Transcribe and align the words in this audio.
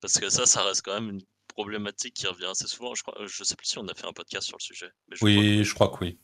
Parce 0.00 0.18
que 0.18 0.30
ça, 0.30 0.46
ça 0.46 0.62
reste 0.62 0.82
quand 0.82 0.94
même 0.94 1.10
une 1.10 1.22
problématique 1.48 2.14
qui 2.14 2.26
revient 2.26 2.46
assez 2.46 2.66
souvent. 2.66 2.94
Je, 2.94 3.02
crois, 3.02 3.14
je 3.26 3.44
sais 3.44 3.56
plus 3.56 3.66
si 3.66 3.78
on 3.78 3.86
a 3.88 3.94
fait 3.94 4.06
un 4.06 4.12
podcast 4.12 4.46
sur 4.46 4.56
le 4.58 4.62
sujet. 4.62 4.90
oui, 5.20 5.64
je 5.64 5.74
crois 5.74 5.88
que 5.88 6.04
oui. 6.04 6.18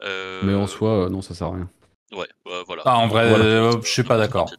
Mais 0.00 0.54
en 0.54 0.66
soi, 0.66 1.08
non, 1.10 1.22
ça 1.22 1.34
sert 1.34 1.48
à 1.48 1.54
rien. 1.54 1.70
Ouais, 2.12 2.28
voilà. 2.66 2.82
Ah, 2.84 2.98
en 2.98 3.08
vrai, 3.08 3.28
je 3.82 3.88
suis 3.88 4.04
pas 4.04 4.18
d'accord. 4.18 4.50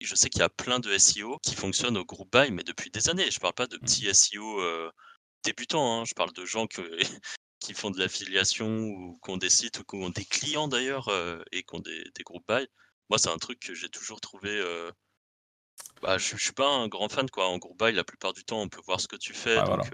Je 0.00 0.14
sais 0.14 0.28
qu'il 0.28 0.40
y 0.40 0.44
a 0.44 0.50
plein 0.50 0.80
de 0.80 0.96
SEO 0.98 1.38
qui 1.42 1.54
fonctionnent 1.54 1.96
au 1.96 2.04
groupe 2.04 2.30
buy, 2.30 2.50
mais 2.50 2.62
depuis 2.62 2.90
des 2.90 3.08
années. 3.08 3.30
Je 3.30 3.40
parle 3.40 3.54
pas 3.54 3.66
de 3.66 3.78
petits 3.78 4.12
SEO 4.14 4.60
débutants, 5.44 6.00
hein. 6.00 6.04
je 6.04 6.14
parle 6.14 6.32
de 6.32 6.44
gens 6.44 6.66
qui 7.60 7.74
font 7.74 7.90
de 7.90 7.98
l'affiliation 7.98 8.68
ou 8.68 9.18
qui 9.24 9.30
ont 9.30 9.36
des 9.36 9.50
sites 9.50 9.78
ou 9.78 9.84
qui 9.84 9.96
ont 9.96 10.10
des 10.10 10.24
clients 10.24 10.68
d'ailleurs 10.68 11.10
et 11.52 11.62
qui 11.62 11.74
ont 11.74 11.80
des, 11.80 12.04
groupes 12.24 12.46
buy. 12.48 12.66
Moi, 13.10 13.18
c'est 13.18 13.30
un 13.30 13.38
truc 13.38 13.60
que 13.60 13.74
j'ai 13.74 13.88
toujours 13.88 14.20
trouvé. 14.20 14.62
Bah, 16.02 16.18
je, 16.18 16.36
suis 16.36 16.52
pas 16.52 16.68
un 16.68 16.88
grand 16.88 17.08
fan 17.08 17.30
quoi. 17.30 17.48
En 17.48 17.58
groupe 17.58 17.78
buy, 17.78 17.92
la 17.92 18.04
plupart 18.04 18.32
du 18.32 18.44
temps, 18.44 18.60
on 18.60 18.68
peut 18.68 18.80
voir 18.86 19.00
ce 19.00 19.08
que 19.08 19.16
tu 19.16 19.32
fais, 19.32 19.56
donc 19.62 19.90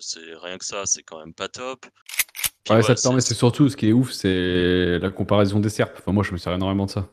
c'est 0.00 0.34
rien 0.42 0.58
que 0.58 0.64
ça, 0.64 0.84
c'est 0.86 1.02
quand 1.02 1.18
même 1.18 1.34
pas 1.34 1.48
top. 1.48 1.86
ouais, 2.68 2.82
ça 2.82 2.94
te 2.94 3.02
permet, 3.02 3.20
c'est 3.20 3.34
surtout 3.34 3.68
ce 3.68 3.76
qui 3.76 3.88
est 3.88 3.92
ouf, 3.92 4.12
c'est 4.12 4.98
la 4.98 5.10
comparaison 5.10 5.60
des 5.60 5.70
SERP. 5.70 5.96
Enfin, 5.98 6.12
moi, 6.12 6.24
je 6.24 6.32
me 6.32 6.38
sers 6.38 6.52
énormément 6.52 6.86
de 6.86 6.90
ça. 6.90 7.08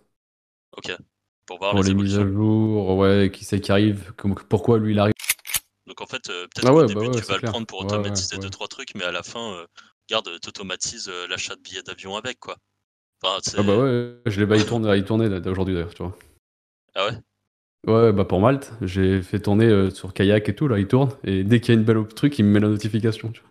Ok. 0.78 0.96
Pour 1.46 1.60
voir 1.60 1.82
les, 1.82 1.94
mises 1.94 2.18
à 2.18 2.26
jour, 2.26 2.96
ouais, 2.98 3.30
qui 3.32 3.44
c'est 3.44 3.60
qui 3.60 3.72
arrive, 3.72 4.14
pourquoi 4.50 4.78
lui 4.78 4.94
il 4.94 5.00
arrive. 5.00 5.14
Donc 5.88 6.00
en 6.00 6.06
fait, 6.06 6.30
euh, 6.30 6.48
peut-être 6.48 6.68
ah 6.68 6.88
début 6.88 7.08
bah 7.08 7.20
tu 7.20 7.26
vas 7.26 7.38
le 7.38 7.50
prendre 7.50 7.68
pour 7.68 7.80
automatiser 7.80 8.38
2 8.38 8.44
deux 8.44 8.50
trois 8.50 8.68
trucs, 8.68 8.96
mais 8.96 9.04
à 9.04 9.12
la 9.12 9.24
fin, 9.24 9.54
euh, 9.54 9.68
garde, 10.10 10.40
t'automatises 10.40 11.10
euh, 11.10 11.28
l'achat 11.28 11.56
de 11.56 11.62
billets 11.62 11.84
d'avion 11.84 12.16
avec 12.16 12.40
quoi. 12.40 12.56
ah 13.24 13.40
bah 13.58 13.78
ouais, 13.78 14.18
je 14.26 14.40
l'ai 14.40 14.46
bah, 14.46 14.56
il 14.56 14.66
tourne, 14.66 14.90
il 14.96 15.04
tournait 15.04 15.48
aujourd'hui 15.48 15.74
d'ailleurs, 15.74 15.94
tu 15.94 16.04
vois. 16.04 16.18
Ah 16.96 17.08
ouais? 17.08 17.18
Ouais, 17.86 18.14
bah 18.14 18.24
pour 18.24 18.40
Malte, 18.40 18.72
j'ai 18.82 19.22
fait 19.22 19.40
tourner 19.42 19.90
sur 19.92 20.14
kayak 20.14 20.48
et 20.48 20.56
tout, 20.56 20.70
là 20.70 20.80
il 20.80 20.88
tourne, 20.88 21.10
et 21.26 21.44
dès 21.44 21.60
qu'il 21.60 21.74
y 21.74 21.78
a 21.78 21.80
une 21.82 21.86
belle 21.86 22.08
truc, 22.08 22.40
il 22.40 22.46
me 22.46 22.52
met 22.52 22.62
la 22.62 22.70
notification, 22.70 23.30
tu 23.30 23.42
vois. 23.42 23.50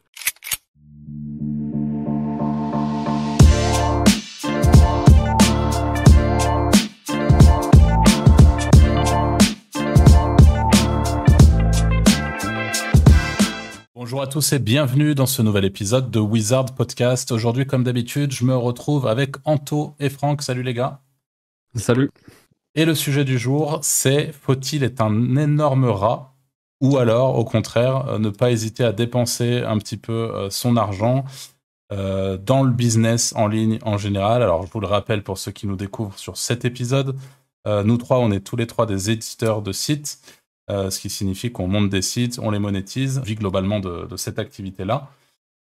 Bonjour 13.95 14.23
à 14.23 14.27
tous 14.27 14.55
et 14.55 14.59
bienvenue 14.59 15.15
dans 15.15 15.27
ce 15.27 15.43
nouvel 15.43 15.67
épisode 15.67 16.11
de 16.11 16.19
Wizard 16.19 16.75
Podcast. 16.75 17.33
Aujourd'hui, 17.33 17.67
comme 17.67 17.85
d'habitude, 17.85 18.33
je 18.33 18.45
me 18.47 18.57
retrouve 18.57 19.07
avec 19.07 19.37
Anto 19.45 19.95
et 20.01 20.09
Franck. 20.09 20.41
Salut 20.41 20.63
les 20.63 20.73
gars. 20.73 21.03
Salut. 21.75 22.11
Et 22.75 22.85
le 22.85 22.95
sujet 22.95 23.25
du 23.25 23.39
jour, 23.39 23.81
c'est 23.83 24.33
faut-il 24.33 24.83
être 24.83 25.01
un 25.01 25.37
énorme 25.37 25.85
rat 25.85 26.33
ou 26.83 26.99
alors, 26.99 27.39
au 27.39 27.45
contraire, 27.45 28.09
euh, 28.09 28.19
ne 28.19 28.29
pas 28.29 28.51
hésiter 28.51 28.85
à 28.85 28.93
dépenser 28.93 29.61
un 29.61 29.79
petit 29.79 29.97
peu 29.97 30.13
euh, 30.13 30.51
son 30.51 30.77
argent 30.77 31.25
euh, 31.93 32.37
dans 32.37 32.65
le 32.65 32.73
business 32.73 33.33
en 33.37 33.47
ligne 33.47 33.79
en 33.83 33.99
général. 33.99 34.43
Alors, 34.43 34.67
je 34.67 34.73
vous 34.73 34.81
le 34.81 34.89
rappelle 34.89 35.23
pour 35.23 35.39
ceux 35.39 35.53
qui 35.53 35.69
nous 35.69 35.77
découvrent 35.77 36.19
sur 36.19 36.37
cet 36.37 36.65
épisode, 36.67 37.17
nous 37.65 37.97
trois, 37.97 38.19
on 38.19 38.33
est 38.33 38.41
tous 38.41 38.57
les 38.57 38.67
trois 38.67 38.87
des 38.87 39.11
éditeurs 39.11 39.63
de 39.63 39.71
sites. 39.71 40.19
Ce 40.69 40.99
qui 40.99 41.09
signifie 41.09 41.53
qu'on 41.53 41.69
monte 41.69 41.91
des 41.91 42.03
sites, 42.03 42.41
on 42.43 42.51
les 42.51 42.59
monétise, 42.59 43.21
vit 43.21 43.37
globalement 43.37 43.79
de, 43.79 44.17
cette 44.17 44.41
activité-là. 44.41 45.09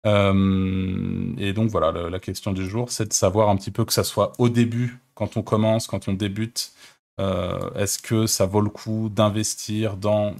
Et 0.05 1.53
donc 1.53 1.69
voilà, 1.69 1.91
la 1.91 2.19
question 2.21 2.53
du 2.53 2.65
jour, 2.65 2.89
c'est 2.91 3.09
de 3.09 3.13
savoir 3.13 3.49
un 3.49 3.57
petit 3.57 3.71
peu 3.71 3.83
que 3.83 3.91
ça 3.91 4.05
soit 4.05 4.31
au 4.37 4.47
début, 4.47 5.01
quand 5.15 5.37
on 5.37 5.41
commence, 5.41 5.87
quand 5.87 6.07
on 6.07 6.13
débute, 6.13 6.73
euh, 7.19 7.71
est-ce 7.73 7.99
que 7.99 8.27
ça 8.27 8.45
vaut 8.45 8.61
le 8.61 8.69
coup 8.69 9.09
d'investir 9.09 9.97
dans 9.97 10.35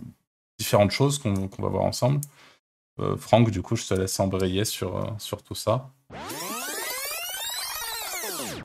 différentes 0.59 0.91
choses 0.91 1.19
qu'on 1.19 1.33
va 1.33 1.69
voir 1.69 1.83
ensemble? 1.83 2.21
Franck, 3.17 3.49
du 3.49 3.63
coup, 3.63 3.75
je 3.75 3.87
te 3.87 3.95
laisse 3.95 4.19
embrayer 4.19 4.63
sur, 4.63 5.15
sur 5.17 5.41
tout 5.41 5.55
ça. 5.55 5.89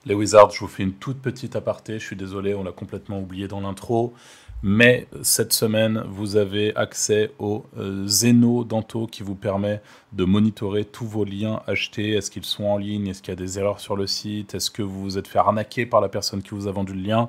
Les 0.04 0.14
Wizards, 0.14 0.50
je 0.50 0.60
vous 0.60 0.68
fais 0.68 0.84
une 0.84 0.92
toute 0.92 1.20
petite 1.20 1.56
aparté, 1.56 1.98
je 1.98 2.04
suis 2.04 2.16
désolé, 2.16 2.54
on 2.54 2.62
l'a 2.62 2.70
complètement 2.70 3.18
oublié 3.18 3.48
dans 3.48 3.60
l'intro. 3.60 4.14
Mais 4.62 5.06
cette 5.22 5.52
semaine, 5.52 6.02
vous 6.08 6.36
avez 6.36 6.74
accès 6.76 7.30
au 7.38 7.66
euh, 7.76 8.06
Zeno 8.06 8.64
d'Anto 8.64 9.06
qui 9.06 9.22
vous 9.22 9.34
permet 9.34 9.82
de 10.12 10.24
monitorer 10.24 10.84
tous 10.84 11.06
vos 11.06 11.24
liens 11.24 11.62
achetés. 11.66 12.12
Est-ce 12.12 12.30
qu'ils 12.30 12.44
sont 12.44 12.64
en 12.64 12.78
ligne? 12.78 13.06
Est-ce 13.08 13.20
qu'il 13.20 13.32
y 13.32 13.36
a 13.36 13.36
des 13.36 13.58
erreurs 13.58 13.80
sur 13.80 13.96
le 13.96 14.06
site? 14.06 14.54
Est-ce 14.54 14.70
que 14.70 14.82
vous 14.82 15.02
vous 15.02 15.18
êtes 15.18 15.28
fait 15.28 15.38
arnaquer 15.38 15.84
par 15.84 16.00
la 16.00 16.08
personne 16.08 16.42
qui 16.42 16.50
vous 16.50 16.66
a 16.66 16.72
vendu 16.72 16.94
le 16.94 17.02
lien? 17.02 17.28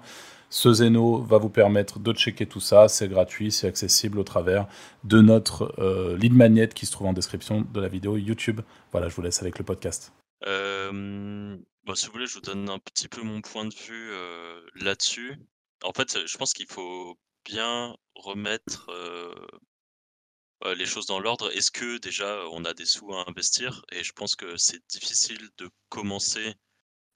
Ce 0.49 0.71
Zeno 0.71 1.21
va 1.21 1.37
vous 1.37 1.49
permettre 1.49 1.99
de 1.99 2.13
checker 2.13 2.45
tout 2.45 2.61
ça. 2.61 2.87
C'est 2.87 3.09
gratuit, 3.09 3.51
c'est 3.51 3.67
accessible 3.67 4.19
au 4.19 4.23
travers 4.23 4.65
de 5.03 5.19
notre 5.19 5.75
euh, 5.79 6.15
lead 6.17 6.33
magnet 6.33 6.69
qui 6.69 6.85
se 6.85 6.93
trouve 6.93 7.07
en 7.07 7.13
description 7.13 7.65
de 7.73 7.81
la 7.81 7.89
vidéo 7.89 8.15
YouTube. 8.15 8.61
Voilà, 8.93 9.09
je 9.09 9.15
vous 9.15 9.21
laisse 9.21 9.41
avec 9.41 9.59
le 9.59 9.65
podcast. 9.65 10.13
Euh, 10.47 11.57
bah, 11.85 11.93
si 11.95 12.05
vous 12.05 12.13
voulez, 12.13 12.27
je 12.27 12.35
vous 12.35 12.41
donne 12.41 12.69
un 12.69 12.79
petit 12.79 13.09
peu 13.09 13.21
mon 13.21 13.41
point 13.41 13.65
de 13.65 13.75
vue 13.75 14.11
là-dessus. 14.81 15.35
En 15.83 15.93
fait, 15.93 16.25
je 16.25 16.37
pense 16.37 16.53
qu'il 16.53 16.67
faut 16.67 17.17
bien 17.45 17.95
remettre 18.15 18.89
les 20.65 20.85
choses 20.85 21.05
dans 21.05 21.19
l'ordre. 21.19 21.51
Est-ce 21.51 21.71
que 21.71 21.97
déjà 21.97 22.43
on 22.51 22.65
a 22.65 22.73
des 22.73 22.85
sous 22.85 23.13
à 23.13 23.27
investir? 23.29 23.85
Et 23.91 24.03
je 24.03 24.11
pense 24.13 24.35
que 24.35 24.57
c'est 24.57 24.81
difficile 24.89 25.49
de 25.57 25.69
commencer 25.89 26.55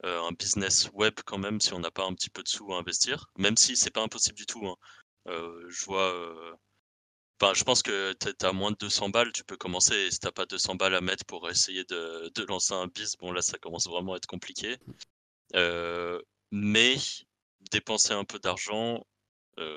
un 0.03 0.31
business 0.31 0.89
web 0.93 1.13
quand 1.25 1.37
même 1.37 1.61
si 1.61 1.73
on 1.73 1.79
n'a 1.79 1.91
pas 1.91 2.05
un 2.05 2.13
petit 2.13 2.29
peu 2.29 2.43
de 2.43 2.47
sous 2.47 2.73
à 2.73 2.77
investir, 2.77 3.27
même 3.37 3.57
si 3.57 3.75
c'est 3.75 3.91
pas 3.91 4.01
impossible 4.01 4.35
du 4.37 4.45
tout. 4.45 4.65
Hein. 4.65 4.75
je 5.25 5.85
vois. 5.85 6.57
je 7.53 7.63
pense 7.63 7.83
que 7.83 8.13
tu 8.13 8.45
as 8.45 8.53
moins 8.53 8.71
de 8.71 8.77
200 8.77 9.09
balles, 9.09 9.31
tu 9.31 9.43
peux 9.43 9.57
commencer. 9.57 9.95
Et 9.95 10.11
si 10.11 10.19
tu 10.19 10.31
pas 10.31 10.45
200 10.45 10.75
balles 10.75 10.95
à 10.95 11.01
mettre 11.01 11.25
pour 11.25 11.49
essayer 11.49 11.83
de, 11.85 12.31
de, 12.33 12.43
lancer 12.45 12.73
un 12.73 12.87
biz, 12.87 13.15
bon 13.17 13.31
là 13.31 13.41
ça 13.41 13.57
commence 13.57 13.87
vraiment 13.87 14.13
à 14.13 14.17
être 14.17 14.27
compliqué. 14.27 14.77
mais 16.51 16.95
dépenser 17.71 18.13
un 18.13 18.23
peu 18.23 18.39
d'argent, 18.39 19.05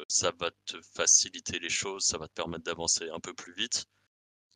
ça 0.09 0.33
va 0.39 0.51
te 0.67 0.81
faciliter 0.95 1.59
les 1.59 1.69
choses, 1.69 2.05
ça 2.05 2.17
va 2.19 2.27
te 2.29 2.33
permettre 2.33 2.65
d'avancer 2.65 3.11
un 3.11 3.21
peu 3.21 3.35
plus 3.35 3.55
vite. 3.55 3.85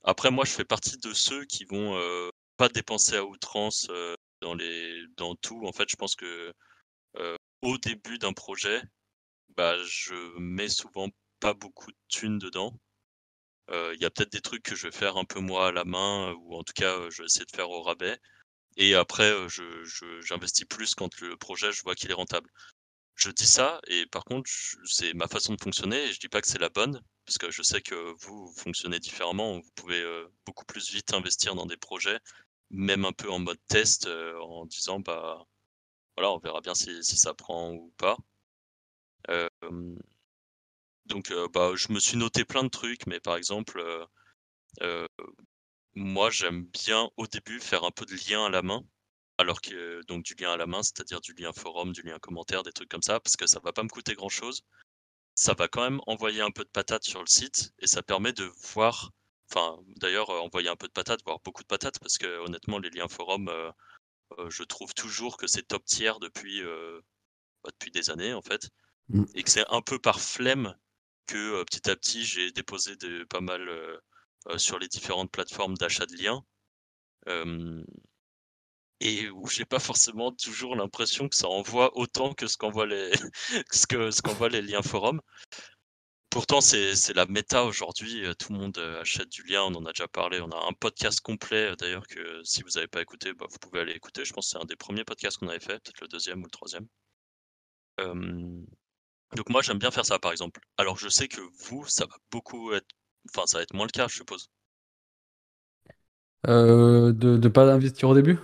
Après, 0.05 0.31
moi, 0.31 0.45
je 0.45 0.53
fais 0.53 0.65
partie 0.65 0.97
de 0.99 1.13
ceux 1.13 1.45
qui 1.45 1.65
vont 1.65 2.01
pas 2.57 2.69
dépenser 2.69 3.17
à 3.17 3.25
outrance 3.25 3.89
dans, 4.41 4.55
les, 4.55 5.03
dans 5.17 5.35
tout. 5.37 5.67
En 5.67 5.73
fait, 5.73 5.89
je 5.89 5.97
pense 5.97 6.15
que 6.17 6.53
au 7.63 7.79
début 7.79 8.19
d'un 8.19 8.33
projet, 8.33 8.83
bah, 9.57 9.77
je 9.85 10.15
mets 10.39 10.69
souvent 10.69 11.09
pas 11.41 11.55
beaucoup 11.55 11.91
de 11.91 11.99
thunes 12.09 12.39
dedans. 12.39 12.79
Il 13.71 13.99
y 14.01 14.07
a 14.07 14.11
peut-être 14.11 14.33
des 14.33 14.41
trucs 14.41 14.63
que 14.63 14.75
je 14.75 14.87
vais 14.87 14.97
faire 14.97 15.19
un 15.19 15.25
peu 15.25 15.41
moi 15.41 15.69
à 15.69 15.73
la 15.73 15.85
main, 15.85 16.33
ou 16.41 16.55
en 16.55 16.63
tout 16.63 16.73
cas, 16.75 16.97
je 17.11 17.23
vais 17.23 17.27
essayer 17.27 17.45
de 17.45 17.55
faire 17.55 17.69
au 17.69 17.83
rabais. 17.83 18.19
Et 18.77 18.95
après, 18.95 19.33
j'investis 20.21 20.65
plus 20.65 20.95
quand 20.95 21.21
le 21.21 21.37
projet, 21.37 21.73
je 21.73 21.83
vois 21.83 21.95
qu'il 21.95 22.11
est 22.11 22.15
rentable 22.15 22.49
je 23.19 23.31
dis 23.31 23.47
ça, 23.47 23.81
et 23.89 24.07
par 24.07 24.25
contre, 24.25 24.51
c'est 24.85 25.13
ma 25.15 25.27
façon 25.29 25.55
de 25.55 25.61
fonctionner, 25.61 26.05
et 26.05 26.13
je 26.13 26.21
dis 26.21 26.29
pas 26.29 26.41
que 26.41 26.47
c'est 26.49 26.61
la 26.61 26.69
bonne, 26.69 27.03
parce 27.27 27.39
que 27.39 27.51
je 27.51 27.63
sais 27.63 27.83
que 27.83 28.15
vous, 28.21 28.53
fonctionnez 28.57 29.01
différemment, 29.01 29.59
vous 29.59 29.71
pouvez 29.75 30.05
beaucoup 30.47 30.65
plus 30.65 30.91
vite 30.93 31.13
investir 31.13 31.55
dans 31.55 31.67
des 31.67 31.77
projets, 31.77 32.19
même 32.71 33.05
un 33.05 33.13
peu 33.13 33.31
en 33.31 33.41
mode 33.41 33.61
test, 33.69 34.09
en 34.41 34.67
disant, 34.67 35.01
bah 35.01 35.45
voilà, 36.17 36.33
on 36.33 36.39
verra 36.39 36.61
bien 36.61 36.75
si, 36.75 37.03
ça 37.05 37.35
prend 37.35 37.73
ou 37.73 37.93
pas. 37.99 38.17
donc, 41.07 41.33
bah, 41.53 41.73
je 41.75 41.93
me 41.93 42.01
suis 42.01 42.17
noté 42.17 42.45
plein 42.45 42.65
de 42.65 42.69
trucs, 42.69 43.07
mais 43.07 43.21
par 43.21 43.37
exemple, 43.37 43.83
moi, 45.95 46.31
j'aime 46.31 46.65
bien 46.67 47.11
au 47.17 47.27
début 47.27 47.61
faire 47.61 47.85
un 47.85 47.91
peu 47.91 48.07
de 48.07 48.15
lien 48.15 48.45
à 48.47 48.49
la 48.49 48.63
main 48.63 48.85
alors 49.39 49.61
que 49.61 50.03
donc 50.09 50.25
du 50.25 50.35
lien 50.35 50.53
à 50.53 50.57
la 50.57 50.67
main, 50.67 50.83
c'est-à-dire 50.83 51.21
du 51.21 51.33
lien 51.33 51.53
forum, 51.53 51.93
du 51.93 52.03
lien 52.03 52.19
commentaire, 52.19 52.65
des 52.65 52.73
trucs 52.73 52.89
comme 52.89 53.03
ça, 53.03 53.21
parce 53.21 53.37
que 53.37 53.47
ça 53.47 53.61
va 53.61 53.73
pas 53.73 53.85
me 53.85 53.89
coûter 53.89 54.15
grand-chose. 54.15 54.63
Ça 55.37 55.55
va 55.55 55.69
quand 55.69 55.83
même 55.83 56.01
envoyer 56.09 56.41
un 56.41 56.51
peu 56.51 56.65
de 56.65 56.69
patates 56.69 57.05
sur 57.05 57.21
le 57.21 57.29
site 57.29 57.73
et 57.79 57.87
ça 57.87 58.03
permet 58.03 58.33
de 58.33 58.51
voir, 58.73 59.13
enfin 59.51 59.79
d'ailleurs 59.97 60.31
euh, 60.31 60.41
envoyer 60.41 60.69
un 60.69 60.77
peu 60.77 60.89
de 60.89 60.93
patates, 60.93 61.23
voire 61.25 61.39
beaucoup 61.45 61.63
de 61.63 61.69
patates, 61.69 62.01
parce 62.01 62.19
que 62.19 62.27
honnêtement 62.41 62.81
les 62.81 62.91
liens 62.91 63.07
forum, 63.07 63.49
euh, 63.49 63.71
euh, 64.39 64.51
je 64.51 64.65
trouve 64.65 64.93
toujours 64.95 65.37
que 65.37 65.47
c'est 65.47 65.63
top 65.63 65.85
tiers 65.85 66.19
depuis 66.19 66.61
bah, 67.63 67.71
depuis 67.73 67.93
des 67.93 68.11
années 68.11 68.35
en 68.35 68.43
fait, 68.43 68.71
mmh. 69.09 69.25
et 69.35 69.43
que 69.45 69.51
c'est 69.51 69.67
un 69.71 69.83
peu 69.83 70.01
par 70.01 70.21
flemme 70.21 70.77
que 71.27 71.63
petit 71.65 71.89
à 71.89 71.95
petit 71.95 72.25
j'ai 72.25 72.51
déposé 72.51 72.97
de, 72.97 73.23
pas 73.25 73.41
mal 73.41 73.71
sur 74.57 74.79
les 74.79 74.89
différentes 74.89 75.31
plateformes 75.31 75.77
d'achat 75.77 76.07
de 76.07 76.17
liens 76.17 76.45
et 79.01 79.29
où 79.31 79.47
j'ai 79.49 79.65
pas 79.65 79.79
forcément 79.79 80.33
toujours 80.33 80.77
l'impression 80.77 81.29
que 81.29 81.37
ça 81.37 81.49
envoie 81.49 81.97
autant 81.97 82.35
que 82.35 82.47
ce 82.47 82.57
qu'envoient 82.57 82.87
les, 82.87 83.13
ce 83.73 83.87
que, 83.87 84.11
ce 84.11 84.23
qu'envoient 84.23 84.49
les 84.49 84.63
liens 84.63 84.83
forums. 84.83 85.21
Pourtant, 86.31 86.61
c'est, 86.61 87.15
la 87.15 87.27
méta 87.27 87.65
aujourd'hui. 87.65 88.25
Euh, 88.25 88.35
tout 88.35 88.53
le 88.53 88.59
monde 88.59 88.77
euh, 88.79 89.01
achète 89.01 89.29
du 89.31 89.43
lien. 89.45 89.63
On 89.63 89.75
en 89.75 89.87
a 89.87 89.93
déjà 89.93 90.09
parlé. 90.09 90.41
On 90.41 90.51
a 90.51 90.67
un 90.69 90.73
podcast 90.75 91.21
complet, 91.21 91.71
euh, 91.71 91.77
d'ailleurs, 91.77 92.07
que 92.07 92.43
si 92.45 92.63
vous 92.63 92.71
n'avez 92.75 92.87
pas 92.87 93.01
écouté, 93.01 93.33
bah, 93.33 93.47
vous 93.51 93.59
pouvez 93.59 93.81
aller 93.81 93.93
écouter. 93.93 94.25
Je 94.25 94.33
pense 94.35 94.47
que 94.47 94.51
c'est 94.51 94.63
un 94.63 94.67
des 94.67 94.77
premiers 94.77 95.05
podcasts 95.05 95.39
qu'on 95.39 95.49
avait 95.49 95.59
fait, 95.59 95.81
peut-être 95.83 96.01
le 96.03 96.09
deuxième 96.09 96.41
ou 96.41 96.45
le 96.45 96.51
troisième. 96.51 96.87
Donc 99.37 99.51
moi, 99.51 99.63
j'aime 99.63 99.79
bien 99.79 99.91
faire 99.91 100.07
ça, 100.07 100.19
par 100.19 100.33
exemple. 100.33 100.61
Alors 100.77 100.97
je 100.99 101.09
sais 101.09 101.29
que 101.29 101.41
vous, 101.65 101.87
ça 101.87 102.07
va 102.07 102.17
beaucoup 102.31 102.73
être... 102.73 102.87
Enfin, 103.35 103.47
ça 103.47 103.59
va 103.59 103.63
être 103.63 103.75
moins 103.75 103.87
le 103.87 103.91
cas, 103.91 104.09
je 104.09 104.17
suppose. 104.17 104.49
Euh, 106.47 107.13
de 107.13 107.37
ne 107.37 107.49
pas 107.49 107.73
investir 107.73 108.09
au 108.09 108.15
début? 108.15 108.39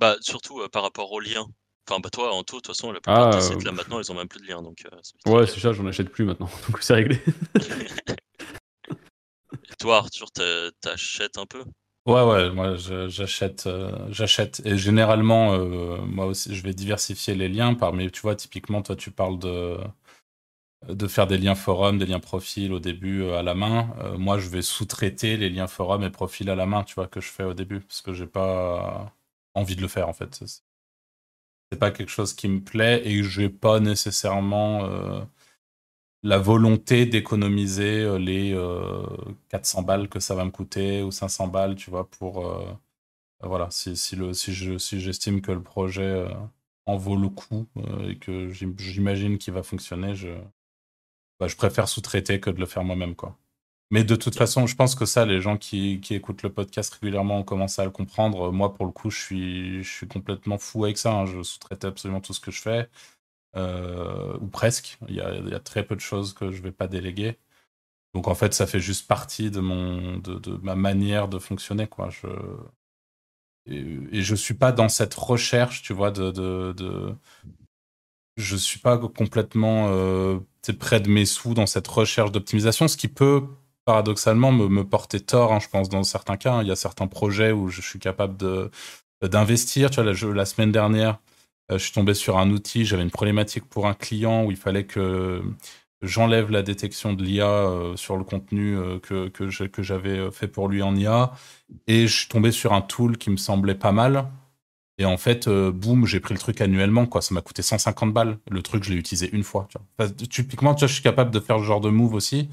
Bah, 0.00 0.16
surtout 0.20 0.60
euh, 0.62 0.68
par 0.68 0.82
rapport 0.82 1.12
aux 1.12 1.20
liens. 1.20 1.46
Enfin, 1.88 2.00
bah 2.00 2.10
toi, 2.10 2.32
Anto, 2.34 2.56
de 2.56 2.60
toute 2.62 2.66
façon, 2.68 2.90
la 2.92 3.00
plupart 3.00 3.28
Ah, 3.28 3.30
des 3.30 3.40
sites, 3.40 3.62
euh, 3.62 3.64
là, 3.64 3.70
maintenant, 3.72 4.00
ils 4.00 4.10
ont 4.10 4.14
même 4.16 4.28
plus 4.28 4.40
de 4.40 4.46
liens, 4.46 4.62
donc... 4.62 4.84
euh, 4.86 4.98
c'est 5.02 5.16
vite 5.16 5.28
Ouais, 5.28 5.46
réglé. 5.46 5.46
c'est 5.46 5.60
ça, 5.60 5.72
j'en 5.72 5.86
achète 5.86 6.10
plus 6.10 6.24
maintenant. 6.24 6.48
Donc 6.68 6.78
c'est 6.82 6.94
réglé. 6.94 7.18
Et 9.70 9.74
toi, 9.78 9.96
Arthur, 9.96 10.30
t'a- 10.30 10.70
t'achètes 10.82 11.38
un 11.38 11.46
peu? 11.46 11.64
Ouais, 12.06 12.22
ouais, 12.24 12.50
moi 12.50 12.76
je- 12.76 13.08
j'achète, 13.08 13.66
euh, 13.66 14.06
j'achète. 14.10 14.60
Et 14.66 14.76
généralement, 14.78 15.52
euh, 15.54 15.98
moi 16.02 16.26
aussi, 16.26 16.54
je 16.54 16.62
vais 16.62 16.72
diversifier 16.74 17.34
les 17.34 17.48
liens. 17.48 17.74
Parmi, 17.74 18.10
tu 18.10 18.20
vois, 18.22 18.34
typiquement, 18.36 18.82
toi, 18.82 18.96
tu 18.96 19.10
parles 19.10 19.38
de, 19.38 19.76
de 20.88 21.06
faire 21.06 21.26
des 21.26 21.38
liens 21.38 21.54
forum, 21.54 21.98
des 21.98 22.06
liens 22.06 22.20
profil 22.20 22.72
au 22.72 22.80
début 22.80 23.22
euh, 23.22 23.38
à 23.38 23.42
la 23.42 23.54
main. 23.54 23.94
Euh, 24.00 24.16
moi, 24.18 24.38
je 24.38 24.48
vais 24.48 24.62
sous-traiter 24.62 25.36
les 25.36 25.50
liens 25.50 25.66
forum 25.66 26.02
et 26.04 26.10
profil 26.10 26.48
à 26.50 26.54
la 26.54 26.66
main, 26.66 26.84
tu 26.84 26.94
vois, 26.94 27.06
que 27.08 27.20
je 27.20 27.28
fais 27.28 27.44
au 27.44 27.54
début, 27.54 27.80
parce 27.80 28.00
que 28.02 28.12
j'ai 28.14 28.26
pas 28.26 29.12
envie 29.54 29.76
de 29.76 29.82
le 29.82 29.88
faire, 29.88 30.08
en 30.08 30.12
fait. 30.12 30.42
C'est 31.72 31.78
pas 31.78 31.90
quelque 31.90 32.10
chose 32.10 32.32
qui 32.34 32.46
me 32.48 32.60
plaît 32.62 33.02
et 33.04 33.22
j'ai 33.24 33.48
pas 33.48 33.80
nécessairement 33.80 34.84
euh, 34.84 35.20
la 36.22 36.38
volonté 36.38 37.06
d'économiser 37.06 38.00
euh, 38.02 38.18
les 38.18 38.52
euh, 38.54 39.06
400 39.48 39.82
balles 39.82 40.08
que 40.08 40.20
ça 40.20 40.34
va 40.34 40.44
me 40.44 40.50
coûter 40.50 41.02
ou 41.02 41.10
500 41.10 41.48
balles, 41.48 41.76
tu 41.76 41.90
vois, 41.90 42.08
pour 42.10 42.46
euh, 42.46 42.64
voilà, 43.42 43.70
si, 43.70 43.96
si 43.96 44.16
le 44.16 44.34
si 44.34 44.54
je 44.54 44.78
si 44.78 45.00
j'estime 45.00 45.42
que 45.42 45.52
le 45.52 45.62
projet 45.62 46.26
en 46.86 46.96
vaut 46.98 47.16
le 47.16 47.28
coup 47.30 47.66
et 48.08 48.16
que 48.18 48.50
j'im- 48.50 48.74
j'imagine 48.78 49.38
qu'il 49.38 49.54
va 49.54 49.62
fonctionner, 49.64 50.14
je 50.16 50.28
bah, 51.40 51.48
je 51.48 51.56
préfère 51.56 51.88
sous-traiter 51.88 52.38
que 52.38 52.50
de 52.50 52.60
le 52.60 52.66
faire 52.66 52.84
moi-même, 52.84 53.16
quoi. 53.16 53.36
Mais 53.92 54.04
de 54.04 54.14
toute 54.16 54.36
façon, 54.36 54.66
je 54.66 54.76
pense 54.76 54.94
que 54.94 55.04
ça, 55.04 55.26
les 55.26 55.40
gens 55.40 55.56
qui, 55.56 56.00
qui 56.00 56.14
écoutent 56.14 56.42
le 56.42 56.52
podcast 56.52 56.94
régulièrement 56.94 57.38
ont 57.40 57.42
commencé 57.44 57.82
à 57.82 57.84
le 57.84 57.90
comprendre. 57.90 58.52
Moi, 58.52 58.72
pour 58.74 58.86
le 58.86 58.92
coup, 58.92 59.10
je 59.10 59.18
suis, 59.18 59.82
je 59.82 59.90
suis 59.92 60.06
complètement 60.08 60.58
fou 60.58 60.84
avec 60.84 60.96
ça. 60.98 61.12
hein. 61.12 61.26
Je 61.26 61.42
sous-traite 61.42 61.84
absolument 61.84 62.20
tout 62.20 62.32
ce 62.32 62.40
que 62.40 62.50
je 62.52 62.60
fais, 62.62 62.88
euh, 63.56 64.38
ou 64.40 64.46
presque. 64.48 64.98
Il 65.08 65.16
y 65.16 65.20
a, 65.20 65.34
il 65.36 65.48
y 65.48 65.54
a 65.54 65.60
très 65.60 65.84
peu 65.84 65.96
de 65.96 66.00
choses 66.00 66.34
que 66.34 66.52
je 66.52 66.62
vais 66.62 66.72
pas 66.72 66.88
déléguer. 66.88 67.38
Donc, 68.14 68.28
en 68.28 68.34
fait, 68.34 68.54
ça 68.54 68.66
fait 68.66 68.80
juste 68.80 69.08
partie 69.08 69.50
de, 69.50 69.60
mon, 69.60 70.18
de, 70.18 70.34
de 70.38 70.56
ma 70.62 70.76
manière 70.76 71.28
de 71.28 71.38
fonctionner. 71.38 71.86
Quoi. 71.88 72.10
Je, 72.10 72.28
et, 73.66 74.22
je 74.22 74.34
suis 74.34 74.54
pas 74.54 74.72
dans 74.72 74.88
cette 74.88 75.14
recherche, 75.14 75.82
tu 75.82 75.92
vois, 75.92 76.10
de... 76.10 76.30
de, 76.30 76.72
de 76.72 77.14
je 78.36 78.56
suis 78.56 78.78
pas 78.78 78.96
complètement 78.96 79.88
euh, 79.88 80.38
près 80.78 81.00
de 81.00 81.10
mes 81.10 81.26
sous 81.26 81.52
dans 81.52 81.66
cette 81.66 81.86
recherche 81.88 82.32
d'optimisation, 82.32 82.88
ce 82.88 82.96
qui 82.96 83.08
peut 83.08 83.46
paradoxalement 83.84 84.52
me, 84.52 84.68
me 84.68 84.84
porter 84.84 85.20
tort, 85.20 85.52
hein, 85.52 85.60
je 85.60 85.68
pense, 85.68 85.88
dans 85.88 86.02
certains 86.02 86.36
cas. 86.36 86.54
hein. 86.54 86.62
Il 86.62 86.68
y 86.68 86.72
a 86.72 86.76
certains 86.76 87.06
projets 87.06 87.52
où 87.52 87.68
je 87.68 87.80
suis 87.80 87.98
capable 87.98 88.36
d'investir. 89.22 89.90
Tu 89.90 90.02
vois, 90.02 90.34
la, 90.34 90.44
semaine 90.44 90.72
dernière, 90.72 91.18
euh, 91.70 91.78
je 91.78 91.84
suis 91.84 91.92
tombé 91.92 92.14
sur 92.14 92.38
un 92.38 92.50
outil, 92.50 92.84
j'avais 92.84 93.02
une 93.02 93.10
problématique 93.10 93.64
pour 93.68 93.86
un 93.86 93.94
client 93.94 94.44
où 94.44 94.50
il 94.50 94.56
fallait 94.56 94.84
que 94.84 95.42
j'enlève 96.02 96.50
la 96.50 96.62
détection 96.62 97.12
de 97.12 97.22
l'IA 97.22 97.46
euh, 97.46 97.96
sur 97.96 98.16
le 98.16 98.24
contenu 98.24 98.76
euh, 98.76 98.98
que, 98.98 99.28
que 99.28 99.82
j'avais 99.82 100.30
fait 100.30 100.48
pour 100.48 100.68
lui 100.68 100.82
en 100.82 100.94
IA. 100.96 101.32
Et 101.86 102.06
je 102.06 102.16
suis 102.20 102.28
tombé 102.28 102.52
sur 102.52 102.72
un 102.72 102.80
tool 102.80 103.18
qui 103.18 103.30
me 103.30 103.36
semblait 103.36 103.74
pas 103.74 103.92
mal. 103.92 104.26
Et 104.98 105.06
en 105.06 105.16
fait, 105.16 105.48
boum, 105.48 106.04
j'ai 106.04 106.20
pris 106.20 106.34
le 106.34 106.40
truc 106.40 106.60
annuellement, 106.60 107.06
quoi. 107.06 107.22
Ça 107.22 107.32
m'a 107.34 107.40
coûté 107.40 107.62
150 107.62 108.12
balles. 108.12 108.36
Le 108.50 108.60
truc, 108.60 108.84
je 108.84 108.90
l'ai 108.90 108.98
utilisé 108.98 109.30
une 109.32 109.44
fois. 109.44 109.66
Typiquement, 110.28 110.74
tu 110.74 110.80
vois, 110.80 110.88
je 110.88 110.92
suis 110.92 111.02
capable 111.02 111.30
de 111.30 111.40
faire 111.40 111.58
ce 111.58 111.64
genre 111.64 111.80
de 111.80 111.88
move 111.88 112.12
aussi. 112.12 112.50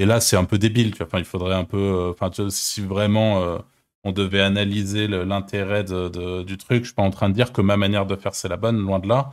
Et 0.00 0.06
là, 0.06 0.18
c'est 0.20 0.36
un 0.36 0.44
peu 0.44 0.56
débile. 0.58 0.94
Il 1.14 1.24
faudrait 1.24 1.54
un 1.54 1.64
peu. 1.64 1.76
euh, 1.76 2.10
Enfin, 2.12 2.30
si 2.48 2.80
vraiment 2.80 3.42
euh, 3.42 3.58
on 4.02 4.12
devait 4.12 4.40
analyser 4.40 5.06
l'intérêt 5.06 5.84
du 5.84 6.56
truc, 6.56 6.84
je 6.84 6.86
suis 6.88 6.94
pas 6.94 7.02
en 7.02 7.10
train 7.10 7.28
de 7.28 7.34
dire 7.34 7.52
que 7.52 7.60
ma 7.60 7.76
manière 7.76 8.06
de 8.06 8.16
faire 8.16 8.34
c'est 8.34 8.48
la 8.48 8.56
bonne, 8.56 8.78
loin 8.78 8.98
de 8.98 9.06
là. 9.08 9.32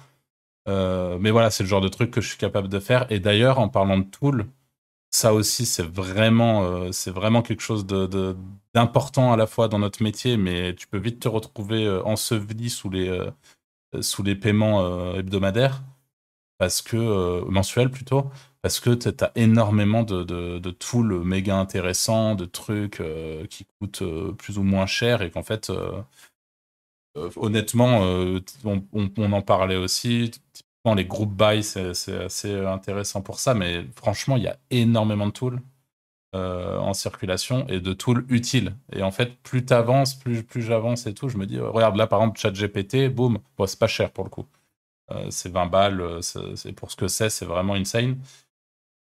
Euh, 0.70 1.18
mais 1.22 1.32
voilà, 1.32 1.52
c'est 1.52 1.64
le 1.64 1.70
genre 1.70 1.82
de 1.82 1.88
truc 1.88 2.12
que 2.12 2.22
je 2.22 2.30
suis 2.30 2.38
capable 2.38 2.68
de 2.70 2.80
faire. 2.80 3.08
Et 3.12 3.20
d'ailleurs, 3.22 3.60
en 3.60 3.70
parlant 3.70 3.98
de 4.00 4.04
tool, 4.04 4.48
ça 5.12 5.34
aussi, 5.34 5.66
c'est 5.66 5.84
vraiment, 5.86 6.92
quelque 7.44 7.62
chose 7.62 7.86
d'important 8.76 9.34
à 9.34 9.38
la 9.38 9.48
fois 9.48 9.70
dans 9.70 9.80
notre 9.80 10.04
métier, 10.04 10.38
mais 10.38 10.76
tu 10.76 10.88
peux 10.88 11.00
vite 11.00 11.22
te 11.22 11.30
retrouver 11.30 11.90
enseveli 12.06 12.70
sous 12.70 12.90
les, 12.90 14.36
paiements 14.36 15.16
hebdomadaires, 15.16 15.84
parce 16.58 16.82
que, 16.82 17.46
mensuels 17.50 17.92
plutôt, 17.92 18.30
parce 18.68 18.82
que 18.82 18.90
tu 18.90 19.08
as 19.24 19.32
énormément 19.36 20.04
de, 20.04 20.24
de, 20.24 20.60
de 20.60 20.72
tools 20.72 21.24
méga 21.24 21.56
intéressants, 21.58 22.36
de 22.36 22.44
trucs 22.44 23.00
euh, 23.00 23.46
qui 23.48 23.66
coûtent 23.80 24.02
euh, 24.02 24.34
plus 24.34 24.58
ou 24.58 24.64
moins 24.64 24.86
cher, 24.86 25.22
et 25.22 25.32
qu'en 25.32 25.42
fait, 25.42 25.70
euh, 25.70 26.02
honnêtement, 27.38 28.02
on, 28.64 29.32
en 29.32 29.42
parlait 29.42 29.76
aussi. 29.78 30.32
Typiquement, 30.54 30.96
les 30.96 31.06
group 31.06 31.32
buy, 31.34 31.64
c'est 31.64 31.90
assez 32.22 32.56
intéressant 32.66 33.22
pour 33.22 33.40
ça, 33.40 33.54
mais 33.54 33.86
franchement, 33.96 34.36
il 34.38 34.44
y 34.44 34.48
a 34.48 34.58
énormément 34.70 35.28
de 35.28 35.32
tools 35.32 35.62
en 36.34 36.94
circulation 36.94 37.68
et 37.68 37.80
de 37.82 37.94
tools 37.94 38.26
utiles. 38.30 38.76
Et 38.94 39.04
en 39.04 39.12
fait, 39.12 39.36
plus 39.44 39.66
tu 39.66 39.74
avances, 39.74 40.16
plus, 40.16 40.44
plus 40.44 40.62
j'avance 40.62 41.08
et 41.08 41.14
tout, 41.14 41.30
je 41.30 41.38
me 41.38 41.46
dis, 41.48 41.60
regarde 41.60 41.96
là, 41.98 42.08
par 42.08 42.22
exemple, 42.22 42.40
ChatGPT, 42.40 43.10
boum, 43.10 43.40
c'est 43.68 43.80
pas 43.80 43.88
cher 43.88 44.12
pour 44.12 44.24
le 44.26 44.30
coup. 44.30 44.46
C'est 45.30 45.50
20 45.52 45.68
balles, 45.68 46.22
c'est- 46.24 46.74
pour 46.74 46.92
ce 46.92 46.96
que 46.98 47.08
c'est, 47.08 47.30
c'est 47.30 47.46
vraiment 47.46 47.76
insane. 47.76 48.18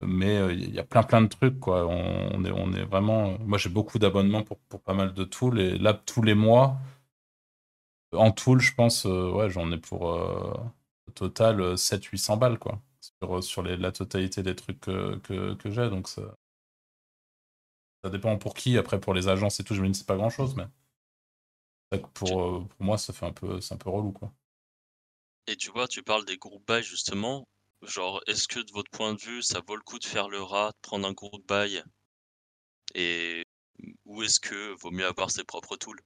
Mais 0.02 0.36
euh, 0.38 0.52
il 0.52 0.74
y 0.74 0.78
a 0.78 0.84
plein 0.84 1.02
plein 1.02 1.22
de 1.22 1.28
trucs, 1.28 1.58
quoi. 1.60 1.86
On, 1.86 2.44
est, 2.44 2.50
on 2.50 2.72
est 2.72 2.84
vraiment. 2.84 3.30
euh, 3.34 3.38
Moi, 3.40 3.58
j'ai 3.58 3.68
beaucoup 3.70 3.98
d'abonnements 3.98 4.42
pour, 4.42 4.58
pour 4.68 4.82
pas 4.82 4.94
mal 4.94 5.14
de 5.14 5.24
tools. 5.24 5.58
Et 5.60 5.78
là, 5.78 5.94
tous 5.94 6.22
les 6.22 6.34
mois, 6.34 6.78
en 8.12 8.32
tool, 8.32 8.60
je 8.60 8.74
pense, 8.74 9.06
euh, 9.06 9.30
ouais, 9.32 9.50
j'en 9.50 9.70
ai 9.72 9.78
pour 9.78 10.02
au 10.02 11.10
total 11.14 11.76
700-800 11.78 12.36
balles, 12.36 12.58
quoi. 12.58 12.80
Sur, 13.22 13.42
sur 13.44 13.62
les- 13.62 13.76
la 13.76 13.92
totalité 13.92 14.42
des 14.42 14.54
trucs 14.56 14.80
que, 14.80 15.16
que, 15.18 15.54
que 15.54 15.70
j'ai. 15.70 15.88
Donc, 15.90 16.08
ça, 16.08 16.22
ça 18.02 18.08
dépend 18.08 18.38
pour 18.38 18.54
qui. 18.54 18.78
Après, 18.78 18.98
pour 18.98 19.12
les 19.12 19.28
agences 19.28 19.60
et 19.60 19.64
tout, 19.64 19.74
je 19.74 19.82
me 19.82 19.88
dis, 19.90 19.98
c'est 19.98 20.06
pas 20.06 20.16
grand 20.16 20.30
chose, 20.30 20.54
mais 20.56 20.64
pour, 22.14 22.68
pour 22.68 22.82
moi, 22.84 22.96
ça 22.98 23.12
fait 23.12 23.26
un 23.26 23.32
peu, 23.32 23.60
c'est 23.60 23.74
un 23.74 23.78
peu 23.78 23.90
relou, 23.90 24.12
quoi. 24.12 24.32
Et 25.48 25.56
tu 25.56 25.72
vois, 25.72 25.88
tu 25.88 26.04
parles 26.04 26.24
des 26.24 26.36
group 26.38 26.62
buy 26.68 26.84
justement. 26.84 27.48
Genre, 27.80 28.20
est-ce 28.26 28.48
que 28.48 28.60
de 28.60 28.70
votre 28.72 28.90
point 28.90 29.14
de 29.14 29.18
vue, 29.22 29.42
ça 29.42 29.62
vaut 29.66 29.76
le 29.76 29.82
coup 29.82 29.98
de 29.98 30.04
faire 30.04 30.28
le 30.28 30.42
rat, 30.42 30.72
de 30.72 30.78
prendre 30.82 31.08
un 31.08 31.12
group 31.14 31.42
buy 31.48 31.82
Et 32.94 33.44
ou 34.04 34.22
est-ce 34.22 34.40
que 34.40 34.74
vaut 34.80 34.90
mieux 34.90 35.06
avoir 35.06 35.30
ses 35.30 35.44
propres 35.44 35.76
tools? 35.76 36.00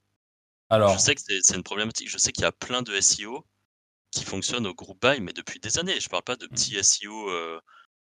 Alors, 0.69 0.97
Je 0.97 0.99
sais 0.99 1.15
que 1.17 1.23
c'est 1.23 1.57
une 1.57 1.63
problématique. 1.65 2.11
Je 2.11 2.19
sais 2.19 2.33
qu'il 2.33 2.43
y 2.45 2.47
a 2.47 2.53
plein 2.53 2.83
de 2.83 2.95
SEO 2.95 3.47
qui 4.13 4.25
fonctionnent 4.25 4.67
au 4.69 4.75
group 4.75 5.01
buy, 5.03 5.21
mais 5.21 5.33
depuis 5.35 5.61
des 5.61 5.79
années. 5.79 6.01
Je 6.01 6.09
parle 6.11 6.25
pas 6.25 6.37
de 6.37 6.47
petits 6.49 6.77
SEO 6.79 7.31
euh, 7.31 7.61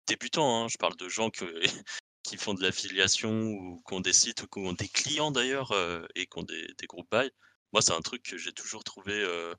débutants. 0.08 0.64
hein. 0.64 0.68
Je 0.68 0.78
parle 0.78 0.96
de 0.96 1.08
gens 1.08 1.30
que- 1.30 1.60
qui 2.24 2.36
font 2.38 2.54
de 2.54 2.62
l'affiliation 2.62 3.32
ou 3.44 3.82
qui 3.88 3.94
ont 3.94 4.00
des 4.00 4.12
sites 4.14 4.42
ou 4.44 4.48
qui 4.48 4.60
ont 4.60 4.72
des 4.74 4.88
clients 4.88 5.32
d'ailleurs 5.32 5.72
euh, 5.72 6.06
et 6.16 6.26
qui 6.26 6.38
ont 6.38 6.44
des, 6.44 6.68
des 6.78 6.86
group 6.88 7.08
buy. 7.12 7.30
Moi, 7.72 7.82
c'est 7.82 7.94
un 7.94 8.02
truc 8.02 8.22
que 8.24 8.38
j'ai 8.38 8.52
toujours 8.52 8.84
trouvé. 8.84 9.14
euh, 9.14 9.54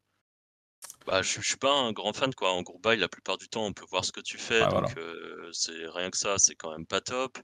bah, 1.06 1.22
je, 1.22 1.42
je 1.42 1.48
suis 1.48 1.58
pas 1.58 1.72
un 1.74 1.92
grand 1.92 2.13
fan 2.13 2.34
quoi. 2.34 2.51
En 2.54 2.62
group 2.63 2.82
buy, 2.84 2.98
la 2.98 3.08
plupart 3.10 3.38
du 3.38 3.48
temps, 3.50 3.65
on 3.65 3.74
peut 3.74 3.86
voir 3.89 4.06
ce 4.06 4.12
que 4.12 4.22
tu 4.22 4.38
fais, 4.38 4.62
Ah, 4.63 4.68
donc 4.68 4.98
euh, 4.98 5.50
c'est 5.54 5.88
rien 5.88 6.10
que 6.12 6.18
ça, 6.18 6.38
c'est 6.38 6.56
quand 6.56 6.72
même 6.72 6.86
pas 6.88 7.01
top. 7.01 7.38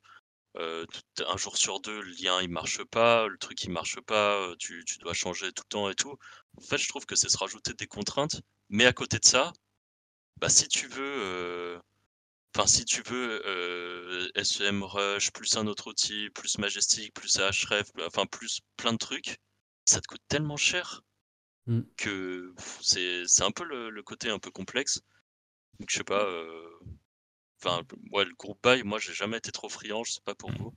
Euh, 0.58 0.86
tout- 0.88 1.26
un 1.28 1.38
jour 1.38 1.58
sur 1.58 1.80
deux, 1.82 2.02
le 2.02 2.12
lien 2.12 2.42
il 2.42 2.50
marche 2.50 2.84
pas, 2.86 3.28
le 3.28 3.38
truc 3.38 3.64
il 3.64 3.72
marche 3.72 4.02
pas, 4.02 4.36
euh, 4.38 4.56
tu, 4.60 4.84
tu 4.86 4.98
dois 5.00 5.14
changer 5.14 5.52
tout 5.54 5.64
le 5.66 5.70
temps 5.70 5.90
et 5.90 5.96
tout. 5.96 6.18
En 6.58 6.62
fait, 6.62 6.78
je 6.78 6.90
trouve 6.90 7.06
que 7.06 7.16
c'est 7.16 7.30
se 7.30 7.38
rajouter 7.38 7.74
des 7.74 7.88
contraintes. 7.88 8.42
Mais 8.70 8.86
à 8.86 8.94
côté 8.94 9.20
de 9.20 9.26
ça, 9.26 9.54
bah 10.38 10.50
si 10.50 10.68
tu 10.68 10.88
veux, 10.88 11.02
euh, 11.24 11.80
enfin 12.56 12.68
si 12.68 12.86
tu 12.86 13.02
veux 13.04 13.42
euh, 13.48 14.30
SEMrush 14.44 15.32
plus 15.32 15.56
un 15.58 15.68
autre 15.68 15.88
outil, 15.90 16.30
plus 16.32 16.58
Majestic, 16.60 17.14
plus 17.14 17.40
Ahref, 17.40 17.90
enfin 18.08 18.26
plus 18.28 18.62
plein 18.78 18.94
de 18.94 18.98
trucs, 18.98 19.38
ça 19.86 20.02
te 20.02 20.08
coûte 20.08 20.22
tellement 20.30 20.58
cher 20.58 21.02
Mm. 21.68 21.86
que 21.98 22.54
c'est 22.82 23.24
c'est 23.28 23.44
un 23.44 23.52
peu 23.52 23.64
le, 23.64 23.90
le 23.90 24.04
côté 24.04 24.30
un 24.30 24.40
peu 24.40 24.52
complexe. 24.52 25.02
Donc 25.80 25.90
je 25.92 25.98
sais 25.98 26.04
pas. 26.06 26.26
euh, 26.26 26.70
Enfin, 27.64 27.84
ouais, 28.12 28.26
le 28.26 28.34
groupe 28.36 28.60
buy, 28.64 28.84
moi 28.84 29.00
j'ai 29.00 29.14
jamais 29.14 29.38
été 29.38 29.52
trop 29.52 29.70
friand, 29.70 30.04
je 30.04 30.14
sais 30.14 30.22
pas 30.26 30.36
pour 30.36 30.52
vous. 30.52 30.76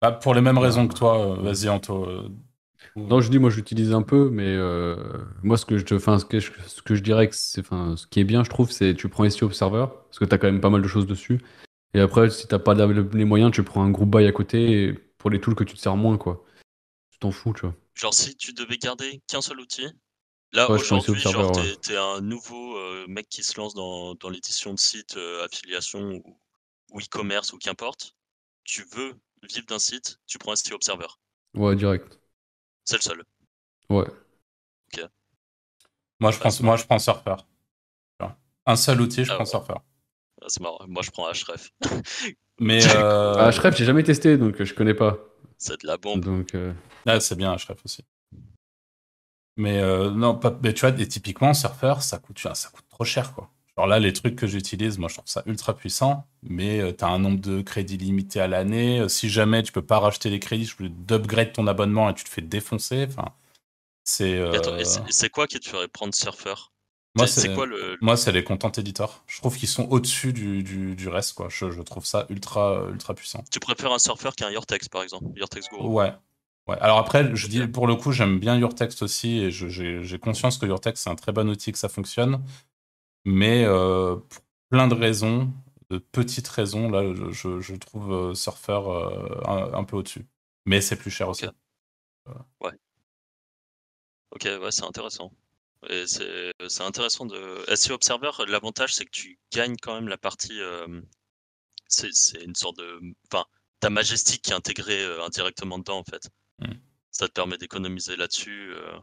bah, 0.00 0.12
pour 0.12 0.34
les 0.34 0.40
mêmes 0.40 0.58
raisons 0.58 0.88
que 0.88 0.94
toi, 0.94 1.32
euh, 1.38 1.42
vas-y, 1.42 1.68
Anto. 1.68 2.04
euh, 2.04 2.28
Non, 2.96 3.20
je 3.20 3.30
dis, 3.30 3.38
moi, 3.38 3.50
j'utilise 3.50 3.92
un 3.94 4.02
peu, 4.02 4.30
mais 4.30 4.46
euh, 4.46 4.96
moi, 5.42 5.56
ce 5.58 5.66
que 5.66 5.78
je 5.78 5.84
te, 5.84 5.94
enfin, 5.94 6.18
ce 6.18 6.24
que 6.26 6.40
je, 6.40 6.52
ce 6.66 6.82
que 6.82 6.94
je 6.94 7.02
dirais 7.02 7.28
que 7.28 7.36
c'est, 7.36 7.60
enfin, 7.62 7.96
ce 7.96 8.06
qui 8.06 8.20
est 8.20 8.24
bien, 8.24 8.44
je 8.44 8.50
trouve, 8.50 8.70
c'est 8.70 8.94
tu 8.96 9.08
prends 9.08 9.24
SEO 9.24 9.46
Observer, 9.48 9.86
parce 10.06 10.18
que 10.18 10.24
tu 10.26 10.34
as 10.34 10.38
quand 10.38 10.48
même 10.48 10.60
pas 10.62 10.70
mal 10.70 10.82
de 10.82 10.88
choses 10.88 11.06
dessus. 11.06 11.40
Et 11.94 12.00
après, 12.00 12.30
si 12.30 12.48
t'as 12.48 12.58
pas 12.60 12.74
les 12.74 13.24
moyens, 13.26 13.52
tu 13.52 13.62
prends 13.64 13.84
un 13.84 13.90
groupe 13.90 14.10
buy 14.16 14.26
à 14.26 14.32
côté 14.32 14.94
pour 15.18 15.30
les 15.30 15.40
tools 15.40 15.56
que 15.56 15.64
tu 15.64 15.74
te 15.76 15.80
sers 15.80 15.96
moins, 15.96 16.18
quoi. 16.18 16.44
Tu 17.10 17.18
t'en 17.20 17.32
fous, 17.32 17.54
tu 17.54 17.62
vois. 17.62 17.76
Genre 17.94 18.14
si 18.14 18.36
tu 18.36 18.52
devais 18.52 18.78
garder 18.78 19.22
qu'un 19.28 19.42
seul 19.42 19.60
outil, 19.60 19.86
Là, 20.52 20.68
Ouais, 20.68 20.78
aujourd'hui, 20.78 21.20
genre, 21.20 21.52
t'es 21.52 21.76
t'es 21.76 21.96
un 21.96 22.20
nouveau 22.22 22.76
euh, 22.78 23.06
mec 23.08 23.28
qui 23.28 23.42
se 23.42 23.58
lance 23.60 23.74
dans, 23.74 24.14
dans 24.16 24.30
l'édition 24.30 24.74
de 24.74 24.78
site, 24.78 25.16
euh, 25.16 25.44
affiliation 25.44 26.00
ou, 26.24 26.40
ou 26.92 27.00
e-commerce 27.00 27.52
ou 27.52 27.58
qu'importe. 27.58 28.16
Tu 28.64 28.84
veux 28.92 29.14
vivre 29.42 29.66
d'un 29.66 29.78
site, 29.78 30.18
tu 30.26 30.38
prends 30.38 30.52
un 30.52 30.56
SEO 30.56 30.76
Observer. 30.76 31.08
Ouais, 31.54 31.76
direct. 31.76 32.18
C'est 32.84 32.96
le 32.96 33.02
seul. 33.02 33.24
Ouais. 33.88 34.06
Moi, 36.20 36.30
je 36.30 36.38
prends, 36.38 36.50
c'est 36.50 36.62
moi, 36.62 36.76
je 36.76 36.84
prends 36.86 36.98
Surfer. 36.98 37.36
Un 38.66 38.74
seul 38.74 39.00
outil, 39.00 39.24
je 39.24 39.30
Ah 39.30 39.34
prends 39.34 39.44
ouais. 39.44 39.50
Surfer. 39.50 39.74
Ah, 40.42 40.46
C'est 40.48 40.60
marrant. 40.60 40.86
Moi, 40.88 41.02
je 41.02 41.10
prends 41.10 41.26
Href. 41.26 41.72
Mais 42.60 42.84
euh, 42.86 43.34
Ah, 43.38 43.50
Href, 43.50 43.76
j'ai 43.76 43.84
jamais 43.84 44.02
testé, 44.02 44.36
donc 44.38 44.62
je 44.62 44.74
connais 44.74 44.94
pas. 44.94 45.18
C'est 45.62 45.80
de 45.82 45.86
la 45.86 45.96
bombe. 45.96 46.24
Donc, 46.24 46.56
euh, 46.56 46.72
ah, 47.06 47.20
c'est 47.20 47.36
bien 47.36 47.52
Href 47.52 47.78
aussi. 47.84 48.04
Mais 49.56 49.78
euh, 49.80 50.10
non, 50.10 50.34
pas, 50.34 50.58
mais 50.60 50.74
tu 50.74 50.80
vois, 50.80 50.98
et 50.98 51.06
typiquement 51.06 51.54
Surfer, 51.54 51.94
ça 52.00 52.18
coûte, 52.18 52.40
ça 52.40 52.68
coûte 52.70 52.84
trop 52.90 53.04
cher, 53.04 53.32
quoi. 53.32 53.48
Genre 53.76 53.86
là, 53.86 54.00
les 54.00 54.12
trucs 54.12 54.34
que 54.34 54.48
j'utilise, 54.48 54.98
moi, 54.98 55.08
je 55.08 55.14
trouve 55.14 55.28
ça 55.28 55.44
ultra 55.46 55.76
puissant, 55.76 56.26
mais 56.42 56.94
tu 56.96 57.04
as 57.04 57.08
un 57.08 57.20
nombre 57.20 57.40
de 57.40 57.62
crédits 57.62 57.96
limité 57.96 58.40
à 58.40 58.48
l'année. 58.48 59.00
Euh, 59.00 59.08
Si 59.08 59.30
jamais 59.30 59.62
tu 59.62 59.70
peux 59.70 59.86
pas 59.86 60.00
racheter 60.00 60.30
les 60.30 60.40
crédits, 60.40 60.64
je 60.64 60.74
peux 60.74 60.88
d'upgrade 60.88 61.52
ton 61.52 61.68
abonnement 61.68 62.10
et 62.10 62.14
tu 62.14 62.24
te 62.24 62.28
fais 62.28 62.42
défoncer. 62.42 63.06
Enfin, 63.08 63.32
c'est. 64.02 64.36
Euh, 64.36 64.82
c'est 65.10 65.30
quoi 65.30 65.46
qui 65.46 65.60
te 65.60 65.68
ferait 65.68 65.86
prendre 65.86 66.12
Surfer? 66.12 66.71
Moi, 67.14 67.26
C'est- 67.26 67.54
quoi 67.54 67.66
le. 67.66 67.98
Moi, 68.00 68.16
c'est 68.16 68.32
les 68.32 68.42
content 68.44 68.72
editors. 68.72 69.22
Je 69.26 69.38
trouve 69.38 69.56
qu'ils 69.56 69.68
sont 69.68 69.86
au-dessus 69.90 70.32
du, 70.32 70.62
du, 70.62 70.94
du 70.96 71.08
reste, 71.08 71.34
quoi. 71.34 71.48
Je, 71.50 71.70
je 71.70 71.82
trouve 71.82 72.04
ça 72.06 72.26
ultra, 72.30 72.86
ultra 72.90 73.14
puissant. 73.14 73.44
Tu 73.50 73.60
préfères 73.60 73.92
un 73.92 73.98
Surfer 73.98 74.30
qu'un 74.36 74.50
Yortex, 74.50 74.88
par 74.88 75.02
exemple 75.02 75.26
Yortex 75.36 75.68
Guru 75.68 75.86
Ouais. 75.88 76.12
Ouais. 76.68 76.78
Alors 76.80 76.98
après, 76.98 77.34
je 77.34 77.48
dis 77.48 77.66
pour 77.66 77.86
le 77.88 77.96
coup, 77.96 78.12
j'aime 78.12 78.38
bien 78.38 78.56
Urtext 78.58 79.02
aussi 79.02 79.38
et 79.38 79.50
j'ai 79.50 80.18
conscience 80.20 80.58
que 80.58 80.66
Urtext 80.66 81.02
c'est 81.04 81.10
un 81.10 81.16
très 81.16 81.32
bon 81.32 81.48
outil, 81.50 81.72
que 81.72 81.78
ça 81.78 81.88
fonctionne. 81.88 82.42
Mais 83.24 83.64
euh, 83.64 84.14
pour 84.16 84.42
plein 84.70 84.86
de 84.86 84.94
raisons, 84.94 85.52
de 85.90 85.98
petites 85.98 86.46
raisons, 86.48 86.88
là, 86.88 87.02
je, 87.32 87.60
je- 87.60 87.74
trouve 87.74 88.12
euh, 88.12 88.34
Surfer 88.34 88.80
euh, 88.86 89.40
un, 89.44 89.74
un 89.74 89.84
peu 89.84 89.96
au-dessus. 89.96 90.24
Mais 90.64 90.80
c'est 90.80 90.96
plus 90.96 91.10
cher 91.10 91.28
aussi. 91.28 91.46
Ok. 92.60 92.72
Ok, 94.30 94.44
ouais, 94.44 94.70
c'est 94.70 94.84
intéressant. 94.84 95.30
C'est 95.88 96.82
intéressant 96.82 97.26
de. 97.26 97.64
SEO 97.68 97.94
Observer, 97.94 98.30
l'avantage, 98.48 98.94
c'est 98.94 99.04
que 99.04 99.10
tu 99.10 99.38
gagnes 99.52 99.76
quand 99.80 99.94
même 99.94 100.08
la 100.08 100.18
partie. 100.18 100.60
euh, 100.60 101.00
c'est 101.88 102.10
une 102.44 102.54
sorte 102.56 102.78
de. 102.78 103.00
Enfin, 103.32 103.44
ta 103.80 103.90
majestique 103.90 104.42
qui 104.42 104.52
est 104.52 104.54
intégrée 104.54 105.02
euh, 105.04 105.24
indirectement 105.24 105.78
dedans, 105.78 105.98
en 105.98 106.04
fait. 106.04 106.30
Mm. 106.60 106.78
Ça 107.12 107.28
te 107.28 107.34
permet 107.34 107.58
d'économiser 107.58 108.16
là-dessus. 108.16 108.72
euh. 108.74 108.98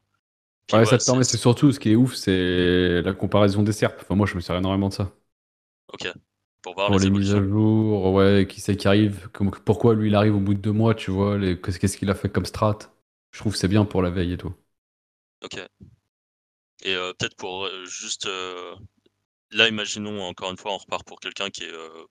Ouais, 0.72 0.86
ouais, 0.86 0.86
ça 0.86 1.00
te 1.00 1.04
permet, 1.04 1.24
c'est 1.24 1.38
surtout 1.38 1.72
ce 1.72 1.80
qui 1.80 1.92
est 1.92 1.96
ouf, 1.96 2.14
c'est 2.14 3.02
la 3.02 3.14
comparaison 3.14 3.64
des 3.64 3.72
SERP. 3.72 4.02
Enfin, 4.04 4.16
moi, 4.16 4.28
je 4.28 4.36
me 4.36 4.40
sers 4.42 4.56
énormément 4.56 4.90
de 4.90 4.94
ça. 4.94 5.12
Ok. 5.94 6.08
Pour 6.62 6.74
voir 6.76 6.90
Pour 6.90 7.00
les 7.00 7.00
les 7.00 7.10
mises 7.10 7.32
à 7.34 7.42
jour, 7.42 8.12
ouais, 8.14 8.46
qui 8.50 8.60
c'est 8.62 8.76
qui 8.76 8.88
arrive, 8.88 9.30
comme- 9.32 9.52
pourquoi 9.52 9.94
lui 9.96 10.10
il 10.10 10.16
arrive 10.16 10.36
au 10.36 10.40
bout 10.40 10.54
de 10.56 10.60
deux 10.60 10.72
mois, 10.74 10.94
tu 10.96 11.12
vois, 11.12 11.38
les- 11.38 11.60
qu'est-ce 11.62 11.98
qu'il 11.98 12.10
a 12.10 12.16
fait 12.16 12.30
comme 12.30 12.46
strat? 12.46 12.78
Je 13.32 13.40
trouve 13.40 13.54
que 13.54 13.60
c'est 13.60 13.68
bien 13.68 13.86
pour 13.86 14.02
la 14.02 14.10
veille 14.10 14.34
et 14.34 14.38
tout. 14.38 14.54
Ok. 15.42 15.58
Et 16.84 16.96
euh, 16.96 17.14
peut-être 17.14 17.36
pour 17.38 17.66
euh, 17.66 17.86
juste. 17.86 18.26
euh, 18.28 18.76
Là, 19.52 19.68
imaginons, 19.70 20.24
encore 20.24 20.52
une 20.52 20.58
fois, 20.58 20.74
on 20.74 20.78
repart 20.80 21.06
pour 21.08 21.20
quelqu'un 21.20 21.50
qui 21.52 21.64
est 21.64 21.72
euh, 21.72 22.06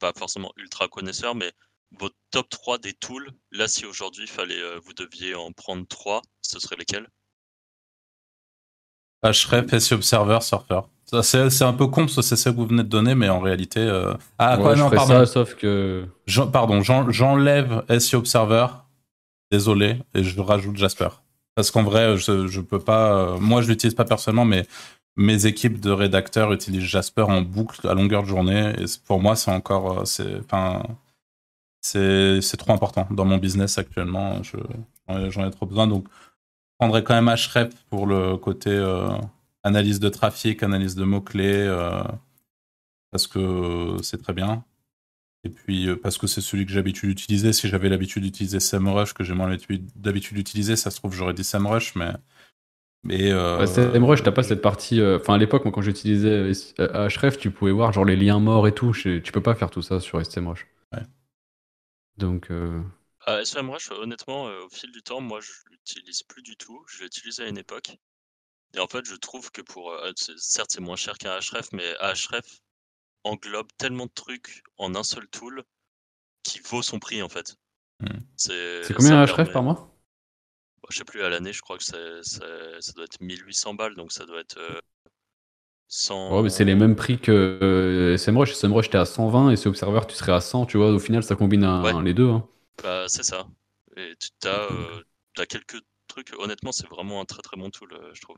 pas 0.00 0.12
forcément 0.16 0.52
ultra 0.56 0.88
connaisseur, 0.88 1.34
mais 1.36 1.52
votre 1.92 2.16
top 2.32 2.48
3 2.50 2.78
des 2.78 2.94
tools, 2.94 3.30
là, 3.52 3.68
si 3.68 3.86
aujourd'hui 3.86 4.26
fallait, 4.26 4.60
euh, 4.60 4.80
vous 4.84 4.94
deviez 4.94 5.34
en 5.36 5.52
prendre 5.52 5.86
3, 5.88 6.22
ce 6.42 6.58
serait 6.60 6.76
lesquels? 6.76 7.08
Href, 9.22 9.72
SEO 9.72 9.96
Observer, 9.96 10.40
Surfer. 10.42 10.80
Ça, 11.06 11.22
C'est 11.22 11.50
c'est 11.50 11.64
un 11.64 11.72
peu 11.72 11.86
con 11.86 12.02
parce 12.02 12.16
que 12.16 12.22
c'est 12.22 12.36
ça 12.36 12.50
que 12.50 12.56
vous 12.56 12.66
venez 12.66 12.82
de 12.82 12.88
donner, 12.88 13.14
mais 13.14 13.28
en 13.28 13.40
réalité. 13.40 13.80
euh, 13.80 14.14
Ah, 14.38 14.58
Ouais, 14.58 14.62
quoi, 14.62 14.74
je 14.74 14.80
non, 14.80 14.84
ferais 14.84 14.96
pardon. 14.96 15.24
ça, 15.24 15.26
sauf 15.26 15.54
que. 15.54 16.06
Pardon, 16.52 16.82
j'en- 16.82 17.10
j'enlève 17.10 17.84
SEO 17.88 18.18
Observer, 18.20 18.66
désolé, 19.52 19.98
et 20.14 20.24
je 20.24 20.40
rajoute 20.40 20.76
Jasper. 20.76 21.08
Parce 21.54 21.70
qu'en 21.70 21.82
vrai, 21.84 22.16
je, 22.16 22.46
je 22.48 22.60
peux 22.60 22.80
pas. 22.80 23.14
euh, 23.36 23.38
moi, 23.40 23.62
je 23.62 23.68
l'utilise 23.68 23.94
pas 23.94 24.04
personnellement, 24.04 24.44
mais 24.44 24.66
mes 25.16 25.46
équipes 25.46 25.80
de 25.80 25.90
rédacteurs 25.90 26.52
utilisent 26.52 26.82
Jasper 26.84 27.22
en 27.22 27.42
boucle 27.42 27.86
à 27.88 27.94
longueur 27.94 28.22
de 28.22 28.28
journée. 28.28 28.72
Et 28.80 28.84
pour 29.06 29.20
moi, 29.20 29.36
c'est 29.36 29.50
encore. 29.52 30.00
euh, 30.00 30.04
c'est- 30.04 30.38
Enfin, 30.40 30.82
c'est 31.80 32.40
c'est 32.40 32.56
trop 32.56 32.72
important 32.72 33.06
dans 33.10 33.24
mon 33.24 33.38
business 33.38 33.78
actuellement. 33.78 34.42
je- 34.42 34.56
J'en 35.30 35.46
ai, 35.46 35.50
trop 35.50 35.66
besoin. 35.66 35.86
Donc, 35.86 36.06
je 36.08 36.76
prendrais 36.78 37.04
quand 37.04 37.14
même 37.14 37.28
Href 37.28 37.74
pour 37.90 38.06
le 38.06 38.36
côté 38.38 38.70
euh, 38.70 39.08
analyse 39.64 40.00
de 40.00 40.08
trafic, 40.10 40.62
analyse 40.62 40.94
de 40.96 41.04
mots-clés, 41.04 41.66
parce 43.10 43.26
que 43.26 43.96
c'est 44.02 44.22
très 44.22 44.32
bien. 44.32 44.64
Et 45.44 45.50
puis, 45.50 45.88
euh, 45.88 45.96
parce 45.96 46.18
que 46.18 46.26
c'est 46.26 46.40
celui 46.40 46.64
que 46.64 46.72
j'ai 46.72 46.78
l'habitude 46.78 47.10
d'utiliser. 47.10 47.52
Si 47.52 47.68
j'avais 47.68 47.88
l'habitude 47.88 48.22
d'utiliser 48.22 48.60
SEMrush, 48.60 49.12
que 49.12 49.24
j'ai 49.24 49.34
moins 49.34 49.48
l'habitude 49.48 49.88
d'habitude 49.96 50.36
d'utiliser, 50.36 50.76
ça 50.76 50.90
se 50.90 50.96
trouve, 50.96 51.14
j'aurais 51.14 51.34
dit 51.34 51.44
SEMrush, 51.44 51.94
mais. 51.96 52.12
mais 53.02 53.30
euh, 53.30 53.66
SEMrush, 53.66 54.22
t'as 54.22 54.32
pas 54.32 54.42
cette 54.42 54.62
partie. 54.62 55.00
euh, 55.00 55.18
Enfin, 55.20 55.34
à 55.34 55.38
l'époque, 55.38 55.64
moi, 55.64 55.72
quand 55.72 55.82
j'utilisais 55.82 56.52
euh, 56.80 57.08
Href, 57.08 57.38
tu 57.38 57.50
pouvais 57.50 57.72
voir 57.72 57.92
genre 57.92 58.04
les 58.06 58.16
liens 58.16 58.40
morts 58.40 58.66
et 58.66 58.72
tout. 58.74 58.92
Tu 58.92 59.20
peux 59.32 59.42
pas 59.42 59.54
faire 59.54 59.70
tout 59.70 59.82
ça 59.82 60.00
sur 60.00 60.24
SEMrush. 60.24 60.66
Ouais. 60.92 61.02
Donc, 62.16 62.48
SEMrush, 63.44 63.90
honnêtement, 63.90 64.48
euh, 64.48 64.64
au 64.64 64.68
fil 64.68 64.90
du 64.92 65.02
temps, 65.02 65.20
moi, 65.20 65.40
je 65.40 65.52
l'utilise 65.70 66.22
plus 66.22 66.42
du 66.42 66.56
tout. 66.56 66.84
Je 66.88 67.00
l'ai 67.00 67.06
utilisé 67.06 67.42
à 67.44 67.48
une 67.48 67.58
époque. 67.58 67.96
Et 68.74 68.80
en 68.80 68.86
fait, 68.88 69.04
je 69.06 69.14
trouve 69.14 69.50
que 69.50 69.62
pour. 69.62 69.92
euh, 69.92 70.12
certes, 70.36 70.70
c'est 70.72 70.80
moins 70.80 70.96
cher 70.96 71.18
qu'un 71.18 71.38
Href, 71.38 71.72
mais 71.72 71.94
Href 72.00 72.60
englobe 73.24 73.68
tellement 73.78 74.06
de 74.06 74.12
trucs 74.14 74.62
en 74.78 74.94
un 74.94 75.02
seul 75.02 75.26
tool 75.28 75.64
qui 76.42 76.60
vaut 76.60 76.82
son 76.82 76.98
prix, 76.98 77.22
en 77.22 77.28
fait. 77.28 77.56
Hmm. 78.00 78.18
C'est 78.36 78.94
combien 78.94 79.20
un 79.20 79.26
Href 79.26 79.36
permet- 79.36 79.52
par 79.52 79.62
mois? 79.62 79.90
Bah, 80.82 80.88
je 80.90 80.98
sais 80.98 81.04
plus, 81.04 81.22
à 81.22 81.28
l'année, 81.30 81.52
je 81.52 81.62
crois 81.62 81.78
que 81.78 81.84
ça 81.84 81.96
doit 82.94 83.04
être 83.04 83.20
1800 83.20 83.74
balles, 83.74 83.94
donc 83.94 84.12
ça 84.12 84.26
doit 84.26 84.40
être 84.40 84.58
euh, 84.58 84.80
100. 85.88 86.34
Ouais, 86.36 86.42
mais 86.42 86.48
c'est 86.50 86.64
les 86.64 86.74
mêmes 86.74 86.96
prix 86.96 87.18
que 87.18 87.32
euh, 87.32 88.16
SEMrush. 88.16 88.52
SEMrush, 88.54 88.90
t'es 88.90 88.98
à 88.98 89.04
120 89.04 89.50
et 89.50 89.56
c'est 89.56 89.68
Observer, 89.68 90.00
tu 90.08 90.14
serais 90.14 90.32
à 90.32 90.40
100. 90.40 90.66
Tu 90.66 90.76
vois, 90.76 90.90
au 90.90 90.98
final, 90.98 91.22
ça 91.22 91.36
combine 91.36 91.64
un- 91.64 91.82
Ouais. 91.82 92.02
les 92.02 92.14
deux. 92.14 92.28
hein. 92.28 92.46
Bah, 92.82 93.06
c'est 93.08 93.22
ça. 93.22 93.46
Et 93.96 94.14
tu 94.18 94.48
as, 94.48 94.70
euh, 94.72 95.02
quelques 95.48 95.80
trucs. 96.08 96.32
Honnêtement, 96.38 96.72
c'est 96.72 96.88
vraiment 96.88 97.20
un 97.20 97.24
très 97.24 97.42
très 97.42 97.56
bon 97.56 97.70
tool, 97.70 97.92
euh, 97.92 98.10
je 98.14 98.20
trouve. 98.22 98.36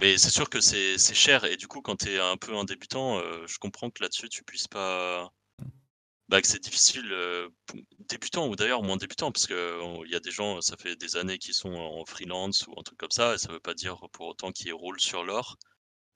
Mais 0.00 0.18
c'est 0.18 0.30
sûr 0.30 0.50
que 0.50 0.60
c'est, 0.60 0.98
cher, 1.14 1.44
et 1.44 1.56
du 1.56 1.68
coup, 1.68 1.80
quand 1.80 1.96
tu 1.96 2.10
es 2.10 2.18
un 2.18 2.36
peu 2.36 2.56
un 2.56 2.64
débutant, 2.64 3.18
euh, 3.18 3.46
je 3.46 3.58
comprends 3.58 3.90
que 3.90 4.02
là-dessus, 4.02 4.28
tu 4.28 4.42
puisses 4.44 4.68
pas. 4.68 5.30
Bah, 6.28 6.40
que 6.40 6.48
c'est 6.48 6.62
difficile, 6.62 7.12
euh, 7.12 7.48
débutant 8.08 8.48
ou 8.48 8.56
d'ailleurs 8.56 8.82
moins 8.82 8.96
débutant, 8.96 9.30
parce 9.30 9.46
qu'il 9.46 10.10
y 10.10 10.14
a 10.14 10.20
des 10.20 10.30
gens, 10.30 10.60
ça 10.62 10.76
fait 10.76 10.96
des 10.96 11.16
années 11.16 11.38
qui 11.38 11.52
sont 11.52 11.74
en 11.74 12.04
freelance 12.06 12.66
ou 12.66 12.72
un 12.78 12.82
truc 12.82 12.98
comme 12.98 13.10
ça, 13.10 13.34
et 13.34 13.38
ça 13.38 13.52
veut 13.52 13.60
pas 13.60 13.74
dire 13.74 14.00
pour 14.12 14.28
autant 14.28 14.50
qu'ils 14.50 14.72
roulent 14.72 15.00
sur 15.00 15.22
l'or. 15.22 15.58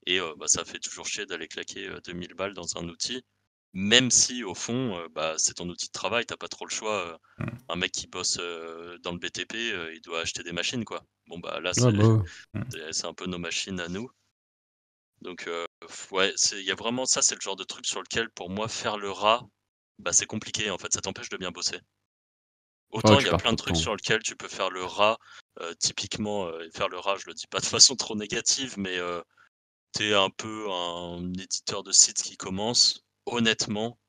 Et 0.07 0.19
euh, 0.19 0.33
bah, 0.37 0.47
ça 0.47 0.65
fait 0.65 0.79
toujours 0.79 1.05
chier 1.05 1.25
d'aller 1.25 1.47
claquer 1.47 1.87
euh, 1.87 1.99
2000 2.01 2.33
balles 2.33 2.53
dans 2.53 2.77
un 2.77 2.87
outil, 2.89 3.23
même 3.73 4.11
si 4.11 4.43
au 4.43 4.55
fond, 4.55 4.97
euh, 4.97 5.07
bah, 5.11 5.35
c'est 5.37 5.55
ton 5.55 5.69
outil 5.69 5.87
de 5.87 5.91
travail, 5.91 6.25
t'as 6.25 6.37
pas 6.37 6.47
trop 6.47 6.65
le 6.65 6.71
choix. 6.71 7.05
euh, 7.13 7.17
Mm. 7.39 7.69
Un 7.69 7.75
mec 7.77 7.91
qui 7.91 8.07
bosse 8.07 8.37
euh, 8.39 8.97
dans 8.99 9.11
le 9.11 9.19
BTP, 9.19 9.55
euh, 9.73 9.93
il 9.93 10.01
doit 10.01 10.21
acheter 10.21 10.43
des 10.43 10.51
machines, 10.53 10.85
quoi. 10.85 11.03
Bon, 11.27 11.39
bah 11.39 11.59
là, 11.61 11.73
c'est 11.73 11.85
Ouais, 11.85 11.91
bah 11.93 12.03
ouais. 12.07 12.61
c'est- 12.93 13.05
un 13.05 13.13
peu 13.13 13.25
nos 13.27 13.37
machines 13.39 13.79
à 13.79 13.87
nous. 13.87 14.09
Donc, 15.21 15.47
euh, 15.47 15.65
ouais, 16.11 16.33
il 16.51 16.63
y 16.63 16.71
a 16.71 16.75
vraiment 16.75 17.05
ça, 17.05 17.21
c'est 17.21 17.35
le 17.35 17.39
genre 17.41 17.55
de 17.55 17.63
truc 17.63 17.85
sur 17.85 18.01
lequel, 18.01 18.29
pour 18.31 18.49
moi, 18.49 18.67
faire 18.67 18.97
le 18.97 19.09
rat, 19.11 19.47
bah, 19.97 20.11
c'est 20.13 20.25
compliqué 20.25 20.69
en 20.71 20.77
fait, 20.77 20.91
ça 20.93 20.99
t'empêche 21.01 21.29
de 21.29 21.37
bien 21.37 21.51
bosser. 21.51 21.79
Autant 22.91 23.17
tu 23.17 23.23
il 23.23 23.27
y 23.27 23.29
a 23.29 23.37
plein 23.37 23.51
de 23.51 23.57
trucs 23.57 23.77
sur 23.77 23.95
lesquels 23.95 24.21
tu 24.21 24.35
peux 24.35 24.47
faire 24.47 24.69
le 24.69 24.83
rat, 24.83 25.17
euh, 25.59 25.73
typiquement, 25.79 26.45
euh, 26.47 26.69
faire 26.73 26.87
le 26.89 26.99
rat, 26.99 27.15
je 27.17 27.25
le 27.27 27.33
dis 27.33 27.47
pas 27.47 27.59
de 27.59 27.65
façon 27.81 27.95
trop 27.95 28.15
négative, 28.15 28.75
mais 28.77 28.97
euh, 28.97 29.21
t'es 29.93 30.13
un 30.13 30.29
peu 30.31 30.67
un 30.71 31.33
éditeur 31.33 31.83
de 31.83 31.91
site 31.93 32.21
qui 32.23 32.37
commence, 32.37 33.05
honnêtement, 33.25 33.99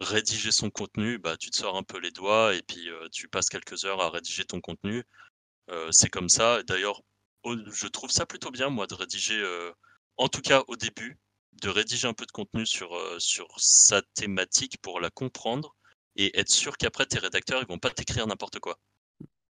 rédiger 0.00 0.52
son 0.52 0.70
contenu, 0.70 1.18
bah, 1.18 1.36
tu 1.36 1.50
te 1.50 1.56
sors 1.56 1.76
un 1.76 1.82
peu 1.82 1.98
les 1.98 2.10
doigts 2.10 2.54
et 2.54 2.62
puis 2.62 2.88
euh, 2.88 3.08
tu 3.10 3.28
passes 3.28 3.48
quelques 3.48 3.84
heures 3.84 4.00
à 4.00 4.10
rédiger 4.10 4.44
ton 4.44 4.60
contenu. 4.60 5.04
Euh, 5.70 5.90
c'est 5.92 6.10
comme 6.10 6.28
ça. 6.28 6.62
D'ailleurs, 6.64 7.02
je 7.44 7.86
trouve 7.88 8.10
ça 8.10 8.26
plutôt 8.26 8.50
bien, 8.50 8.70
moi, 8.70 8.86
de 8.86 8.94
rédiger, 8.94 9.38
euh, 9.38 9.72
en 10.16 10.28
tout 10.28 10.40
cas 10.40 10.64
au 10.68 10.76
début, 10.76 11.18
de 11.52 11.68
rédiger 11.68 12.06
un 12.06 12.14
peu 12.14 12.26
de 12.26 12.32
contenu 12.32 12.66
sur, 12.66 12.96
sur 13.20 13.48
sa 13.58 14.02
thématique 14.14 14.78
pour 14.82 15.00
la 15.00 15.10
comprendre 15.10 15.74
et 16.16 16.38
être 16.38 16.50
sûr 16.50 16.76
qu'après 16.76 17.06
tes 17.06 17.18
rédacteurs, 17.18 17.62
ils 17.62 17.68
vont 17.68 17.78
pas 17.78 17.90
t'écrire 17.90 18.26
n'importe 18.26 18.60
quoi. 18.60 18.78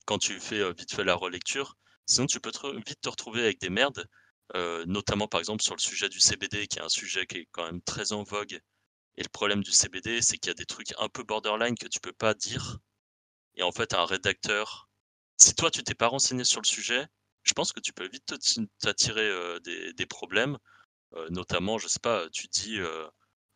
Quand 0.07 0.19
tu 0.19 0.41
fais 0.41 0.73
vite 0.73 0.95
fait 0.95 1.05
la 1.05 1.15
relecture, 1.15 1.77
sinon 2.07 2.27
tu 2.27 2.41
peux 2.41 2.53
vite 2.87 3.01
te 3.01 3.09
retrouver 3.09 3.43
avec 3.43 3.61
des 3.61 3.69
merdes, 3.69 4.07
notamment 4.87 5.29
par 5.29 5.41
exemple 5.41 5.63
sur 5.63 5.75
le 5.75 5.81
sujet 5.81 6.09
du 6.09 6.21
CBD, 6.21 6.67
qui 6.67 6.79
est 6.79 6.83
un 6.83 6.89
sujet 6.89 7.27
qui 7.27 7.39
est 7.39 7.49
quand 7.53 7.67
même 7.67 7.83
très 7.83 8.13
en 8.13 8.23
vogue. 8.23 8.61
Et 9.19 9.23
le 9.25 9.29
problème 9.29 9.65
du 9.65 9.73
CBD, 9.73 10.23
c'est 10.23 10.39
qu'il 10.39 10.49
y 10.49 10.53
a 10.53 10.55
des 10.55 10.65
trucs 10.65 10.95
un 10.97 11.09
peu 11.09 11.25
borderline 11.25 11.77
que 11.77 11.89
tu 11.89 11.99
peux 11.99 12.13
pas 12.13 12.35
dire. 12.35 12.79
Et 13.57 13.65
en 13.65 13.73
fait, 13.73 13.93
un 13.93 14.07
rédacteur, 14.07 14.89
si 15.37 15.57
toi 15.57 15.73
tu 15.73 15.83
t'es 15.83 15.97
pas 15.97 16.07
renseigné 16.07 16.45
sur 16.45 16.61
le 16.61 16.67
sujet, 16.67 17.05
je 17.43 17.53
pense 17.53 17.73
que 17.73 17.81
tu 17.81 17.93
peux 17.93 18.09
vite 18.09 18.33
t'attirer 18.79 19.59
des, 19.65 19.93
des, 19.93 20.07
problèmes. 20.07 20.57
notamment, 21.31 21.79
je 21.79 21.89
sais 21.89 21.99
pas, 21.99 22.31
tu 22.31 22.47
dis 22.47 22.79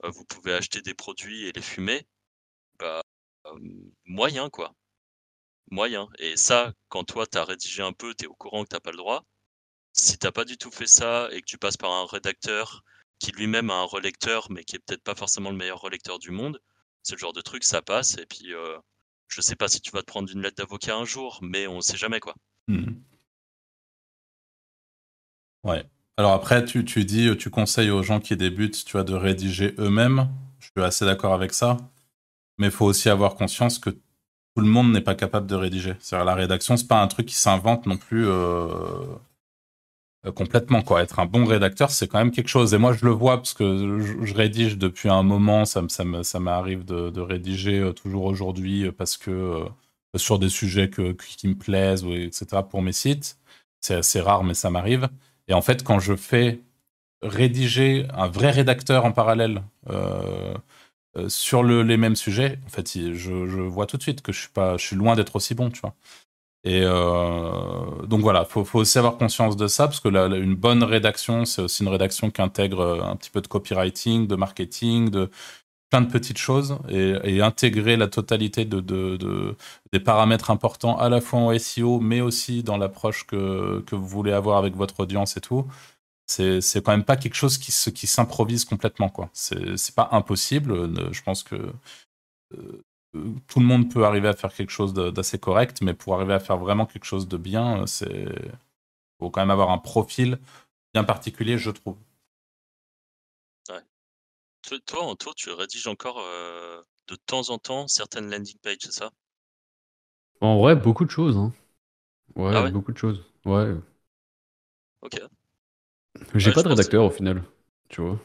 vous 0.03 0.25
pouvez 0.25 0.53
acheter 0.53 0.83
des 0.83 0.95
produits 0.95 1.47
et 1.47 1.53
les 1.53 1.63
fumer. 1.63 2.09
Bah, 2.81 3.03
moyen 4.05 4.51
quoi. 4.51 4.75
Moyen. 5.71 6.09
Et 6.19 6.37
ça, 6.37 6.75
quand 6.89 7.05
toi 7.05 7.25
tu 7.25 7.39
as 7.39 7.45
rédigé 7.45 7.85
un 7.85 7.93
peu, 7.93 8.15
tu 8.17 8.25
es 8.25 8.29
au 8.29 8.35
courant 8.35 8.65
que 8.65 8.71
t'as 8.71 8.81
pas 8.81 8.91
le 8.91 8.97
droit. 8.97 9.25
Si 9.93 10.19
t'as 10.19 10.33
pas 10.33 10.45
du 10.45 10.59
tout 10.59 10.73
fait 10.73 10.89
ça 10.89 11.29
et 11.31 11.41
que 11.41 11.47
tu 11.47 11.59
passes 11.59 11.77
par 11.77 11.93
un 11.93 12.07
rédacteur 12.07 12.83
qui 13.19 13.33
lui-même 13.33 13.71
a 13.71 13.75
un 13.75 13.85
relecteur, 13.85 14.49
mais 14.51 14.65
qui 14.65 14.77
est 14.77 14.79
peut-être 14.81 15.05
pas 15.05 15.15
forcément 15.15 15.51
le 15.51 15.57
meilleur 15.57 15.81
relecteur 15.81 16.19
du 16.19 16.31
monde, 16.31 16.61
c'est 17.03 17.15
le 17.15 17.19
genre 17.19 17.33
de 17.33 17.41
truc, 17.41 17.65
ça 17.65 17.83
passe. 17.83 18.19
Et 18.19 18.27
puis, 18.27 18.53
je 19.29 19.41
sais 19.41 19.57
pas 19.57 19.69
si 19.69 19.81
tu 19.81 19.91
vas 19.93 20.01
te 20.01 20.07
prendre 20.07 20.31
une 20.31 20.43
lettre 20.43 20.57
d'avocat 20.57 20.97
un 20.97 21.05
jour, 21.05 21.39
mais 21.43 21.67
on 21.67 21.81
sait 21.81 21.97
jamais 21.97 22.21
quoi. 22.21 22.35
Mmh. 22.69 22.93
Ouais. 25.65 25.85
Alors 26.17 26.33
après, 26.33 26.65
tu, 26.65 26.85
tu 26.85 27.05
dis, 27.05 27.35
tu 27.37 27.51
conseilles 27.51 27.91
aux 27.91 28.03
gens 28.03 28.21
qui 28.21 28.37
débutent, 28.37 28.85
tu 28.85 29.03
de 29.03 29.15
rédiger 29.15 29.75
eux-mêmes. 29.79 30.29
Je 30.61 30.67
suis 30.67 30.87
assez 30.87 31.05
d'accord 31.05 31.33
avec 31.33 31.55
ça. 31.55 31.79
Mais 32.59 32.67
il 32.67 32.73
faut 32.73 32.85
aussi 32.85 33.09
avoir 33.09 33.35
conscience 33.35 33.79
que 33.79 33.91
tout 33.91 34.61
le 34.61 34.67
monde 34.67 34.93
n'est 34.93 35.01
pas 35.01 35.15
capable 35.15 35.47
de 35.47 35.55
rédiger. 35.55 35.95
C'est-à-dire 36.01 36.27
la 36.27 36.35
rédaction, 36.35 36.77
c'est 36.77 36.87
pas 36.87 37.03
un 37.03 37.09
truc 37.09 37.27
qui 37.27 37.35
s'invente 37.35 37.87
non 37.87 37.97
plus 37.97 38.27
euh, 38.27 38.67
euh, 38.67 39.17
complètement. 40.31 40.83
Quoi. 40.83 41.03
Être 41.03 41.19
un 41.19 41.27
bon 41.27 41.45
rédacteur, 41.45 41.91
c'est 41.91 42.07
quand 42.07 42.19
même 42.19 42.31
quelque 42.31 42.49
chose. 42.49 42.75
Et 42.75 42.79
moi, 42.79 42.93
je 42.93 43.05
le 43.05 43.11
vois 43.11 43.39
parce 43.39 43.55
que 43.55 44.01
je, 44.23 44.35
rédige 44.35 44.79
depuis 44.79 45.09
un 45.09 45.23
moment. 45.23 45.65
Ça, 45.65 45.83
ça, 45.89 46.05
ça 46.23 46.41
m'arrive 46.41 46.85
de, 46.85 47.11
de, 47.11 47.21
rédiger 47.21 47.81
euh, 47.81 47.93
toujours 47.93 48.25
aujourd'hui 48.25 48.91
parce 48.93 49.17
que 49.17 49.65
sur 50.17 50.39
des 50.39 50.49
sujets 50.49 50.91
que, 50.91 51.13
qui 51.13 51.49
me 51.49 51.55
plaisent, 51.55 52.05
etc. 52.05 52.63
pour 52.69 52.83
mes 52.83 52.93
sites. 52.93 53.39
C'est 53.81 53.95
assez 53.95 54.21
rare, 54.21 54.45
mais 54.45 54.55
ça 54.55 54.71
m'arrive. 54.71 55.09
Et 55.49 55.55
en 55.55 55.63
fait, 55.63 55.83
quand 55.83 55.99
je 55.99 56.15
fais 56.15 56.61
rédiger 57.23 58.07
un 58.15 58.29
vrai 58.29 58.51
rédacteur 58.51 59.05
en 59.05 59.13
parallèle 59.13 59.63
euh, 59.91 60.55
euh, 61.17 61.29
sur 61.29 61.63
les 61.65 61.97
mêmes 61.97 62.17
sujets, 62.17 62.59
en 62.67 62.69
fait, 62.69 62.97
je, 63.15 63.33
vois 63.33 63.87
tout 63.87 63.97
de 63.97 64.03
suite 64.03 64.23
que 64.23 64.33
je 64.33 64.41
suis 64.41 64.51
pas, 64.51 64.77
je 64.77 64.87
suis 64.87 64.97
loin 64.97 65.17
d'être 65.17 65.37
aussi 65.37 65.55
bon, 65.55 65.71
tu 65.71 65.81
vois. 65.81 65.95
Et 66.65 66.83
euh, 66.85 68.07
donc 68.07 68.21
voilà, 68.21 68.45
faut, 68.45 68.65
faut 68.65 68.81
aussi 68.81 68.99
avoir 68.99 69.17
conscience 69.17 69.57
de 69.57 69.67
ça 69.67 69.89
parce 69.89 70.01
que 70.01 70.09
une 70.09 70.55
bonne 70.55 70.85
rédaction, 70.85 71.45
c'est 71.45 71.63
aussi 71.63 71.83
une 71.83 71.89
rédaction 71.89 72.31
qui 72.31 72.41
intègre 72.41 73.03
un 73.05 73.17
petit 73.17 73.31
peu 73.31 73.41
de 73.41 73.49
copywriting, 73.49 74.29
de 74.29 74.37
marketing, 74.37 75.11
de 75.11 75.31
plein 75.93 76.01
de 76.01 76.11
petites 76.11 76.39
choses 76.39 76.79
et, 76.89 77.43
intégrer 77.43 77.97
la 77.99 78.09
totalité 78.09 78.65
de, 78.65 78.81
de, 78.81 79.57
des 79.93 80.01
paramètres 80.01 80.51
importants 80.51 80.97
à 80.99 81.11
la 81.11 81.21
fois 81.21 81.41
en 81.41 81.59
SEO, 81.59 82.01
mais 82.01 82.23
aussi 82.23 82.63
dans 82.63 82.79
l'approche 82.79 83.27
que, 83.27 83.81
que, 83.87 83.95
vous 83.95 84.07
voulez 84.07 84.33
avoir 84.33 84.57
avec 84.57 84.75
votre 84.75 85.01
audience 85.01 85.37
et 85.37 85.41
tout. 85.41 85.67
C'est 86.27 86.83
quand 86.83 86.93
même 86.93 87.05
pas 87.05 87.17
quelque 87.17 87.35
chose 87.35 87.59
qui, 87.59 87.73
qui 87.93 88.07
s'improvise 88.07 88.65
complètement. 88.65 89.11
quoi. 89.11 89.29
C'est 89.35 89.95
pas 89.95 90.09
impossible. 90.13 90.73
Euh, 90.73 91.13
je 91.13 91.23
pense 91.23 91.43
que 91.43 91.57
euh, 91.57 92.83
tout 93.49 93.61
le 93.61 93.67
monde 93.67 93.91
peut 93.93 94.05
arriver 94.05 94.29
à 94.29 94.35
faire 94.35 94.53
quelque 94.55 94.71
chose 94.71 94.95
d'assez 94.95 95.39
correct, 95.39 95.83
mais 95.83 95.95
pour 95.95 96.15
arriver 96.15 96.35
à 96.35 96.41
faire 96.41 96.57
vraiment 96.59 96.87
quelque 96.87 97.05
chose 97.05 97.29
de 97.29 97.37
bien, 97.37 97.87
c'est 97.87 98.27
faut 99.21 99.31
quand 99.31 99.41
même 99.43 99.51
avoir 99.51 99.71
un 99.71 99.79
profil 99.79 100.39
bien 100.95 101.05
particulier, 101.05 101.59
je 101.59 101.71
trouve. 101.71 101.97
Toi, 104.87 105.03
en 105.05 105.15
toi, 105.15 105.33
tu 105.37 105.51
rédiges 105.51 105.87
encore 105.87 106.19
de 107.07 107.17
temps 107.27 107.51
en 107.51 107.59
temps 107.59 107.87
certaines 107.89 108.29
landing 108.29 108.59
pages, 108.63 108.79
c'est 108.81 108.93
ça? 108.93 109.13
En 110.43 110.59
vrai, 110.59 110.77
beaucoup 110.77 111.07
de 111.07 111.11
choses. 111.11 111.39
Hein. 111.39 111.53
Ouais, 112.37 112.53
ah 112.57 112.71
beaucoup 112.71 112.93
de 112.93 112.99
choses. 112.99 113.25
Ouais. 113.47 113.75
Ok. 115.01 115.15
J'ai 116.35 116.53
pas 116.53 116.63
de 116.63 116.69
rédacteur 116.69 117.05
au 117.05 117.11
final, 117.11 117.43
tu 117.89 118.01
vois. 118.03 118.19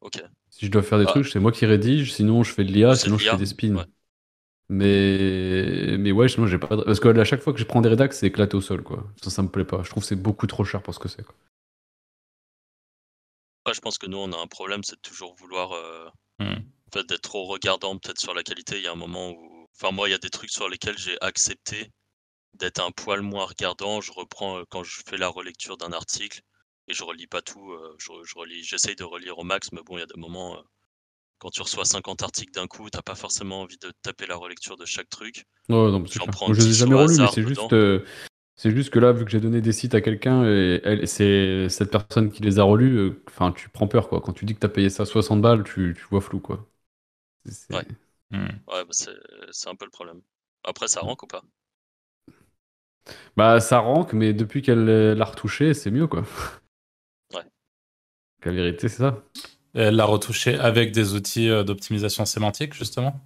Ok. 0.00 0.22
Si 0.50 0.66
je 0.66 0.70
dois 0.70 0.82
faire 0.82 0.98
des 0.98 1.04
ah. 1.06 1.10
trucs, 1.10 1.26
c'est 1.26 1.40
moi 1.40 1.52
qui 1.52 1.66
rédige, 1.66 2.12
sinon 2.12 2.42
je 2.42 2.52
fais 2.52 2.64
de 2.64 2.72
l'IA, 2.72 2.94
sinon 2.94 3.18
je 3.18 3.28
fais 3.28 3.36
des 3.36 3.46
spins. 3.46 3.84
Mais, 4.70 5.96
mais 5.98 6.12
ouais, 6.12 6.28
sinon 6.28 6.46
j'ai 6.46 6.58
pas. 6.58 6.68
Parce 6.68 7.00
que 7.00 7.08
à 7.08 7.24
chaque 7.24 7.40
fois 7.40 7.52
que 7.52 7.58
je 7.58 7.64
prends 7.64 7.80
des 7.80 7.88
rédacs, 7.88 8.12
c'est 8.12 8.26
éclaté 8.26 8.56
au 8.56 8.60
sol, 8.60 8.82
quoi. 8.82 9.06
Ça, 9.22 9.30
ça 9.30 9.42
me 9.42 9.48
plaît 9.48 9.64
pas. 9.64 9.82
Je 9.82 9.90
trouve 9.90 10.02
que 10.02 10.08
c'est 10.08 10.16
beaucoup 10.16 10.46
trop 10.46 10.64
cher 10.64 10.82
pour 10.82 10.94
ce 10.94 10.98
que 10.98 11.08
c'est, 11.08 11.22
quoi 11.22 11.34
je 13.72 13.80
pense 13.80 13.98
que 13.98 14.06
nous, 14.06 14.18
on 14.18 14.32
a 14.32 14.36
un 14.38 14.46
problème, 14.46 14.82
c'est 14.82 14.96
de 14.96 15.00
toujours 15.00 15.34
vouloir. 15.34 15.72
Euh, 15.72 16.08
mmh. 16.38 16.56
fait, 16.92 17.04
d'être 17.04 17.22
trop 17.22 17.44
regardant 17.44 17.96
peut-être 17.98 18.20
sur 18.20 18.34
la 18.34 18.42
qualité. 18.42 18.76
Il 18.76 18.84
y 18.84 18.86
a 18.86 18.92
un 18.92 18.96
moment 18.96 19.30
où. 19.30 19.66
Enfin, 19.74 19.92
moi, 19.92 20.08
il 20.08 20.12
y 20.12 20.14
a 20.14 20.18
des 20.18 20.30
trucs 20.30 20.50
sur 20.50 20.68
lesquels 20.68 20.98
j'ai 20.98 21.16
accepté 21.20 21.90
d'être 22.54 22.80
un 22.80 22.90
poil 22.90 23.22
moins 23.22 23.44
regardant. 23.44 24.00
Je 24.00 24.12
reprends 24.12 24.58
euh, 24.58 24.64
quand 24.70 24.82
je 24.82 25.02
fais 25.06 25.16
la 25.16 25.28
relecture 25.28 25.76
d'un 25.76 25.92
article 25.92 26.40
et 26.88 26.94
je 26.94 27.04
relis 27.04 27.26
pas 27.26 27.42
tout. 27.42 27.70
Euh, 27.72 27.94
je, 27.98 28.38
relis, 28.38 28.62
j'essaye 28.62 28.96
de 28.96 29.04
relire 29.04 29.38
au 29.38 29.44
max, 29.44 29.70
mais 29.72 29.80
bon, 29.84 29.96
il 29.96 30.00
y 30.00 30.02
a 30.02 30.06
des 30.06 30.20
moments. 30.20 30.62
quand 31.38 31.50
tu 31.50 31.62
reçois 31.62 31.84
50 31.84 32.22
articles 32.22 32.52
d'un 32.52 32.66
coup, 32.66 32.88
t'as 32.90 33.02
pas 33.02 33.14
forcément 33.14 33.62
envie 33.62 33.78
de 33.78 33.92
taper 34.02 34.26
la 34.26 34.36
relecture 34.36 34.76
de 34.76 34.84
chaque 34.84 35.08
truc. 35.08 35.44
Ouais, 35.68 35.76
non, 35.76 36.04
c'est 36.06 36.18
je 36.18 36.60
les 36.60 36.68
ai 36.68 36.72
jamais 36.72 36.94
relus, 36.94 37.18
mais 37.18 37.28
c'est 37.32 37.46
juste. 37.46 37.60
C'est 38.58 38.72
juste 38.72 38.90
que 38.90 38.98
là, 38.98 39.12
vu 39.12 39.24
que 39.24 39.30
j'ai 39.30 39.38
donné 39.38 39.60
des 39.60 39.70
sites 39.70 39.94
à 39.94 40.00
quelqu'un 40.00 40.44
et 40.44 41.06
c'est 41.06 41.68
cette 41.68 41.92
personne 41.92 42.28
qui 42.32 42.42
les 42.42 42.58
a 42.58 42.64
relus, 42.64 42.96
euh, 42.96 43.22
enfin, 43.28 43.52
tu 43.52 43.68
prends 43.68 43.86
peur 43.86 44.08
quoi. 44.08 44.20
Quand 44.20 44.32
tu 44.32 44.44
dis 44.44 44.54
que 44.54 44.58
tu 44.58 44.66
as 44.66 44.68
payé 44.68 44.90
ça 44.90 45.06
60 45.06 45.40
balles, 45.40 45.62
tu, 45.62 45.96
vois 46.10 46.20
flou 46.20 46.40
quoi. 46.40 46.68
Ouais, 47.70 47.86
hmm. 48.32 48.46
ouais 48.46 48.84
bah, 48.84 48.90
c'est 48.90 49.68
un 49.68 49.76
peu 49.76 49.84
le 49.84 49.92
problème. 49.92 50.20
Après, 50.64 50.88
ça 50.88 51.02
rank 51.02 51.22
ou 51.22 51.28
pas? 51.28 51.42
Bah, 53.36 53.60
ça 53.60 53.78
rank, 53.78 54.12
mais 54.12 54.32
depuis 54.32 54.60
qu'elle 54.60 54.84
l'a 54.84 55.24
retouché, 55.24 55.72
c'est 55.72 55.92
mieux 55.92 56.08
quoi. 56.08 56.24
La 58.44 58.50
vérité, 58.52 58.88
c'est 58.88 58.98
ça? 58.98 59.22
Elle 59.74 59.96
l'a 59.96 60.04
retouché 60.04 60.56
avec 60.56 60.92
des 60.92 61.14
outils 61.14 61.48
euh, 61.50 61.62
d'optimisation 61.64 62.24
sémantique, 62.24 62.74
justement? 62.74 63.20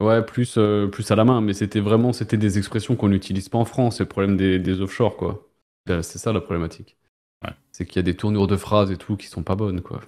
Ouais, 0.00 0.22
plus, 0.24 0.58
euh, 0.58 0.88
plus 0.88 1.10
à 1.10 1.16
la 1.16 1.24
main, 1.24 1.40
mais 1.40 1.54
c'était 1.54 1.80
vraiment 1.80 2.12
c'était 2.12 2.36
des 2.36 2.58
expressions 2.58 2.96
qu'on 2.96 3.08
n'utilise 3.08 3.48
pas 3.48 3.58
en 3.58 3.64
France, 3.64 3.96
c'est 3.96 4.02
le 4.04 4.08
problème 4.08 4.36
des, 4.36 4.58
des 4.58 4.80
offshore, 4.82 5.16
quoi. 5.16 5.48
Euh, 5.88 6.02
c'est 6.02 6.18
ça 6.18 6.32
la 6.32 6.40
problématique. 6.40 6.96
Ouais. 7.44 7.50
C'est 7.72 7.86
qu'il 7.86 7.96
y 7.96 8.00
a 8.00 8.02
des 8.02 8.16
tournures 8.16 8.46
de 8.46 8.56
phrases 8.56 8.90
et 8.90 8.96
tout 8.98 9.16
qui 9.16 9.26
sont 9.28 9.42
pas 9.42 9.56
bonnes, 9.56 9.80
quoi. 9.80 10.00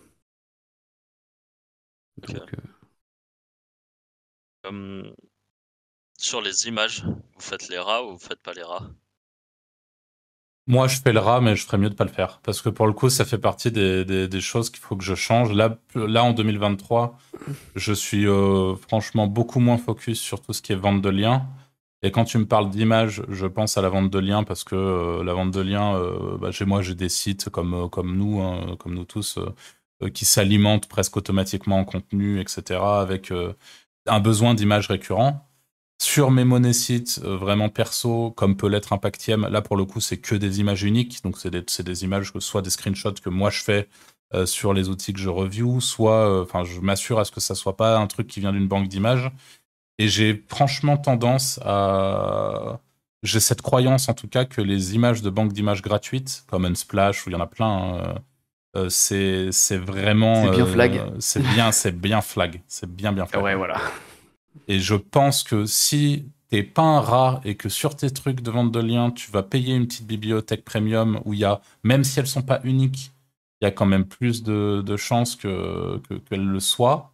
Donc, 2.18 2.54
euh, 4.66 5.12
sur 6.18 6.42
les 6.42 6.68
images, 6.68 7.02
vous 7.06 7.40
faites 7.40 7.68
les 7.70 7.78
rats 7.78 8.04
ou 8.04 8.10
vous 8.12 8.18
faites 8.18 8.42
pas 8.42 8.52
les 8.52 8.62
rats? 8.62 8.90
Moi, 10.68 10.86
je 10.86 11.00
fais 11.00 11.14
le 11.14 11.18
rat, 11.18 11.40
mais 11.40 11.56
je 11.56 11.64
ferais 11.64 11.78
mieux 11.78 11.88
de 11.88 11.94
pas 11.94 12.04
le 12.04 12.10
faire. 12.10 12.40
Parce 12.42 12.60
que 12.60 12.68
pour 12.68 12.86
le 12.86 12.92
coup, 12.92 13.08
ça 13.08 13.24
fait 13.24 13.38
partie 13.38 13.72
des, 13.72 14.40
choses 14.40 14.68
qu'il 14.68 14.80
faut 14.80 14.96
que 14.96 15.02
je 15.02 15.14
change. 15.14 15.50
Là, 15.52 15.78
là, 15.94 16.22
en 16.22 16.32
2023, 16.32 17.18
je 17.74 17.92
suis 17.94 18.28
euh, 18.28 18.76
franchement 18.76 19.26
beaucoup 19.26 19.60
moins 19.60 19.78
focus 19.78 20.20
sur 20.20 20.42
tout 20.42 20.52
ce 20.52 20.60
qui 20.60 20.74
est 20.74 20.76
vente 20.76 21.00
de 21.00 21.08
liens. 21.08 21.46
Et 22.02 22.10
quand 22.10 22.24
tu 22.24 22.36
me 22.36 22.44
parles 22.44 22.68
d'image, 22.68 23.22
je 23.30 23.46
pense 23.46 23.78
à 23.78 23.82
la 23.82 23.88
vente 23.88 24.10
de 24.10 24.18
liens 24.18 24.44
parce 24.44 24.62
que 24.62 24.76
euh, 24.76 25.24
la 25.24 25.32
vente 25.32 25.52
de 25.52 25.60
liens, 25.62 25.96
euh, 25.96 26.36
bah, 26.36 26.50
moi, 26.66 26.82
j'ai 26.82 26.94
des 26.94 27.08
sites 27.08 27.48
comme, 27.48 27.88
comme 27.88 28.14
nous, 28.14 28.42
hein, 28.42 28.76
comme 28.78 28.94
nous 28.94 29.06
tous, 29.06 29.38
qui 30.12 30.26
s'alimentent 30.26 30.86
presque 30.86 31.16
automatiquement 31.16 31.78
en 31.78 31.84
contenu, 31.86 32.40
etc., 32.40 32.78
avec 32.80 33.32
un 34.06 34.20
besoin 34.20 34.52
d'image 34.54 34.88
récurrent. 34.88 35.47
Sur 36.00 36.30
mes 36.30 36.72
sites 36.72 37.20
euh, 37.24 37.36
vraiment 37.36 37.68
perso, 37.68 38.30
comme 38.30 38.56
peut 38.56 38.68
l'être 38.68 38.92
Impactiem, 38.92 39.48
là 39.50 39.62
pour 39.62 39.76
le 39.76 39.84
coup 39.84 40.00
c'est 40.00 40.16
que 40.16 40.36
des 40.36 40.60
images 40.60 40.84
uniques, 40.84 41.22
donc 41.24 41.36
c'est 41.38 41.50
des, 41.50 41.64
des, 41.82 42.04
images, 42.04 42.32
soit 42.38 42.62
des 42.62 42.70
screenshots 42.70 43.14
que 43.14 43.28
moi 43.28 43.50
je 43.50 43.62
fais 43.62 43.88
euh, 44.32 44.46
sur 44.46 44.72
les 44.74 44.88
outils 44.88 45.12
que 45.12 45.18
je 45.18 45.28
review, 45.28 45.80
soit 45.80 46.28
euh, 46.28 46.44
enfin 46.44 46.62
je 46.62 46.78
m'assure 46.78 47.18
à 47.18 47.24
ce 47.24 47.32
que 47.32 47.40
ça 47.40 47.56
soit 47.56 47.76
pas 47.76 47.98
un 47.98 48.06
truc 48.06 48.28
qui 48.28 48.38
vient 48.38 48.52
d'une 48.52 48.68
banque 48.68 48.86
d'images. 48.86 49.28
Et 49.98 50.06
j'ai 50.06 50.44
franchement 50.48 50.96
tendance 50.96 51.58
à... 51.64 52.78
J'ai 53.24 53.40
cette 53.40 53.62
croyance 53.62 54.08
en 54.08 54.14
tout 54.14 54.28
cas 54.28 54.44
que 54.44 54.60
les 54.60 54.94
images 54.94 55.22
de 55.22 55.30
banques 55.30 55.52
d'images 55.52 55.82
gratuites, 55.82 56.44
comme 56.46 56.64
Unsplash, 56.64 57.26
où 57.26 57.30
il 57.30 57.32
y 57.32 57.36
en 57.36 57.40
a 57.40 57.48
plein, 57.48 58.14
hein, 58.76 58.86
c'est 58.90 59.50
vraiment... 59.72 60.44
C'est 60.44 60.50
bien 60.50 60.66
flag. 60.66 61.02
c'est 61.18 61.42
bien, 61.42 61.72
c'est 61.72 62.00
bien 62.00 62.20
flag. 62.20 62.62
C'est 62.68 62.88
bien, 62.88 63.12
bien 63.12 63.26
flag. 63.26 63.42
Ouais, 63.42 63.56
voilà. 63.56 63.80
Et 64.66 64.80
je 64.80 64.94
pense 64.94 65.42
que 65.42 65.66
si 65.66 66.26
t'es 66.48 66.62
pas 66.62 66.82
un 66.82 67.00
rat 67.00 67.40
et 67.44 67.56
que 67.56 67.68
sur 67.68 67.96
tes 67.96 68.10
trucs 68.10 68.40
de 68.40 68.50
vente 68.50 68.72
de 68.72 68.80
liens, 68.80 69.10
tu 69.10 69.30
vas 69.30 69.42
payer 69.42 69.74
une 69.74 69.86
petite 69.86 70.06
bibliothèque 70.06 70.64
premium 70.64 71.20
où 71.24 71.34
il 71.34 71.40
y 71.40 71.44
a, 71.44 71.60
même 71.84 72.04
si 72.04 72.18
elles 72.18 72.26
sont 72.26 72.42
pas 72.42 72.60
uniques, 72.64 73.12
il 73.60 73.64
y 73.64 73.68
a 73.68 73.70
quand 73.70 73.86
même 73.86 74.04
plus 74.04 74.42
de, 74.42 74.96
chances 74.96 75.36
que, 75.36 76.00
qu'elles 76.28 76.46
le 76.46 76.60
soient. 76.60 77.12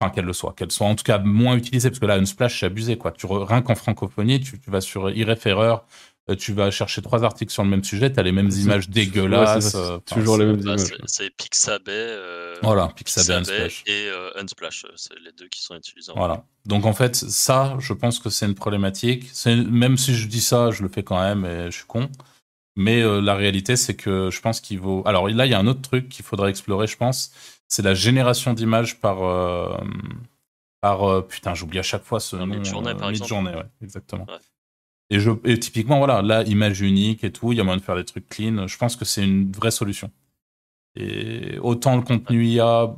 Enfin, 0.00 0.12
qu'elles 0.12 0.24
le 0.24 0.32
soient, 0.32 0.52
qu'elles 0.54 0.72
soient 0.72 0.88
en 0.88 0.96
tout 0.96 1.04
cas 1.04 1.18
moins 1.18 1.56
utilisées, 1.56 1.88
parce 1.88 2.00
que 2.00 2.06
là, 2.06 2.18
une 2.18 2.26
splash, 2.26 2.60
c'est 2.60 2.66
abusé, 2.66 2.98
quoi. 2.98 3.12
Tu, 3.12 3.26
rien 3.26 3.62
qu'en 3.62 3.76
francophonie, 3.76 4.40
tu, 4.40 4.58
vas 4.66 4.80
sur 4.80 5.08
iRefereur, 5.10 5.78
euh, 5.78 6.13
tu 6.38 6.54
vas 6.54 6.70
chercher 6.70 7.02
trois 7.02 7.22
articles 7.22 7.52
sur 7.52 7.62
le 7.62 7.68
même 7.68 7.84
sujet, 7.84 8.10
tu 8.10 8.18
as 8.18 8.22
les 8.22 8.32
mêmes 8.32 8.50
images 8.50 8.88
dégueulasses. 8.88 9.74
Euh, 9.74 9.98
toujours 9.98 10.38
les 10.38 10.46
mêmes 10.46 10.56
bah, 10.56 10.74
images. 10.74 10.96
C'est 11.04 11.28
Pixabay, 11.36 11.92
euh, 11.92 12.56
voilà, 12.62 12.88
Pixabay, 12.96 13.40
Unsplash. 13.40 13.82
et 13.86 14.08
Unsplash, 14.36 14.86
c'est 14.96 15.18
les 15.22 15.32
deux 15.32 15.48
qui 15.48 15.62
sont 15.62 15.76
utilisés. 15.76 16.12
Voilà. 16.16 16.44
Donc 16.64 16.86
en 16.86 16.94
fait, 16.94 17.14
ça, 17.14 17.76
je 17.78 17.92
pense 17.92 18.18
que 18.18 18.30
c'est 18.30 18.46
une 18.46 18.54
problématique. 18.54 19.30
Même 19.46 19.98
si 19.98 20.14
je 20.14 20.26
dis 20.26 20.40
ça, 20.40 20.70
je 20.70 20.82
le 20.82 20.88
fais 20.88 21.02
quand 21.02 21.20
même 21.20 21.44
et 21.44 21.70
je 21.70 21.76
suis 21.76 21.86
con. 21.86 22.08
Mais 22.76 23.02
la 23.20 23.34
réalité, 23.34 23.76
c'est 23.76 23.94
que 23.94 24.30
je 24.30 24.40
pense 24.40 24.60
qu'il 24.60 24.80
vaut. 24.80 25.02
Alors 25.04 25.28
là, 25.28 25.44
il 25.44 25.50
y 25.50 25.54
a 25.54 25.58
un 25.58 25.66
autre 25.66 25.82
truc 25.82 26.08
qu'il 26.08 26.24
faudrait 26.24 26.48
explorer, 26.48 26.86
je 26.86 26.96
pense. 26.96 27.32
C'est 27.68 27.82
la 27.82 27.94
génération 27.94 28.54
d'images 28.54 28.98
par. 28.98 29.18
par 30.80 31.26
putain, 31.26 31.52
j'oublie 31.52 31.78
à 31.78 31.82
chaque 31.82 32.04
fois 32.04 32.18
ce 32.18 32.34
nom. 32.36 32.46
Mid-journée, 32.46 32.94
par 32.94 33.10
exemple. 33.10 33.28
journée 33.28 33.54
ouais, 33.54 33.66
exactement. 33.82 34.26
Et, 35.10 35.20
je, 35.20 35.30
et 35.44 35.58
typiquement, 35.58 35.98
voilà, 35.98 36.22
là, 36.22 36.42
image 36.44 36.80
unique 36.80 37.24
et 37.24 37.32
tout, 37.32 37.52
il 37.52 37.58
y 37.58 37.60
a 37.60 37.64
moyen 37.64 37.78
de 37.78 37.82
faire 37.84 37.96
des 37.96 38.04
trucs 38.04 38.28
clean. 38.28 38.66
Je 38.66 38.76
pense 38.78 38.96
que 38.96 39.04
c'est 39.04 39.24
une 39.24 39.50
vraie 39.52 39.70
solution. 39.70 40.10
Et 40.96 41.58
autant 41.58 41.96
le 41.96 42.02
contenu 42.02 42.44
IA, 42.46 42.96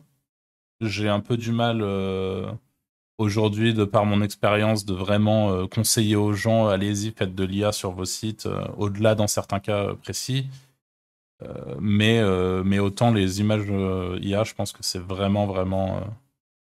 j'ai 0.80 1.08
un 1.08 1.20
peu 1.20 1.36
du 1.36 1.52
mal 1.52 1.80
euh, 1.82 2.50
aujourd'hui, 3.18 3.74
de 3.74 3.84
par 3.84 4.04
mon 4.04 4.22
expérience, 4.22 4.84
de 4.84 4.94
vraiment 4.94 5.52
euh, 5.52 5.66
conseiller 5.66 6.16
aux 6.16 6.32
gens 6.32 6.68
allez-y, 6.68 7.12
faites 7.12 7.34
de 7.34 7.44
l'IA 7.44 7.72
sur 7.72 7.92
vos 7.92 8.04
sites, 8.04 8.46
euh, 8.46 8.66
au-delà 8.76 9.14
dans 9.14 9.26
certains 9.26 9.60
cas 9.60 9.94
précis. 9.94 10.48
mais, 11.80 12.22
mais 12.64 12.78
autant 12.78 13.12
les 13.12 13.40
images 13.40 13.66
IA, 14.22 14.44
je 14.44 14.54
pense 14.54 14.72
que 14.72 14.82
c'est 14.82 14.98
vraiment, 14.98 15.46
vraiment, 15.46 16.00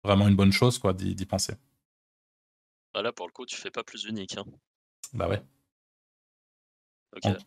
vraiment 0.03 0.29
une 0.29 0.37
bonne 0.37 0.53
chose 0.53 0.79
quoi 0.79 0.93
d'y 0.95 1.27
penser. 1.27 1.55
Bah 2.95 3.03
là, 3.03 3.13
pour 3.13 3.27
le 3.27 3.33
coup, 3.33 3.45
tu 3.45 3.57
fais 3.57 3.71
pas 3.71 3.85
plus 3.85 4.05
unique. 4.05 4.39
Hein. 4.39 4.45
Bah 5.15 5.29
ouais 5.29 5.43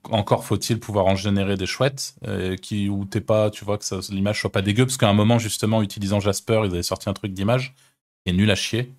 encore 0.09 0.45
faut-il 0.45 0.79
pouvoir 0.79 1.05
en 1.05 1.15
générer 1.15 1.55
des 1.55 1.67
chouettes 1.67 2.15
euh, 2.25 2.55
qui 2.55 2.89
où 2.89 3.05
t'es 3.05 3.21
pas, 3.21 3.51
tu 3.51 3.65
vois 3.65 3.77
que 3.77 4.11
l'image 4.11 4.39
soit 4.39 4.51
pas 4.51 4.63
dégueu 4.63 4.85
parce 4.85 4.97
qu'à 4.97 5.09
un 5.09 5.13
moment 5.13 5.37
justement 5.37 5.83
utilisant 5.83 6.19
Jasper 6.19 6.61
ils 6.65 6.71
avaient 6.71 6.81
sorti 6.81 7.09
un 7.09 7.13
truc 7.13 7.33
d'image 7.33 7.75
qui 8.23 8.31
est 8.31 8.33
nul 8.33 8.49
à 8.49 8.55
chier 8.55 8.91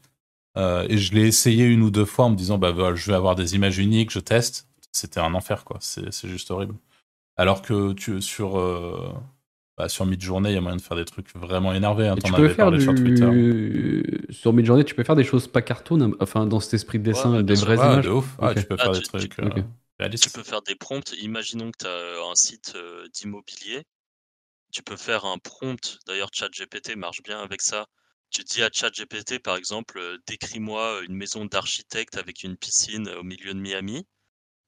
euh, 0.56 0.86
et 0.88 0.98
je 0.98 1.14
l'ai 1.14 1.26
essayé 1.26 1.64
une 1.64 1.82
ou 1.82 1.90
deux 1.90 2.04
fois 2.04 2.26
en 2.26 2.30
me 2.30 2.36
disant 2.36 2.58
bah 2.58 2.72
je 2.94 3.10
vais 3.10 3.16
avoir 3.16 3.34
des 3.36 3.54
images 3.54 3.78
uniques, 3.78 4.10
je 4.10 4.20
teste. 4.20 4.68
C'était 4.92 5.20
un 5.20 5.34
enfer 5.34 5.64
quoi, 5.64 5.78
c'est 5.80 6.10
juste 6.28 6.50
horrible. 6.50 6.74
Alors 7.36 7.62
que 7.62 7.92
tu 7.92 8.20
sur 8.20 8.58
euh, 8.58 9.12
bah, 9.76 9.88
sur 9.88 10.04
Midjourney, 10.06 10.50
il 10.50 10.54
y 10.54 10.58
a 10.58 10.60
moyen 10.60 10.76
de 10.76 10.82
faire 10.82 10.96
des 10.96 11.04
trucs 11.04 11.34
vraiment 11.34 11.72
énervés. 11.72 12.08
Hein, 12.08 12.16
tu 12.22 12.32
peux 12.32 12.48
faire 12.48 12.70
sur 12.80 12.94
Twitter. 12.94 14.02
Sur 14.30 14.52
Midjourney, 14.52 14.84
tu 14.84 14.94
peux 14.94 15.04
faire 15.04 15.16
des 15.16 15.24
choses 15.24 15.48
pas 15.48 15.62
cartoon, 15.62 16.14
enfin 16.20 16.46
dans 16.46 16.60
cet 16.60 16.74
esprit 16.74 16.98
de 16.98 17.04
dessin, 17.04 17.42
des 17.42 17.54
vraies 17.54 17.76
images. 17.76 18.08
Ah, 18.38 18.54
tu 18.54 18.64
peux 18.64 18.76
faire 18.76 18.92
des 18.92 19.02
trucs. 19.02 19.34
Tu 20.20 20.30
peux 20.30 20.42
faire 20.42 20.62
des 20.62 20.74
prompts. 20.74 21.12
Imaginons 21.20 21.70
que 21.70 21.78
tu 21.78 21.86
as 21.86 22.30
un 22.30 22.34
site 22.34 22.76
d'immobilier. 23.14 23.84
Tu 24.72 24.82
peux 24.82 24.96
faire 24.96 25.24
un 25.24 25.38
prompt. 25.38 25.98
D'ailleurs, 26.06 26.30
ChatGPT 26.32 26.94
marche 26.96 27.22
bien 27.22 27.40
avec 27.40 27.60
ça. 27.60 27.86
Tu 28.30 28.44
dis 28.44 28.62
à 28.62 28.70
ChatGPT, 28.72 29.40
par 29.40 29.56
exemple, 29.56 30.00
décris-moi 30.28 31.00
une 31.08 31.16
maison 31.16 31.44
d'architecte 31.44 32.16
avec 32.16 32.44
une 32.44 32.56
piscine 32.56 33.08
au 33.18 33.24
milieu 33.24 33.52
de 33.52 33.58
Miami. 33.58 34.06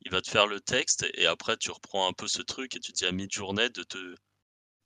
Il 0.01 0.11
va 0.11 0.21
te 0.21 0.29
faire 0.29 0.49
le 0.49 0.61
texte 0.61 1.07
et 1.15 1.27
après 1.27 1.57
tu 1.57 1.71
reprends 1.71 2.09
un 2.09 2.13
peu 2.13 2.27
ce 2.27 2.43
truc 2.43 2.75
et 2.75 2.81
tu 2.81 2.91
dis 2.91 3.05
à 3.05 3.13
mid-journée 3.13 3.69
de 3.69 3.85
te 3.85 3.99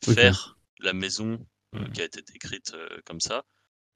faire 0.05 0.59
la 0.81 0.93
maison 0.93 1.39
mmh. 1.73 1.93
qui 1.93 2.03
a 2.03 2.05
été 2.05 2.23
décrite 2.23 2.75
comme 3.05 3.21
ça. 3.21 3.45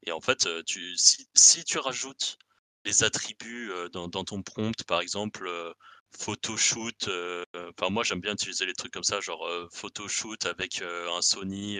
Et 0.07 0.13
en 0.13 0.21
fait, 0.21 0.49
tu, 0.65 0.97
si, 0.97 1.29
si 1.35 1.65
tu 1.65 1.79
rajoutes 1.79 2.39
les 2.85 3.05
attributs 3.05 3.71
dans, 3.93 4.09
dans, 4.09 4.25
ton 4.25 4.43
prompt, 4.43 4.83
par 4.85 5.01
exemple, 5.01 5.75
photoshoot. 6.19 7.09
Euh, 7.09 7.45
enfin, 7.55 7.91
moi, 7.91 8.05
j'aime 8.05 8.21
bien 8.21 8.33
utiliser 8.33 8.67
les 8.67 8.75
trucs 8.75 8.93
comme 8.93 9.05
ça, 9.05 9.21
genre 9.21 9.47
euh, 9.47 9.69
photoshoot 9.73 10.47
avec 10.47 10.83
euh, 10.83 11.11
un 11.17 11.23
Sony. 11.23 11.79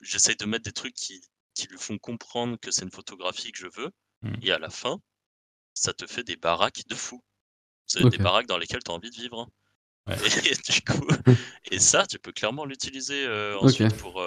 J'essaye 0.00 0.36
de 0.36 0.46
mettre 0.46 0.64
des 0.64 0.72
trucs 0.72 0.94
qui, 0.94 1.20
qui 1.54 1.66
lui 1.68 1.78
font 1.78 1.98
comprendre 1.98 2.58
que 2.58 2.70
c'est 2.70 2.82
une 2.82 2.90
photographie 2.90 3.52
que 3.52 3.58
je 3.58 3.68
veux. 3.68 3.90
Mmh. 4.22 4.34
Et 4.42 4.52
à 4.52 4.58
la 4.58 4.70
fin, 4.70 4.98
ça 5.74 5.92
te 5.92 6.06
fait 6.06 6.24
des 6.24 6.36
baraques 6.36 6.86
de 6.88 6.94
fou. 6.94 7.22
C'est 7.86 8.08
des 8.08 8.18
baraques 8.18 8.46
dans 8.46 8.58
lesquelles 8.58 8.82
tu 8.82 8.90
as 8.90 8.94
envie 8.94 9.10
de 9.10 9.16
vivre. 9.16 9.48
Et, 10.10 10.12
du 10.72 10.80
coup, 10.82 11.06
et 11.70 11.78
ça, 11.78 12.06
tu 12.06 12.18
peux 12.18 12.32
clairement 12.32 12.64
l'utiliser 12.64 13.26
ensuite 13.60 13.96
pour, 13.96 14.22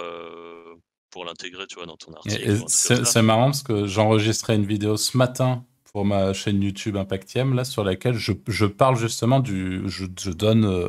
pour 1.10 1.24
l'intégrer, 1.24 1.66
tu 1.66 1.76
vois, 1.76 1.86
dans 1.86 1.96
ton 1.96 2.12
article. 2.14 2.64
C'est 2.68 3.22
marrant 3.22 3.46
parce 3.46 3.62
que 3.62 3.86
j'enregistrais 3.86 4.56
une 4.56 4.66
vidéo 4.66 4.96
ce 4.96 5.16
matin 5.16 5.64
pour 5.92 6.04
ma 6.04 6.32
chaîne 6.32 6.62
YouTube 6.62 6.96
Impactium, 6.96 7.54
là, 7.54 7.64
sur 7.64 7.82
laquelle 7.84 8.14
je, 8.14 8.32
je 8.46 8.66
parle 8.66 8.96
justement 8.96 9.40
du. 9.40 9.82
Je, 9.86 10.04
je 10.20 10.30
donne 10.30 10.64
euh, 10.64 10.88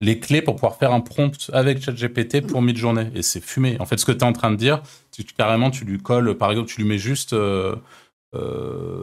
les 0.00 0.18
clés 0.20 0.40
pour 0.40 0.54
pouvoir 0.54 0.76
faire 0.76 0.92
un 0.92 1.00
prompt 1.00 1.50
avec 1.52 1.82
ChatGPT 1.82 2.46
pour 2.46 2.62
mid-journée. 2.62 3.10
Et 3.14 3.22
c'est 3.22 3.42
fumé. 3.42 3.76
En 3.80 3.86
fait, 3.86 3.98
ce 3.98 4.04
que 4.04 4.12
tu 4.12 4.18
es 4.18 4.24
en 4.24 4.32
train 4.32 4.50
de 4.50 4.56
dire, 4.56 4.82
tu, 5.10 5.24
carrément, 5.24 5.70
tu 5.70 5.84
lui 5.84 5.98
colles, 5.98 6.38
par 6.38 6.50
exemple, 6.50 6.70
tu 6.70 6.80
lui 6.80 6.88
mets 6.88 6.98
juste 6.98 7.32
euh, 7.32 7.74
euh, 7.74 7.76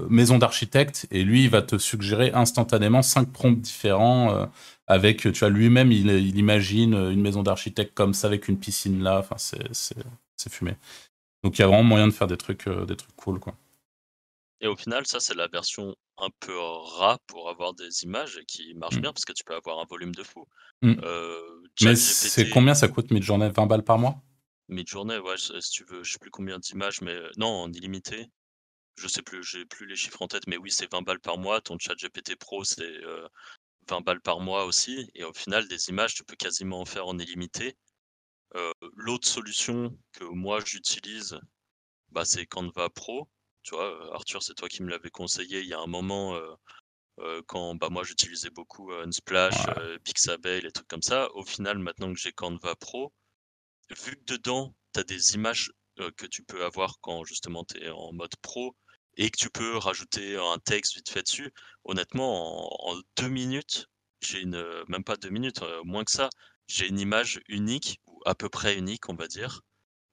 maison 0.09 0.37
d'architecte 0.37 1.07
et 1.11 1.23
lui, 1.23 1.43
il 1.43 1.49
va 1.49 1.61
te 1.61 1.77
suggérer 1.77 2.31
instantanément 2.33 3.01
cinq 3.01 3.31
prompts 3.31 3.59
différents. 3.59 4.49
avec, 4.87 5.21
tu 5.21 5.31
vois, 5.31 5.49
lui-même, 5.49 5.91
il, 5.91 6.09
il, 6.09 6.37
imagine 6.37 6.93
une 6.93 7.21
maison 7.21 7.43
d'architecte 7.43 7.93
comme 7.93 8.13
ça, 8.13 8.27
avec 8.27 8.47
une 8.47 8.57
piscine 8.57 9.03
là. 9.03 9.19
Enfin, 9.19 9.35
c'est 9.37 10.51
fumé. 10.51 10.75
Donc, 11.43 11.57
il 11.57 11.61
y 11.61 11.65
a 11.65 11.67
vraiment 11.67 11.83
moyen 11.83 12.07
de 12.07 12.13
faire 12.13 12.27
des 12.27 12.37
trucs, 12.37 12.69
des 12.69 12.95
trucs 12.95 13.15
cool, 13.15 13.39
quoi. 13.39 13.53
Et 14.61 14.67
au 14.67 14.75
final, 14.75 15.05
ça, 15.05 15.19
c'est 15.19 15.35
la 15.35 15.47
version 15.47 15.95
un 16.17 16.29
peu 16.39 16.57
rat 16.57 17.19
pour 17.27 17.49
avoir 17.49 17.73
des 17.73 18.03
images 18.03 18.39
qui 18.47 18.73
marchent 18.73 18.97
mmh. 18.97 19.01
bien 19.01 19.13
parce 19.13 19.25
que 19.25 19.33
tu 19.33 19.43
peux 19.43 19.55
avoir 19.55 19.79
un 19.79 19.85
volume 19.85 20.15
de 20.15 20.23
fou. 20.23 20.47
Mmh. 20.81 20.95
Euh, 21.03 21.41
Mais 21.83 21.95
c'est 21.95 22.49
combien 22.49 22.73
ça 22.73 22.87
coûte 22.87 23.11
mid-journée? 23.11 23.49
20 23.49 23.67
balles 23.67 23.83
par 23.83 23.99
mois? 23.99 24.21
Mid-journée, 24.69 25.19
ouais, 25.19 25.35
si 25.37 25.71
tu 25.71 25.85
veux, 25.85 26.03
je 26.03 26.13
sais 26.13 26.19
plus 26.19 26.31
combien 26.31 26.57
d'images, 26.59 27.01
mais 27.01 27.13
euh, 27.13 27.29
non, 27.37 27.47
en 27.47 27.71
illimité. 27.71 28.29
Je 28.97 29.07
sais 29.07 29.21
plus, 29.21 29.43
j'ai 29.43 29.63
plus 29.65 29.85
les 29.85 29.95
chiffres 29.95 30.23
en 30.23 30.27
tête, 30.27 30.47
mais 30.47 30.57
oui, 30.57 30.71
c'est 30.71 30.91
20 30.91 31.03
balles 31.03 31.19
par 31.19 31.37
mois. 31.37 31.61
Ton 31.61 31.77
chat 31.77 31.93
GPT 31.95 32.35
Pro, 32.35 32.63
c'est 32.63 32.99
20 33.87 33.97
euh, 33.97 34.01
balles 34.01 34.21
par 34.21 34.39
mois 34.39 34.65
aussi. 34.65 35.07
Et 35.13 35.23
au 35.23 35.33
final, 35.33 35.67
des 35.67 35.89
images, 35.89 36.15
tu 36.15 36.23
peux 36.23 36.35
quasiment 36.35 36.81
en 36.81 36.85
faire 36.85 37.07
en 37.07 37.17
illimité. 37.19 37.77
L'autre 38.95 39.27
solution 39.27 39.95
que 40.13 40.23
moi 40.23 40.59
j'utilise, 40.65 41.39
bah, 42.09 42.25
c'est 42.25 42.47
Canva 42.47 42.89
Pro. 42.89 43.29
Tu 43.61 43.75
vois, 43.75 44.15
Arthur, 44.15 44.41
c'est 44.41 44.55
toi 44.55 44.67
qui 44.67 44.81
me 44.81 44.89
l'avais 44.89 45.11
conseillé 45.11 45.59
il 45.59 45.67
y 45.67 45.73
a 45.73 45.79
un 45.79 45.87
moment 45.87 46.39
quand 47.45 47.75
bah, 47.75 47.89
moi 47.89 48.03
j'utilisais 48.03 48.49
beaucoup 48.49 48.91
Unsplash, 48.91 49.67
Pixabay, 50.03 50.61
les 50.61 50.71
trucs 50.71 50.87
comme 50.87 51.03
ça. 51.03 51.29
Au 51.35 51.43
final, 51.43 51.77
maintenant 51.77 52.11
que 52.11 52.19
j'ai 52.19 52.31
Canva 52.31 52.75
Pro, 52.75 53.13
vu 53.91 54.15
que 54.15 54.33
dedans, 54.33 54.75
tu 54.93 55.01
as 55.01 55.03
des 55.03 55.35
images 55.35 55.71
que 56.15 56.25
tu 56.25 56.43
peux 56.43 56.65
avoir 56.65 56.99
quand 57.01 57.23
justement 57.25 57.63
tu 57.63 57.77
es 57.83 57.89
en 57.89 58.11
mode 58.13 58.35
pro 58.41 58.75
et 59.17 59.29
que 59.29 59.37
tu 59.37 59.49
peux 59.49 59.77
rajouter 59.77 60.37
un 60.37 60.59
texte 60.59 60.95
vite 60.95 61.09
fait 61.09 61.23
dessus, 61.23 61.51
honnêtement, 61.83 62.89
en, 62.89 62.99
deux 63.17 63.29
minutes, 63.29 63.87
j'ai 64.21 64.41
une, 64.41 64.63
même 64.87 65.03
pas 65.03 65.17
deux 65.17 65.29
minutes, 65.29 65.61
moins 65.83 66.03
que 66.03 66.11
ça, 66.11 66.29
j'ai 66.67 66.87
une 66.87 66.99
image 66.99 67.41
unique, 67.47 67.99
ou 68.07 68.21
à 68.25 68.35
peu 68.35 68.49
près 68.49 68.77
unique, 68.77 69.09
on 69.09 69.15
va 69.15 69.27
dire, 69.27 69.61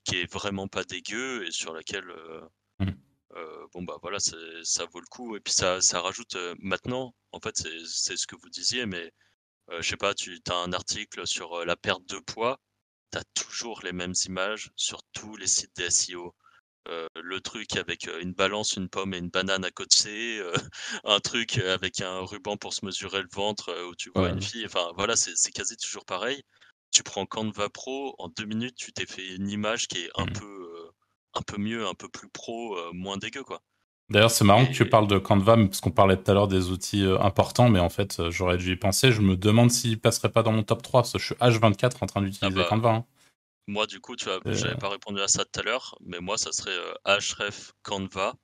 qui 0.03 0.17
est 0.17 0.31
vraiment 0.31 0.67
pas 0.67 0.83
dégueu 0.83 1.45
et 1.45 1.51
sur 1.51 1.73
laquelle 1.73 2.11
mmh 2.79 2.91
bon 3.73 3.83
bah 3.83 3.97
voilà, 4.01 4.17
ça 4.19 4.85
vaut 4.85 5.01
le 5.01 5.07
coup. 5.07 5.35
Et 5.35 5.39
puis 5.41 5.53
ça, 5.53 5.81
ça 5.81 5.99
rajoute 6.01 6.37
maintenant, 6.59 7.13
en 7.31 7.39
fait, 7.39 7.55
c'est 7.85 8.15
ce 8.17 8.27
que 8.27 8.35
vous 8.35 8.49
disiez, 8.49 8.85
mais 8.85 9.11
je 9.79 9.87
sais 9.87 9.97
pas, 9.97 10.13
tu 10.13 10.39
as 10.49 10.55
un 10.55 10.73
article 10.73 11.27
sur 11.27 11.65
la 11.65 11.75
perte 11.75 12.05
de 12.05 12.19
poids, 12.19 12.59
tu 13.11 13.17
as 13.17 13.23
toujours 13.33 13.81
les 13.83 13.91
mêmes 13.91 14.13
images 14.25 14.71
sur 14.75 15.01
tous 15.13 15.35
les 15.35 15.47
sites 15.47 15.75
des 15.75 15.89
SEO. 15.89 16.33
Le 16.87 17.41
truc 17.41 17.75
avec 17.77 18.09
une 18.21 18.33
balance, 18.33 18.73
une 18.73 18.89
pomme 18.89 19.13
et 19.13 19.17
une 19.17 19.29
banane 19.29 19.65
à 19.65 19.71
côté, 19.71 20.41
un 21.03 21.19
truc 21.19 21.57
avec 21.57 22.01
un 22.01 22.19
ruban 22.21 22.57
pour 22.57 22.73
se 22.73 22.85
mesurer 22.85 23.21
le 23.21 23.29
ventre 23.33 23.73
où 23.89 23.95
tu 23.95 24.11
vois 24.13 24.29
une 24.29 24.41
fille. 24.41 24.65
Enfin 24.65 24.91
voilà, 24.95 25.15
c'est 25.15 25.51
quasi 25.51 25.77
toujours 25.77 26.05
pareil. 26.05 26.43
Tu 26.91 27.03
prends 27.03 27.25
Canva 27.25 27.69
Pro, 27.69 28.15
en 28.19 28.29
deux 28.29 28.45
minutes, 28.45 28.75
tu 28.75 28.93
t'es 28.93 29.05
fait 29.05 29.35
une 29.35 29.49
image 29.49 29.87
qui 29.87 29.99
est 29.99 30.09
un 30.15 30.25
mmh. 30.25 30.33
peu 30.33 30.91
un 31.35 31.41
peu 31.41 31.57
mieux, 31.61 31.85
un 31.85 31.93
peu 31.93 32.07
plus 32.09 32.29
pro, 32.29 32.75
euh, 32.75 32.91
moins 32.93 33.17
dégueu, 33.17 33.43
quoi. 33.43 33.61
D'ailleurs, 34.09 34.31
c'est 34.31 34.45
marrant 34.45 34.65
que 34.65 34.71
tu 34.71 34.87
parles 34.87 35.07
de 35.07 35.17
Canva, 35.17 35.57
parce 35.57 35.81
qu'on 35.81 35.91
parlait 35.91 36.15
tout 36.15 36.29
à 36.29 36.33
l'heure 36.33 36.47
des 36.47 36.69
outils 36.69 37.03
euh, 37.03 37.19
importants, 37.19 37.69
mais 37.69 37.79
en 37.79 37.89
fait, 37.89 38.19
euh, 38.19 38.29
j'aurais 38.29 38.57
dû 38.57 38.73
y 38.73 38.75
penser. 38.75 39.11
Je 39.11 39.21
me 39.21 39.35
demande 39.35 39.71
s'il 39.71 39.99
passerait 39.99 40.29
pas 40.29 40.43
dans 40.43 40.51
mon 40.51 40.63
top 40.63 40.83
3, 40.83 41.01
parce 41.01 41.13
que 41.13 41.19
je 41.19 41.25
suis 41.25 41.35
H24 41.35 41.97
en 42.01 42.05
train 42.05 42.21
d'utiliser 42.21 42.45
ah 42.45 42.49
bah, 42.63 42.67
Canva. 42.69 42.89
Hein. 42.89 43.05
Moi, 43.67 43.87
du 43.87 43.99
coup, 43.99 44.15
tu 44.15 44.25
vois, 44.25 44.39
j'avais 44.45 44.77
pas 44.77 44.89
répondu 44.89 45.21
à 45.21 45.27
ça 45.27 45.43
tout 45.45 45.59
à 45.59 45.63
l'heure, 45.63 45.97
mais 46.01 46.19
moi, 46.19 46.37
ça 46.37 46.51
serait 46.51 46.77
href 47.05 47.73
Canva. 47.81 48.35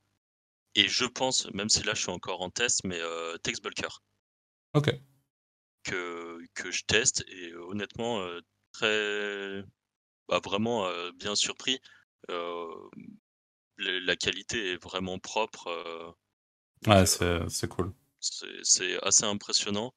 Et 0.75 0.87
je 0.87 1.05
pense, 1.05 1.51
même 1.53 1.69
si 1.69 1.83
là, 1.83 1.93
je 1.93 2.01
suis 2.01 2.11
encore 2.11 2.41
en 2.41 2.49
test, 2.49 2.83
mais 2.83 2.99
Textbulker. 3.43 4.01
Ok. 4.73 4.91
Que, 5.83 6.39
que 6.53 6.71
je 6.71 6.83
teste, 6.85 7.23
et 7.27 7.53
honnêtement, 7.55 8.25
très. 8.71 9.63
Bah, 10.27 10.39
vraiment 10.43 10.89
bien 11.13 11.35
surpris 11.35 11.79
la 13.81 14.15
qualité 14.15 14.73
est 14.73 14.83
vraiment 14.83 15.19
propre. 15.19 16.15
ouais, 16.87 17.05
c'est 17.05 17.67
cool. 17.67 17.93
C'est 18.19 19.01
assez 19.03 19.23
impressionnant. 19.23 19.93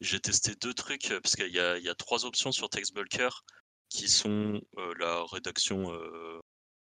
J'ai 0.00 0.20
testé 0.20 0.54
deux 0.56 0.74
trucs, 0.74 1.08
parce 1.22 1.36
qu'il 1.36 1.48
y, 1.48 1.84
y, 1.84 1.88
a 1.88 1.94
trois 1.94 2.24
options 2.24 2.52
sur 2.52 2.68
TextBulker 2.68 3.28
qui 3.94 4.08
sont 4.08 4.60
la 4.98 5.24
rédaction 5.24 5.88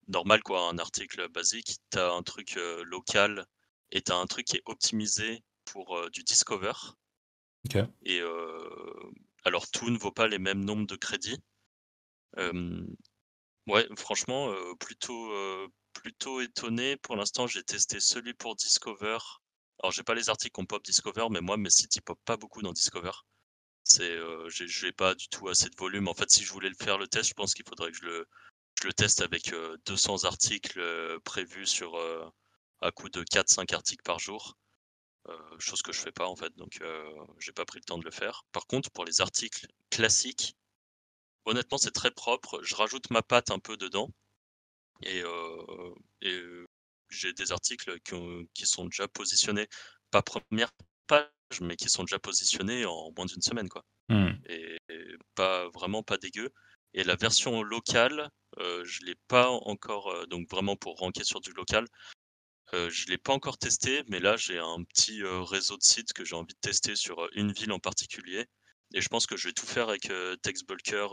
normale, 0.07 0.43
quoi, 0.43 0.69
un 0.69 0.79
article 0.79 1.29
basique. 1.29 1.77
Tu 1.91 1.99
as 1.99 2.13
un 2.13 2.23
truc 2.23 2.57
local 2.85 3.45
et 3.91 4.01
tu 4.03 4.13
as 4.13 4.17
un 4.17 4.27
truc 4.27 4.47
qui 4.47 4.57
est 4.57 4.63
optimisé 4.67 5.43
pour 5.65 6.09
du 6.11 6.23
Discover. 6.23 6.73
Et 8.05 8.21
alors 9.45 9.69
tout 9.71 9.91
ne 9.91 9.99
vaut 9.99 10.13
pas 10.13 10.29
les 10.29 10.39
mêmes 10.39 10.65
nombres 10.65 10.87
de 10.87 10.97
crédits. 10.97 11.41
Ouais, 13.67 13.89
franchement, 13.97 14.55
plutôt, 14.79 15.33
plutôt 15.93 16.41
étonné. 16.41 16.97
Pour 16.99 17.17
l'instant, 17.17 17.49
j'ai 17.49 17.65
testé 17.65 17.99
celui 17.99 18.35
pour 18.35 18.55
Discover. 18.55 19.19
Alors, 19.83 19.91
j'ai 19.91 20.05
pas 20.05 20.15
les 20.15 20.29
articles 20.29 20.53
qu'on 20.53 20.67
pop 20.67 20.85
Discover, 20.85 21.27
mais 21.31 21.41
moi, 21.41 21.57
mes 21.57 21.71
sites, 21.71 21.97
ils 21.97 22.03
pop 22.03 22.19
pas 22.25 22.37
beaucoup 22.37 22.63
dans 22.63 22.73
Discover. 22.73 23.11
C'est, 23.93 24.11
euh, 24.17 24.49
j'ai 24.51 24.67
j'ai 24.69 24.93
pas 24.93 25.15
du 25.15 25.29
tout 25.29 25.49
assez 25.49 25.69
de 25.69 25.77
volume. 25.77 26.09
En 26.09 26.15
fait, 26.15 26.31
si 26.31 26.45
je 26.45 26.53
voulais 26.53 26.69
le 26.71 26.75
faire 26.85 26.99
le 26.99 27.09
test, 27.09 27.29
je 27.31 27.35
pense 27.35 27.55
qu'il 27.55 27.67
faudrait 27.69 27.91
que 27.93 27.99
je 27.99 28.05
le, 28.05 28.27
je 28.81 28.87
le 28.87 28.93
teste 28.95 29.21
avec 29.23 29.53
euh, 29.53 29.77
200 29.87 30.25
articles 30.25 30.79
euh, 30.81 31.19
prévus 31.25 31.67
sur 31.67 31.97
euh, 31.99 32.25
à 32.81 32.91
coup 32.93 33.09
de 33.11 33.23
4-5 33.25 33.75
articles 33.75 34.03
par 34.05 34.19
jour. 34.19 34.57
Euh, 35.29 35.39
chose 35.59 35.83
que 35.83 35.93
je 35.93 36.01
fais 36.01 36.13
pas 36.13 36.27
en 36.29 36.37
fait, 36.37 36.55
donc 36.57 36.79
euh, 36.83 37.05
j'ai 37.39 37.53
pas 37.53 37.65
pris 37.65 37.79
le 37.79 37.85
temps 37.85 37.99
de 37.99 38.05
le 38.05 38.11
faire. 38.11 38.45
Par 38.53 38.67
contre, 38.67 38.91
pour 38.91 39.05
les 39.05 39.21
articles 39.21 39.67
classiques, 39.91 40.57
honnêtement, 41.45 41.79
c'est 41.79 41.93
très 41.93 42.11
propre. 42.11 42.61
Je 42.63 42.75
rajoute 42.75 43.11
ma 43.11 43.23
patte 43.23 43.51
un 43.51 43.59
peu 43.61 43.77
dedans 43.77 44.11
et, 45.03 45.23
euh, 45.23 45.95
et 46.23 46.33
euh, 46.33 46.67
j'ai 47.11 47.33
des 47.33 47.53
articles 47.53 48.01
qui, 48.01 48.15
qui 48.55 48.67
sont 48.67 48.87
déjà 48.87 49.09
positionnés, 49.09 49.69
pas 50.11 50.23
première 50.23 50.73
page, 51.07 51.29
mais 51.61 51.77
qui 51.77 51.89
sont 51.89 52.05
déjà 52.05 52.19
positionnés 52.19 52.85
en 52.85 53.13
moins 53.17 53.27
d'une 53.27 53.43
semaine, 53.43 53.69
quoi. 53.69 53.85
Hmm. 54.09 54.33
Et, 54.47 54.77
et 54.89 55.05
pas 55.35 55.69
vraiment 55.71 56.03
pas 56.03 56.17
dégueu. 56.17 56.51
Et 56.95 57.05
la 57.05 57.17
version 57.17 57.63
locale, 57.63 58.31
euh, 58.59 58.85
je 58.85 59.05
l'ai 59.05 59.17
pas 59.29 59.49
encore, 59.51 60.11
euh, 60.11 60.27
donc 60.27 60.51
vraiment 60.51 60.77
pour 60.77 60.97
ranker 60.97 61.25
sur 61.25 61.41
du 61.41 61.53
local, 61.53 61.87
euh, 62.75 62.91
je 62.91 63.07
l'ai 63.07 63.19
pas 63.19 63.33
encore 63.33 63.59
testé, 63.59 64.03
mais 64.09 64.21
là 64.21 64.37
j'ai 64.37 64.59
un 64.59 64.83
petit 64.85 65.23
réseau 65.25 65.77
de 65.77 65.83
sites 65.83 66.13
que 66.13 66.25
j'ai 66.25 66.37
envie 66.37 66.55
de 66.55 66.61
tester 66.61 66.97
sur 66.97 67.29
une 67.33 67.53
ville 67.53 67.73
en 67.73 67.79
particulier. 67.79 68.47
Et 68.95 69.01
je 69.01 69.09
pense 69.09 69.27
que 69.27 69.37
je 69.39 69.49
vais 69.49 69.55
tout 69.55 69.67
faire 69.67 69.89
avec 69.89 70.13
TextBulker, 70.43 71.09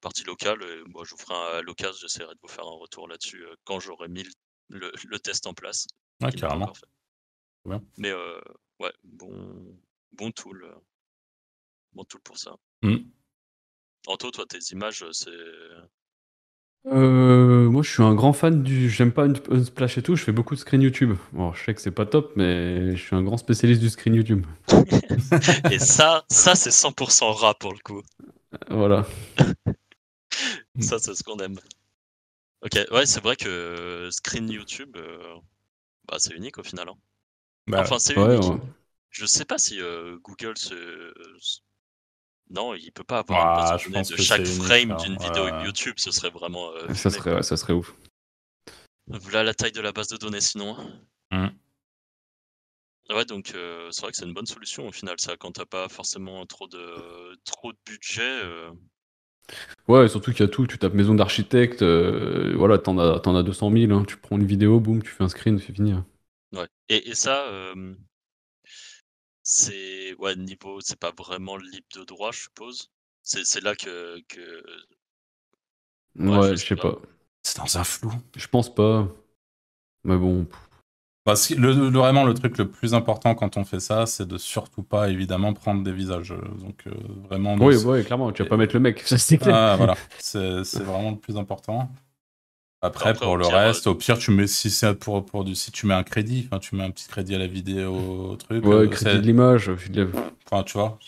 partie 0.00 0.24
locale. 0.24 0.60
Et 0.62 0.82
moi, 0.88 1.04
je 1.04 1.10
vous 1.12 1.18
ferai 1.18 1.34
un 1.34 1.58
à 1.58 1.62
l'occasion, 1.62 1.96
j'essaierai 2.00 2.34
de 2.34 2.40
vous 2.42 2.48
faire 2.48 2.66
un 2.66 2.78
retour 2.78 3.06
là-dessus 3.06 3.44
quand 3.62 3.78
j'aurai 3.78 4.08
mis 4.08 4.24
le, 4.24 4.30
le- 4.70 4.92
le 5.06 5.18
test 5.20 5.46
en 5.46 5.54
place. 5.54 5.86
Ouais, 6.20 6.32
carrément. 6.32 6.72
Mais 7.96 8.12
ouais, 8.80 8.92
bon, 9.04 9.76
bon 10.12 10.30
tool. 10.32 10.64
euh, 10.64 10.74
Bon 11.94 12.04
tool 12.04 12.20
pour 12.22 12.38
ça. 12.38 12.56
Hmm. 12.82 12.96
Anto, 14.06 14.30
toi, 14.30 14.46
tes 14.46 14.58
images, 14.72 15.04
c'est. 15.12 15.30
Euh, 16.86 17.70
moi, 17.70 17.82
je 17.82 17.90
suis 17.90 18.02
un 18.02 18.14
grand 18.14 18.32
fan 18.32 18.62
du. 18.62 18.90
J'aime 18.90 19.12
pas 19.12 19.26
un- 19.26 19.32
Unsplash 19.50 19.98
et 19.98 20.02
tout. 20.02 20.16
Je 20.16 20.24
fais 20.24 20.32
beaucoup 20.32 20.54
de 20.54 20.60
screen 20.60 20.82
YouTube. 20.82 21.16
Bon, 21.32 21.52
je 21.52 21.62
sais 21.64 21.74
que 21.74 21.80
c'est 21.80 21.92
pas 21.92 22.06
top, 22.06 22.32
mais 22.34 22.96
je 22.96 23.02
suis 23.02 23.14
un 23.14 23.22
grand 23.22 23.36
spécialiste 23.36 23.80
du 23.80 23.88
screen 23.88 24.14
YouTube. 24.14 24.44
Et 25.70 25.78
ça, 25.78 26.24
ça 26.28 26.54
c'est 26.54 26.70
100% 26.72 27.30
rat 27.32 27.54
pour 27.54 27.72
le 27.72 27.78
coup. 27.78 28.02
Voilà. 28.70 29.06
Mm. 30.74 30.82
Ça, 30.82 30.98
c'est 30.98 31.14
ce 31.14 31.22
qu'on 31.22 31.38
aime. 31.38 31.58
Ok, 32.62 32.78
ouais, 32.92 33.06
c'est 33.06 33.20
vrai 33.22 33.36
que 33.36 34.08
screen 34.10 34.48
YouTube, 34.50 34.96
euh, 34.96 35.34
bah, 36.06 36.16
c'est 36.18 36.34
unique 36.34 36.58
au 36.58 36.62
final. 36.62 36.88
hein. 36.88 36.96
Bah, 37.66 37.80
Enfin, 37.80 37.98
c'est 37.98 38.14
Ouais, 38.16 38.36
unique. 38.36 38.52
ouais. 38.52 38.60
Je 39.10 39.26
sais 39.26 39.44
pas 39.44 39.58
si 39.58 39.80
euh, 39.80 40.18
Google 40.22 40.56
se. 40.58 40.74
Non, 42.50 42.74
il 42.74 42.92
peut 42.92 43.02
pas 43.04 43.18
avoir 43.20 43.40
Ah, 43.42 43.76
une 43.86 43.92
base 43.92 44.08
de 44.08 44.16
je 44.16 44.22
chaque 44.22 44.46
frame 44.46 44.90
ça. 44.90 44.96
d'une 44.96 45.16
vidéo. 45.16 45.48
YouTube, 45.64 45.94
ce 45.98 46.10
serait 46.12 46.30
vraiment. 46.30 46.70
euh, 46.72 46.86
Ça 46.94 47.10
serait, 47.10 47.34
ouais, 47.34 47.42
ça 47.42 47.56
serait 47.56 47.72
ouf. 47.72 47.94
Voilà 49.06 49.44
la 49.44 49.54
taille 49.54 49.70
de 49.70 49.80
la 49.80 49.92
base 49.92 50.08
de 50.08 50.16
données 50.16 50.40
sinon. 50.40 50.76
Mm. 51.32 51.56
Ouais, 53.10 53.24
donc 53.24 53.52
euh, 53.54 53.90
c'est 53.90 54.02
vrai 54.02 54.10
que 54.10 54.16
c'est 54.16 54.24
une 54.24 54.32
bonne 54.34 54.46
solution 54.46 54.88
au 54.88 54.92
final, 54.92 55.16
ça, 55.18 55.36
quand 55.36 55.52
t'as 55.52 55.66
pas 55.66 55.88
forcément 55.88 56.44
trop 56.46 56.66
de 56.68 57.36
trop 57.44 57.72
de 57.72 57.78
budget. 57.86 58.42
Ouais, 59.88 60.08
surtout 60.08 60.32
qu'il 60.32 60.40
y 60.40 60.48
a 60.48 60.48
tout. 60.48 60.66
Tu 60.66 60.78
tapes 60.78 60.94
maison 60.94 61.14
d'architecte. 61.14 61.82
voilà, 62.56 62.78
t'en 62.78 62.98
as, 62.98 63.20
as 63.38 63.42
200 63.42 63.70
000. 63.70 63.92
hein. 63.92 64.04
Tu 64.06 64.16
prends 64.16 64.36
une 64.38 64.46
vidéo, 64.46 64.80
boum, 64.80 65.02
tu 65.02 65.10
fais 65.10 65.24
un 65.24 65.28
screen, 65.28 65.58
c'est 65.58 65.72
fini. 65.72 65.92
hein. 65.92 66.06
Ouais. 66.52 66.68
Et, 66.88 67.10
et 67.10 67.14
ça, 67.14 67.46
euh, 67.48 67.94
c'est 69.44 70.14
ouais 70.14 70.34
niveau, 70.36 70.80
c'est 70.80 70.98
pas 70.98 71.12
vraiment 71.12 71.56
libre 71.56 71.86
de 71.94 72.04
droit, 72.04 72.32
je 72.32 72.40
suppose. 72.42 72.90
C'est 73.22 73.44
c'est 73.44 73.60
là 73.60 73.74
que, 73.76 74.20
que 74.28 74.62
Ouais, 76.18 76.40
Ouais, 76.40 76.56
je 76.56 76.56
sais 76.68 76.76
pas. 76.76 76.92
pas. 76.92 76.96
C'est 77.42 77.58
dans 77.58 77.78
un 77.78 77.84
flou. 77.84 78.12
Je 78.36 78.46
pense 78.46 78.72
pas. 78.74 79.08
Mais 80.04 80.16
bon. 80.18 80.46
Bah, 81.26 81.34
le, 81.56 81.72
le- 81.90 81.98
vraiment, 81.98 82.24
le 82.24 82.34
truc 82.34 82.58
le 82.58 82.70
plus 82.70 82.94
important 82.94 83.34
quand 83.34 83.56
on 83.58 83.64
fait 83.64 83.80
ça, 83.80 84.06
c'est 84.06 84.26
de 84.28 84.38
surtout 84.38 84.82
pas, 84.82 85.10
évidemment, 85.10 85.54
prendre 85.54 85.82
des 85.84 85.92
visages. 85.92 86.34
Donc, 86.60 86.86
euh, 86.88 86.92
vraiment. 87.28 87.56
Oui, 87.58 87.76
ouais, 87.76 88.04
clairement. 88.04 88.32
Tu 88.32 88.42
vas 88.42 88.48
pas 88.48 88.56
mettre 88.56 88.74
le 88.74 88.80
mec. 88.80 89.00
Ça, 89.06 89.18
c'est 89.18 89.38
clair. 89.38 89.56
Ah, 89.56 89.74
voilà. 89.78 89.98
C'est 90.18 90.64
c'est 90.64 90.84
vraiment 90.84 91.10
le 91.12 91.18
plus 91.18 91.36
important. 91.36 91.90
Après, 92.82 93.10
Après, 93.10 93.14
pour 93.14 93.36
le 93.36 93.44
pire, 93.44 93.54
reste, 93.58 93.86
au 93.86 93.94
pire, 93.94 94.18
tu 94.18 94.30
mets, 94.32 94.46
si 94.48 94.70
c'est 94.70 94.94
pour, 94.94 95.24
pour 95.24 95.44
du, 95.44 95.54
si 95.54 95.70
tu 95.70 95.86
mets 95.86 95.94
un 95.94 96.02
crédit, 96.02 96.44
enfin, 96.46 96.58
tu 96.58 96.74
mets 96.74 96.82
un 96.84 96.90
petit 96.90 97.06
crédit 97.08 97.34
à 97.34 97.38
la 97.38 97.46
vidéo, 97.46 97.94
au 98.30 98.36
truc. 98.36 98.64
Ouais, 98.64 98.74
euh, 98.74 98.88
crédit 98.88 99.20
de 99.20 99.26
l'image. 99.26 99.70
je- 99.76 100.02
Enfin, 100.50 100.64
tu 100.64 100.72
vois. 100.78 100.98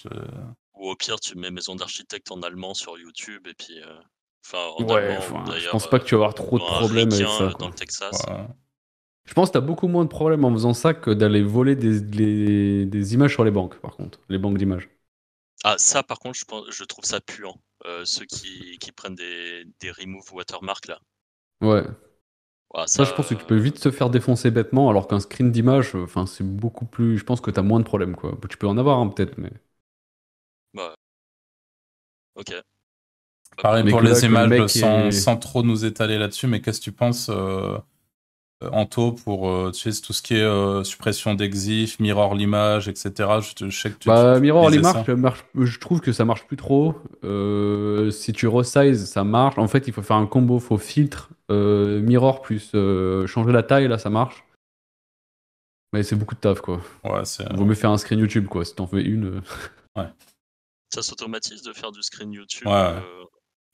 ou 0.74 0.88
au 0.90 0.94
pire 0.94 1.18
tu 1.18 1.36
mets 1.36 1.50
maison 1.50 1.74
d'architecte 1.74 2.30
en 2.30 2.40
allemand 2.42 2.74
sur 2.74 2.96
YouTube 2.96 3.46
et 3.48 3.54
puis 3.54 3.80
euh, 3.82 3.98
enfin 4.44 4.66
en 4.76 4.84
Ouais, 4.84 4.92
allemand 4.92 5.18
enfin, 5.18 5.42
ou 5.42 5.42
je 5.46 5.50
d'ailleurs. 5.50 5.70
pense 5.70 5.88
pas 5.88 5.98
que 6.00 6.04
tu 6.04 6.14
vas 6.14 6.20
avoir 6.22 6.34
trop 6.34 6.58
de 6.58 6.64
problèmes 6.64 7.12
avec 7.12 7.28
ça. 7.28 7.44
euh, 7.44 7.50
quoi. 7.50 7.58
dans 7.58 7.68
le 7.68 7.74
Texas. 7.74 8.28
ouais. 8.28 8.46
Je 9.26 9.34
pense 9.34 9.50
que 9.50 9.54
t'as 9.54 9.60
beaucoup 9.62 9.88
moins 9.88 10.04
de 10.04 10.10
problèmes 10.10 10.44
en 10.44 10.52
faisant 10.52 10.74
ça 10.74 10.94
que 10.94 11.10
d'aller 11.12 11.42
voler 11.42 11.76
des, 11.76 12.00
les- 12.00 12.86
des 12.86 13.14
images 13.14 13.32
sur 13.32 13.44
les 13.44 13.50
banques, 13.52 13.78
par 13.80 13.96
contre. 13.96 14.20
Les 14.30 14.38
banques 14.38 14.58
d'images. 14.58 14.88
Ah 15.64 15.76
ça 15.78 16.02
par 16.02 16.18
contre 16.20 16.38
je 16.38 16.44
pense, 16.44 16.70
je 16.70 16.84
trouve 16.84 17.04
ça 17.04 17.20
puant. 17.20 17.60
Euh, 17.86 18.04
ceux 18.04 18.24
qui, 18.24 18.78
qui 18.78 18.92
prennent 18.92 19.14
des, 19.14 19.64
des 19.80 19.90
remove 19.90 20.32
watermark 20.32 20.86
là. 20.86 21.00
Ouais. 21.60 21.84
Ça, 22.86 23.04
je 23.04 23.12
pense 23.12 23.28
que 23.28 23.34
tu 23.34 23.44
peux 23.44 23.56
vite 23.58 23.78
se 23.78 23.90
faire 23.90 24.08
défoncer 24.10 24.50
bêtement, 24.50 24.88
alors 24.90 25.06
qu'un 25.08 25.20
screen 25.20 25.52
d'image, 25.52 25.94
euh, 25.96 26.04
enfin, 26.04 26.26
c'est 26.26 26.44
beaucoup 26.46 26.86
plus. 26.86 27.18
Je 27.18 27.24
pense 27.24 27.40
que 27.42 27.50
t'as 27.50 27.62
moins 27.62 27.80
de 27.80 27.84
problèmes, 27.84 28.16
quoi. 28.16 28.38
Tu 28.48 28.56
peux 28.58 28.66
en 28.68 28.78
avoir 28.78 28.98
un, 29.00 29.08
peut-être, 29.08 29.38
mais. 29.38 29.52
Bah, 30.74 30.94
ok. 32.34 32.64
Pareil 33.60 33.84
Mais 33.84 33.94
pour 33.94 34.00
là, 34.00 34.02
les 34.02 34.24
le 34.28 34.42
images, 34.42 34.46
mec 34.46 34.68
sans, 34.68 35.10
est- 35.10 35.10
sans 35.10 35.36
trop 35.36 35.62
nous 35.62 35.84
étaler 35.84 36.18
là-dessus, 36.18 36.46
mais 36.46 36.60
qu'est-ce 36.60 36.80
que 36.80 36.84
tu 36.84 36.92
penses, 36.92 37.28
euh, 37.30 37.34
euh, 37.34 37.78
Anto, 38.72 39.12
pour 39.12 39.48
euh, 39.48 39.70
tu 39.72 39.92
sais, 39.92 40.00
tout 40.02 40.12
ce 40.12 40.22
qui 40.22 40.34
est 40.34 40.42
euh, 40.42 40.84
suppression 40.84 41.34
d'exif, 41.34 41.98
mirror 42.00 42.34
l'image, 42.34 42.88
etc. 42.88 43.12
Je, 43.58 43.70
sais 43.70 43.90
que 43.90 43.98
tu, 43.98 44.08
Bah, 44.08 44.32
tu- 44.34 44.38
tu 44.38 44.42
Mirror, 44.42 44.70
marche- 44.80 45.44
je 45.54 45.78
trouve 45.78 46.00
que 46.00 46.12
ça 46.12 46.24
marche 46.24 46.46
plus 46.46 46.56
trop. 46.56 46.94
Euh, 47.24 48.10
si 48.10 48.32
tu 48.32 48.46
resize, 48.46 49.04
ça 49.06 49.24
marche. 49.24 49.58
En 49.58 49.68
fait, 49.68 49.86
il 49.88 49.92
faut 49.92 50.02
faire 50.02 50.16
un 50.16 50.26
combo, 50.26 50.58
faut 50.58 50.78
filtre, 50.78 51.30
euh, 51.50 52.00
Mirror 52.00 52.42
plus 52.42 52.70
euh, 52.74 53.26
changer 53.26 53.52
la 53.52 53.62
taille, 53.62 53.88
là, 53.88 53.98
ça 53.98 54.10
marche. 54.10 54.44
Mais 55.92 56.02
c'est 56.02 56.16
beaucoup 56.16 56.34
de 56.34 56.40
taf, 56.40 56.60
quoi. 56.60 56.80
Ouais, 57.04 57.24
c'est. 57.24 57.50
Vaut 57.54 57.64
mieux 57.64 57.74
faire 57.76 57.90
un 57.90 57.98
screen 57.98 58.18
YouTube, 58.18 58.46
quoi. 58.48 58.64
Si 58.64 58.74
t'en 58.74 58.86
fais 58.86 59.02
une. 59.02 59.40
euh. 59.96 60.04
Ça 60.92 61.02
s'automatise 61.02 61.62
de 61.62 61.72
faire 61.72 61.90
du 61.90 62.02
screen 62.02 62.32
YouTube 62.32 62.68
Ouais. 62.68 62.72
euh, 62.72 63.00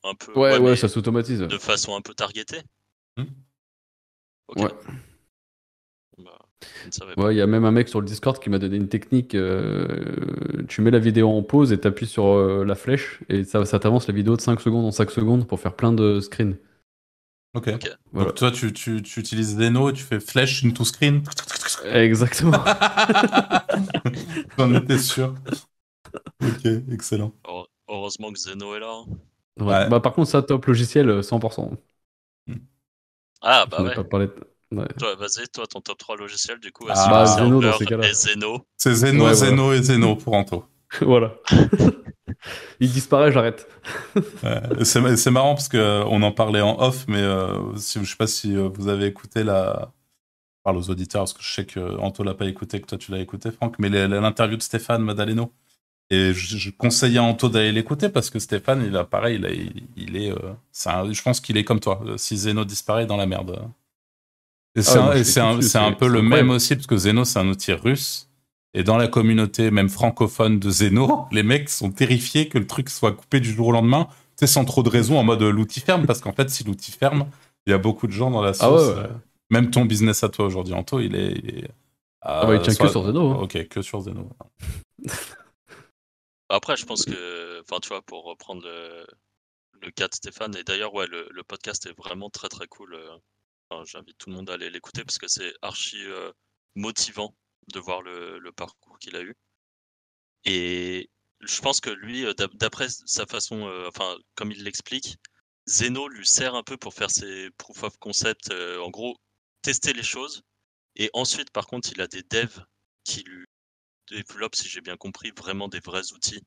un 0.04 0.14
peu 0.14 0.32
Ouais, 0.38 0.56
ouais, 0.58 0.74
ça 0.76 0.88
s'automatise. 0.88 1.40
de 1.40 1.58
façon 1.58 1.94
un 1.94 2.00
peu 2.00 2.14
targetée. 2.14 2.62
Hmm. 3.18 3.24
Ok. 4.56 4.58
Ouais. 4.62 4.70
Bah. 6.18 6.38
Ouais, 7.16 7.34
il 7.34 7.38
y 7.38 7.40
a 7.40 7.46
même 7.46 7.64
un 7.64 7.70
mec 7.70 7.88
sur 7.88 8.00
le 8.00 8.06
Discord 8.06 8.38
qui 8.38 8.50
m'a 8.50 8.58
donné 8.58 8.76
une 8.76 8.88
technique. 8.88 9.34
euh, 9.34 10.64
tu 10.68 10.82
mets 10.82 10.90
la 10.90 10.98
vidéo 10.98 11.30
en 11.30 11.42
pause 11.42 11.72
et 11.72 11.78
t'appuies 11.80 12.06
sur 12.06 12.26
euh, 12.26 12.64
la 12.64 12.74
flèche 12.74 13.20
et 13.28 13.44
ça, 13.44 13.64
ça 13.64 13.78
t'avance 13.78 14.06
la 14.08 14.14
vidéo 14.14 14.36
de 14.36 14.40
5 14.40 14.60
secondes 14.60 14.84
en 14.84 14.90
5 14.90 15.10
secondes 15.10 15.46
pour 15.46 15.60
faire 15.60 15.74
plein 15.74 15.92
de 15.92 16.20
screens. 16.20 16.56
Ok. 17.54 17.70
Voilà. 18.12 18.28
Donc 18.28 18.36
toi, 18.38 18.50
tu, 18.50 18.72
tu, 18.72 19.02
tu 19.02 19.20
utilises 19.20 19.56
Deno 19.56 19.90
et 19.90 19.92
tu 19.92 20.02
fais 20.04 20.20
flash 20.20 20.64
into 20.64 20.84
screen. 20.84 21.22
Exactement. 21.84 22.52
J'en 24.58 24.74
étais 24.74 24.98
sûr. 24.98 25.34
Ok, 26.42 26.66
excellent. 26.92 27.32
Heure- 27.46 27.68
Heureusement 27.88 28.32
que 28.32 28.38
Zeno 28.38 28.76
est 28.76 28.80
là. 28.80 28.92
hein. 28.92 29.04
Ouais. 29.58 29.66
Ouais. 29.66 29.88
Bah, 29.88 30.00
par 30.00 30.12
contre, 30.12 30.30
ça, 30.30 30.42
top 30.42 30.66
logiciel, 30.66 31.08
euh, 31.10 31.22
100%. 31.22 31.72
Ah 33.42 33.66
bah 33.66 33.82
ouais. 33.82 33.94
pas 33.94 34.04
parlé 34.04 34.26
de- 34.26 34.76
ouais. 34.76 34.86
Toi, 34.98 35.14
vas-y, 35.16 35.48
toi, 35.48 35.66
ton 35.66 35.80
top 35.80 35.98
3 35.98 36.16
logiciel, 36.16 36.58
du 36.60 36.72
coup, 36.72 36.86
Ah, 36.88 37.08
bah, 37.10 37.26
Zeno, 37.26 37.60
dans 37.60 37.72
Server 37.72 37.78
ces 37.78 37.86
cas-là. 37.86 38.08
et 38.08 38.12
Zeno. 38.12 38.66
C'est 38.76 38.94
Zeno, 38.94 39.24
Ouais, 39.26 39.34
voilà. 39.34 39.34
Zeno 39.34 39.72
et 39.72 39.82
Zeno 39.82 40.16
pour 40.16 40.34
Anto. 40.34 40.64
voilà. 41.00 41.34
Il 42.80 42.90
disparaît, 42.90 43.32
j'arrête. 43.32 43.68
Ouais, 44.42 44.84
c'est 44.84 45.16
c'est 45.16 45.30
marrant 45.30 45.54
parce 45.54 45.68
que 45.68 45.76
euh, 45.76 46.04
on 46.06 46.22
en 46.22 46.32
parlait 46.32 46.60
en 46.60 46.80
off, 46.80 47.04
mais 47.08 47.18
euh, 47.20 47.76
si, 47.76 48.02
je 48.04 48.10
sais 48.10 48.16
pas 48.16 48.26
si 48.26 48.56
euh, 48.56 48.68
vous 48.74 48.88
avez 48.88 49.06
écouté 49.06 49.44
la. 49.44 49.92
Je 50.58 50.62
parle 50.64 50.76
aux 50.78 50.90
auditeurs 50.90 51.22
parce 51.22 51.32
que 51.34 51.42
je 51.42 51.52
sais 51.52 51.66
que 51.66 51.98
Anto 51.98 52.22
l'a 52.24 52.34
pas 52.34 52.46
écouté, 52.46 52.80
que 52.80 52.86
toi 52.86 52.98
tu 52.98 53.10
l'as 53.12 53.20
écouté, 53.20 53.50
Franck, 53.50 53.76
mais 53.78 53.88
l'interview 53.90 54.56
de 54.58 54.62
Stéphane 54.62 55.02
Madaleno. 55.02 55.52
Et 56.12 56.32
je, 56.34 56.56
je 56.56 56.70
conseillais 56.70 57.18
à 57.18 57.22
Anto 57.22 57.48
d'aller 57.48 57.70
l'écouter 57.72 58.08
parce 58.08 58.30
que 58.30 58.38
Stéphane, 58.40 58.84
il 58.84 58.96
a 58.96 59.04
pareil, 59.04 59.36
il, 59.36 59.46
a- 59.46 59.50
il, 59.52 59.82
il 59.96 60.16
est. 60.16 60.32
euh, 60.32 60.52
un- 60.86 61.12
je 61.12 61.22
pense 61.22 61.40
qu'il 61.40 61.56
est 61.56 61.64
comme 61.64 61.78
toi. 61.80 62.02
Si 62.16 62.36
Zeno 62.36 62.64
disparaît 62.64 63.06
dans 63.06 63.16
la 63.16 63.26
merde. 63.26 63.60
Et 64.76 64.82
c'est 64.82 64.98
Ah, 64.98 65.12
un, 65.12 65.22
sais 65.62 65.78
un, 65.78 65.86
un 65.86 65.92
peu 65.92 66.08
le 66.08 66.22
même 66.22 66.50
aussi 66.50 66.74
parce 66.74 66.86
que 66.86 66.96
Zeno 66.96 67.24
c'est 67.24 67.38
un 67.38 67.48
outil 67.48 67.72
russe. 67.72 68.28
Et 68.74 68.84
dans 68.84 68.96
la 68.96 69.08
communauté, 69.08 69.70
même 69.72 69.88
francophone 69.88 70.58
de 70.60 70.70
Zeno, 70.70 71.26
les 71.32 71.42
mecs 71.42 71.68
sont 71.68 71.90
terrifiés 71.90 72.48
que 72.48 72.58
le 72.58 72.66
truc 72.66 72.88
soit 72.88 73.12
coupé 73.12 73.40
du 73.40 73.52
jour 73.52 73.68
au 73.68 73.72
lendemain, 73.72 74.06
c'est 74.36 74.46
sans 74.46 74.64
trop 74.64 74.82
de 74.84 74.88
raison, 74.88 75.18
en 75.18 75.24
mode 75.24 75.42
l'outil 75.42 75.80
ferme, 75.80 76.06
parce 76.06 76.20
qu'en 76.20 76.32
fait, 76.32 76.48
si 76.50 76.62
l'outil 76.64 76.92
ferme, 76.92 77.26
il 77.66 77.70
y 77.70 77.72
a 77.72 77.78
beaucoup 77.78 78.06
de 78.06 78.12
gens 78.12 78.30
dans 78.30 78.42
la 78.42 78.50
Ah 78.50 78.54
sauce. 78.54 78.80
ouais, 78.88 78.94
ouais. 78.94 79.00
euh, 79.06 79.08
Même 79.50 79.70
ton 79.70 79.84
business 79.84 80.22
à 80.24 80.28
toi 80.28 80.46
aujourd'hui, 80.46 80.72
Anto, 80.74 81.00
il 81.00 81.14
est. 81.16 81.32
il 81.42 81.48
est 81.58 81.70
Ah 82.22 82.46
bah, 82.46 82.54
il 82.54 82.62
tient 82.62 82.72
soit- 82.72 82.86
que 82.86 82.92
sur 82.92 83.04
Zeno. 83.04 83.30
hein. 83.32 83.38
Ok, 83.42 83.66
que 83.68 83.82
sur 83.82 84.00
Zeno. 84.02 84.28
Après, 86.50 86.76
je 86.76 86.84
pense 86.84 87.04
que, 87.06 87.60
enfin, 87.62 87.80
tu 87.80 87.88
vois, 87.88 88.02
pour 88.02 88.24
reprendre 88.24 88.62
le, 88.64 89.06
le 89.82 89.90
cas 89.90 90.08
de 90.08 90.14
Stéphane, 90.14 90.56
et 90.56 90.64
d'ailleurs, 90.64 90.94
ouais, 90.94 91.06
le, 91.06 91.42
podcast 91.44 91.86
est 91.86 91.96
vraiment 91.96 92.30
très 92.30 92.48
très 92.50 92.66
cool. 92.68 92.94
euh, 92.94 93.84
J'invite 93.86 94.18
tout 94.18 94.30
le 94.30 94.36
monde 94.36 94.50
à 94.50 94.54
aller 94.54 94.70
l'écouter 94.70 95.04
parce 95.04 95.18
que 95.18 95.28
c'est 95.28 95.54
archi 95.62 96.04
euh, 96.04 96.32
motivant 96.74 97.36
de 97.72 97.80
voir 97.80 98.02
le, 98.02 98.38
le 98.38 98.52
parcours 98.52 98.98
qu'il 98.98 99.16
a 99.16 99.22
eu. 99.22 99.34
Et 100.44 101.08
je 101.40 101.60
pense 101.62 101.80
que 101.80 101.90
lui, 101.90 102.26
euh, 102.26 102.34
d'ap- 102.34 102.54
d'après 102.56 102.88
sa 102.90 103.26
façon, 103.26 103.62
enfin, 103.88 104.16
comme 104.34 104.52
il 104.52 104.62
l'explique, 104.64 105.16
Zeno 105.68 106.08
lui 106.08 106.26
sert 106.26 106.54
un 106.54 106.62
peu 106.62 106.76
pour 106.76 106.94
faire 106.94 107.10
ses 107.10 107.50
proof 107.58 107.82
of 107.84 107.96
concept, 107.98 108.52
en 108.52 108.90
gros, 108.90 109.16
tester 109.62 109.92
les 109.92 110.02
choses. 110.02 110.42
Et 110.96 111.10
ensuite, 111.14 111.50
par 111.50 111.66
contre, 111.66 111.90
il 111.92 112.00
a 112.00 112.06
des 112.08 112.22
devs 112.22 112.64
qui 113.04 113.22
lui 113.24 113.46
développent, 114.10 114.54
si 114.56 114.68
j'ai 114.68 114.80
bien 114.80 114.96
compris, 114.96 115.32
vraiment 115.36 115.68
des 115.68 115.80
vrais 115.80 116.12
outils. 116.12 116.42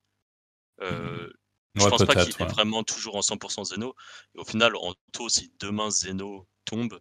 Euh, 0.82 1.30
je 1.76 1.84
Ouais, 1.84 1.89
pense 1.89 2.06
pas 2.06 2.15
qu'il 2.15 2.30
est 2.39 2.52
vraiment 2.52 2.84
toujours 2.84 3.15
en 3.15 3.21
100% 3.21 3.63
Zeno. 3.63 3.95
Et 4.36 4.39
au 4.39 4.43
final, 4.45 4.76
en 4.76 4.93
taux, 5.12 5.30
si 5.30 5.52
demain 5.60 5.89
Zeno 5.89 6.47
tombe, 6.65 6.99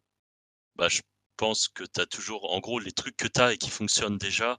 bah, 0.77 0.89
je 0.89 1.01
pense 1.37 1.69
que 1.69 1.85
tu 1.85 2.01
as 2.01 2.07
toujours, 2.07 2.53
en 2.53 2.61
gros, 2.61 2.79
les 2.79 2.93
trucs 2.93 3.17
que 3.17 3.29
tu 3.29 3.41
as 3.41 3.53
et 3.53 3.59
qui 3.59 3.71
fonctionnent 3.71 4.19
déjà. 4.19 4.59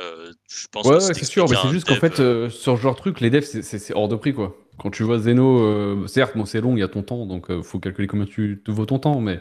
euh, 0.00 0.32
je 0.50 0.66
pense 0.70 0.86
Ouais, 0.86 1.14
c'est 1.14 1.24
sûr, 1.24 1.48
mais 1.48 1.56
c'est 1.56 1.70
juste 1.70 1.86
qu'en 1.86 1.94
fait, 1.94 2.20
euh, 2.20 2.50
sur 2.50 2.76
ce 2.76 2.82
genre 2.82 2.94
de 2.94 2.98
truc, 3.00 3.20
les 3.20 3.30
devs, 3.30 3.42
c'est- 3.44 3.94
hors 3.94 4.08
de 4.08 4.16
prix, 4.16 4.34
quoi. 4.34 4.56
Quand 4.78 4.90
tu 4.90 5.04
vois 5.04 5.18
Zeno, 5.18 5.60
euh, 5.62 6.06
certes, 6.06 6.36
bon, 6.36 6.44
c'est 6.44 6.60
long, 6.60 6.76
il 6.76 6.80
y 6.80 6.82
a 6.82 6.88
ton 6.88 7.02
temps, 7.02 7.24
donc 7.26 7.62
faut 7.62 7.80
calculer 7.80 8.06
combien 8.06 8.26
tu 8.26 8.60
te 8.62 8.70
vaut 8.70 8.84
ton 8.84 8.98
temps, 8.98 9.20
mais 9.20 9.40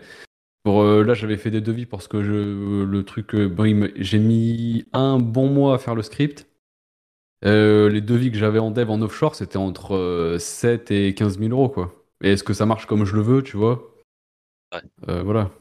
pour, 0.66 0.82
euh, 0.82 1.04
là, 1.04 1.14
j'avais 1.14 1.38
fait 1.38 1.52
des 1.52 1.62
devis 1.62 1.86
parce 1.86 2.08
que 2.08 2.24
je, 2.24 2.84
le 2.84 3.04
truc, 3.06 3.36
euh, 3.36 3.48
bon, 3.48 3.88
j'ai 3.98 4.18
mis 4.18 4.86
un 4.94 5.20
bon 5.20 5.48
mois 5.48 5.76
à 5.76 5.78
faire 5.78 5.94
le 5.94 6.02
script. 6.02 6.48
Euh, 7.46 7.88
les 7.88 8.02
devis 8.02 8.32
que 8.32 8.38
j'avais 8.38 8.58
en 8.58 8.72
dev 8.72 8.90
en 8.90 9.00
offshore, 9.04 9.36
c'était 9.36 9.58
entre 9.58 9.94
euh, 9.96 10.40
7 10.40 10.90
et 10.90 11.14
15 11.14 11.38
000 11.38 11.52
euros, 11.52 11.70
quoi. 11.70 11.94
Et 12.24 12.32
est-ce 12.32 12.44
que 12.44 12.54
ça 12.54 12.66
marche 12.66 12.88
comme 12.88 13.06
je 13.06 13.16
le 13.16 13.22
veux, 13.22 13.44
tu 13.44 13.58
vois? 13.58 13.94
Ouais. 14.74 14.82
Euh, 15.08 15.22
Voilà. 15.22 15.52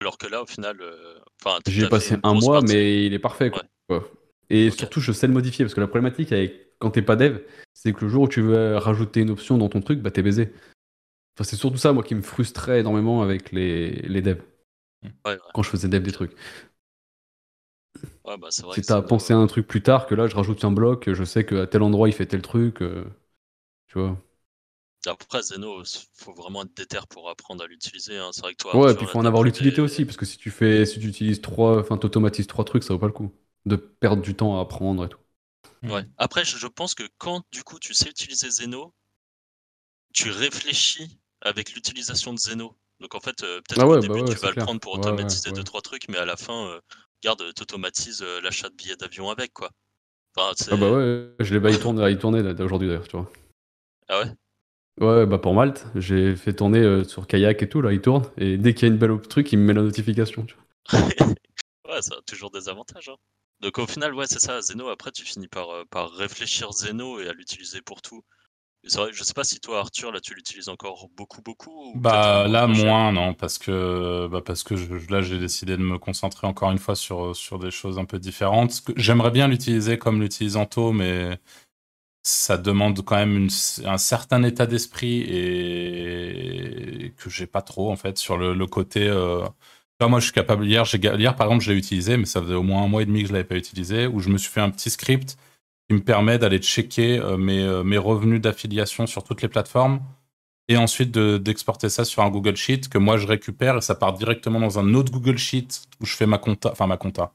alors 0.00 0.16
que 0.16 0.28
là, 0.28 0.42
au 0.42 0.46
final, 0.46 0.76
euh, 0.80 1.18
J'ai 1.66 1.88
passé 1.88 2.18
un 2.22 2.34
mois, 2.34 2.60
partie. 2.60 2.72
mais 2.72 3.04
il 3.04 3.14
est 3.14 3.18
parfait. 3.18 3.50
Quoi. 3.50 4.04
Et 4.48 4.70
surtout, 4.70 5.00
je 5.00 5.10
sais 5.10 5.26
le 5.26 5.32
modifier 5.32 5.64
parce 5.64 5.74
que 5.74 5.80
la 5.80 5.88
problématique 5.88 6.30
avec 6.30 6.54
quand 6.78 6.90
t'es 6.92 7.02
pas 7.02 7.16
dev, 7.16 7.38
c'est 7.74 7.92
que 7.92 8.04
le 8.04 8.08
jour 8.08 8.22
où 8.22 8.28
tu 8.28 8.42
veux 8.42 8.76
rajouter 8.76 9.20
une 9.22 9.30
option 9.30 9.58
dans 9.58 9.68
ton 9.68 9.80
truc, 9.80 9.98
bah 10.00 10.12
t'es 10.12 10.22
baisé. 10.22 10.52
Enfin, 11.40 11.44
c'est 11.48 11.56
surtout 11.56 11.78
ça, 11.78 11.92
moi, 11.92 12.02
qui 12.04 12.14
me 12.14 12.22
frustrait 12.22 12.80
énormément 12.80 13.22
avec 13.22 13.52
les, 13.52 13.90
les 14.02 14.22
devs 14.22 14.42
Ouais, 15.24 15.32
ouais. 15.32 15.52
quand 15.52 15.62
je 15.62 15.70
faisais 15.70 15.88
dev 15.88 16.02
des 16.02 16.12
trucs. 16.12 16.32
Ouais, 18.24 18.36
bah, 18.38 18.48
c'est 18.50 18.62
vrai 18.64 18.78
Si 18.78 18.84
t'as 18.84 19.02
pensé 19.02 19.32
à 19.34 19.36
un 19.36 19.46
truc 19.46 19.66
plus 19.66 19.82
tard, 19.82 20.06
que 20.06 20.14
là, 20.14 20.26
je 20.26 20.34
rajoute 20.36 20.64
un 20.64 20.72
bloc, 20.72 21.12
je 21.12 21.24
sais 21.24 21.44
qu'à 21.44 21.66
tel 21.66 21.82
endroit 21.82 22.08
il 22.08 22.12
fait 22.14 22.26
tel 22.26 22.40
truc, 22.42 22.80
euh, 22.82 23.04
tu 23.88 23.98
vois. 24.00 24.18
Après, 25.06 25.42
Zeno, 25.42 25.82
faut 26.14 26.32
vraiment 26.32 26.62
être 26.62 26.74
déter 26.74 27.00
pour 27.10 27.28
apprendre 27.28 27.62
à 27.62 27.66
l'utiliser. 27.66 28.16
hein. 28.16 28.30
C'est 28.32 28.40
vrai 28.40 28.52
que 28.54 28.62
toi, 28.62 28.78
Ouais, 28.78 28.94
puis 28.94 29.06
faut 29.06 29.18
en 29.18 29.24
avoir 29.24 29.42
l'utilité 29.42 29.80
des- 29.80 29.80
aussi, 29.80 30.04
parce 30.04 30.16
que 30.16 30.24
si 30.26 30.36
tu 30.38 30.50
fais, 30.50 30.86
si 30.86 31.00
tu 31.00 31.06
utilises 31.08 31.40
trois, 31.40 31.80
enfin, 31.80 31.96
t'automatises 31.98 32.46
trois 32.46 32.64
trucs, 32.64 32.84
ça 32.84 32.94
vaut 32.94 33.00
pas 33.00 33.06
le 33.06 33.12
coup. 33.12 33.32
De 33.66 33.76
perdre 33.76 34.22
du 34.22 34.34
temps 34.36 34.58
à 34.58 34.60
apprendre 34.62 35.04
et 35.04 35.08
tout. 35.08 35.18
Ouais. 35.84 36.06
Après, 36.16 36.42
je, 36.42 36.56
je 36.56 36.66
pense 36.66 36.94
que 36.94 37.02
quand 37.18 37.44
du 37.52 37.62
coup 37.64 37.78
tu 37.78 37.92
sais 37.92 38.08
utiliser 38.08 38.48
Zeno, 38.48 38.94
tu 40.12 40.30
réfléchis 40.30 41.18
avec 41.42 41.74
l'utilisation 41.74 42.32
de 42.34 42.38
Zeno. 42.38 42.76
Donc 43.00 43.14
en 43.14 43.20
fait, 43.20 43.42
euh, 43.44 43.60
peut-être 43.68 43.80
Ah 43.80 43.86
qu'au 43.86 43.96
ouais, 43.96 43.98
début 43.98 44.22
bah 44.22 44.24
ouais, 44.24 44.34
tu 44.34 44.38
vas 44.38 44.50
le 44.50 44.54
clair. 44.54 44.64
prendre 44.64 44.80
pour 44.80 44.92
automatiser 44.94 45.50
ouais, 45.50 45.52
deux 45.52 45.62
ouais. 45.62 45.64
trois 45.64 45.80
trucs, 45.82 46.08
mais 46.08 46.18
à 46.18 46.24
la 46.26 46.36
fin, 46.36 46.66
euh, 46.68 46.80
regarde, 47.22 47.54
t'automatises 47.54 48.22
euh, 48.22 48.40
l'achat 48.42 48.68
de 48.68 48.74
billets 48.74 48.96
d'avion 48.96 49.30
avec 49.30 49.52
quoi. 49.52 49.70
Enfin, 50.36 50.54
Ah 50.70 50.76
bah 50.76 50.90
ouais, 50.90 51.30
je 51.40 51.54
l'ai, 51.54 51.60
bah, 51.60 51.70
il 51.70 51.78
tourne, 51.78 52.00
il 52.08 52.18
tournait 52.18 52.42
là, 52.42 52.54
aujourd'hui 52.64 52.88
d'ailleurs, 52.88 53.08
tu 53.08 53.16
vois. 53.16 53.30
Ah 54.08 54.20
ouais? 54.20 54.34
Ouais, 55.00 55.26
bah 55.26 55.38
pour 55.38 55.54
Malte, 55.54 55.86
j'ai 55.96 56.36
fait 56.36 56.52
tourner 56.54 56.78
euh, 56.80 57.02
sur 57.04 57.26
kayak 57.26 57.62
et 57.62 57.68
tout, 57.68 57.80
là, 57.80 57.92
il 57.92 58.00
tourne. 58.02 58.22
Et 58.36 58.56
dès 58.58 58.72
qu'il 58.74 58.86
y 58.86 58.90
a 58.90 58.92
une 58.94 58.98
belle 58.98 59.20
truc, 59.22 59.50
il 59.52 59.58
me 59.58 59.64
met 59.64 59.72
la 59.74 59.82
notification. 59.82 60.44
Tu 60.44 60.54
vois. 60.54 60.64
ouais, 61.88 62.02
ça 62.02 62.16
a 62.16 62.22
toujours 62.22 62.50
des 62.50 62.68
avantages. 62.68 63.08
hein. 63.08 63.16
Donc 63.60 63.78
au 63.78 63.86
final, 63.86 64.14
ouais, 64.14 64.26
c'est 64.26 64.38
ça. 64.40 64.60
Zeno. 64.62 64.88
Après, 64.88 65.12
tu 65.12 65.24
finis 65.24 65.48
par 65.48 65.70
euh, 65.70 65.84
par 65.90 66.10
réfléchir 66.12 66.72
Zeno 66.72 67.20
et 67.20 67.28
à 67.28 67.32
l'utiliser 67.32 67.82
pour 67.82 68.02
tout. 68.02 68.24
Je 68.84 69.24
sais 69.24 69.32
pas 69.32 69.44
si 69.44 69.58
toi, 69.60 69.78
Arthur, 69.80 70.12
là, 70.12 70.20
tu 70.20 70.34
l'utilises 70.34 70.68
encore 70.68 71.08
beaucoup, 71.16 71.40
beaucoup. 71.42 71.70
ou 71.70 72.00
Bah 72.00 72.46
là 72.46 72.68
moins 72.68 73.10
non 73.10 73.34
parce 73.34 73.58
que 73.58 74.28
bah 74.28 74.40
parce 74.46 74.62
que 74.62 74.76
je- 74.76 75.10
là 75.10 75.22
j'ai 75.22 75.40
décidé 75.40 75.76
de 75.76 75.82
me 75.82 75.98
concentrer 75.98 76.46
encore 76.46 76.70
une 76.70 76.78
fois 76.78 76.94
sur 76.94 77.34
sur 77.34 77.58
des 77.58 77.72
choses 77.72 77.98
un 77.98 78.04
peu 78.04 78.20
différentes. 78.20 78.82
J'aimerais 78.96 79.32
bien 79.32 79.48
l'utiliser 79.48 79.98
comme 79.98 80.20
l'utilise 80.20 80.56
Anto 80.56 80.92
mais 80.92 81.40
ça 82.22 82.58
demande 82.58 83.02
quand 83.04 83.16
même 83.16 83.36
une- 83.36 83.50
un 83.86 83.98
certain 83.98 84.42
état 84.44 84.66
d'esprit 84.66 85.22
et 85.28 87.14
que 87.18 87.30
j'ai 87.30 87.46
pas 87.46 87.62
trop 87.62 87.92
en 87.92 87.96
fait 87.96 88.18
sur 88.18 88.38
le, 88.38 88.54
le 88.54 88.66
côté. 88.66 89.08
euh, 89.08 89.46
moi 90.02 90.20
je 90.20 90.24
suis 90.26 90.32
capable 90.34 90.66
hier 90.66 90.84
hier 90.94 91.36
par 91.36 91.46
exemple 91.48 91.64
je 91.64 91.72
l'ai 91.72 91.78
utilisé 91.78 92.16
mais 92.16 92.26
ça 92.26 92.42
faisait 92.42 92.54
au 92.54 92.62
moins 92.62 92.82
un 92.84 92.88
mois 92.88 93.02
et 93.02 93.06
demi 93.06 93.22
que 93.22 93.28
je 93.28 93.32
l'avais 93.34 93.44
pas 93.44 93.56
utilisé 93.56 94.06
où 94.06 94.20
je 94.20 94.30
me 94.30 94.38
suis 94.38 94.50
fait 94.50 94.60
un 94.60 94.70
petit 94.70 94.90
script 94.90 95.36
me 95.94 96.00
permet 96.02 96.38
d'aller 96.38 96.58
checker 96.58 97.18
euh, 97.20 97.36
mes 97.36 97.62
euh, 97.62 97.82
mes 97.84 97.98
revenus 97.98 98.40
d'affiliation 98.40 99.06
sur 99.06 99.24
toutes 99.24 99.42
les 99.42 99.48
plateformes 99.48 100.00
et 100.68 100.76
ensuite 100.76 101.10
de- 101.12 101.38
d'exporter 101.38 101.88
ça 101.88 102.04
sur 102.04 102.22
un 102.22 102.30
Google 102.30 102.56
Sheet 102.56 102.82
que 102.90 102.98
moi 102.98 103.18
je 103.18 103.26
récupère 103.26 103.76
et 103.78 103.80
ça 103.80 103.94
part 103.94 104.14
directement 104.14 104.60
dans 104.60 104.78
un 104.78 104.94
autre 104.94 105.12
Google 105.12 105.38
Sheet 105.38 105.68
où 106.00 106.06
je 106.06 106.14
fais 106.16 106.26
ma 106.26 106.38
compta, 106.38 106.70
enfin 106.72 106.86
ma 106.86 106.96
compta. 106.96 107.32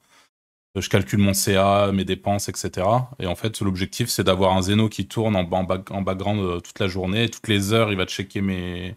Euh, 0.77 0.81
Je 0.81 0.89
calcule 0.89 1.19
mon 1.19 1.33
CA, 1.33 1.91
mes 1.93 2.05
dépenses, 2.05 2.49
etc. 2.49 2.87
Et 3.19 3.27
en 3.27 3.35
fait, 3.35 3.61
l'objectif, 3.61 4.09
c'est 4.09 4.23
d'avoir 4.23 4.55
un 4.57 4.61
Zeno 4.61 4.89
qui 4.89 5.07
tourne 5.07 5.35
en, 5.35 5.49
en, 5.51 5.63
back- 5.63 5.91
en 5.91 6.01
background 6.01 6.61
toute 6.63 6.79
la 6.79 6.87
journée. 6.87 7.25
Et 7.25 7.29
toutes 7.29 7.47
les 7.47 7.73
heures, 7.73 7.91
il 7.91 7.97
va 7.97 8.05
checker 8.05 8.41
mes, 8.41 8.95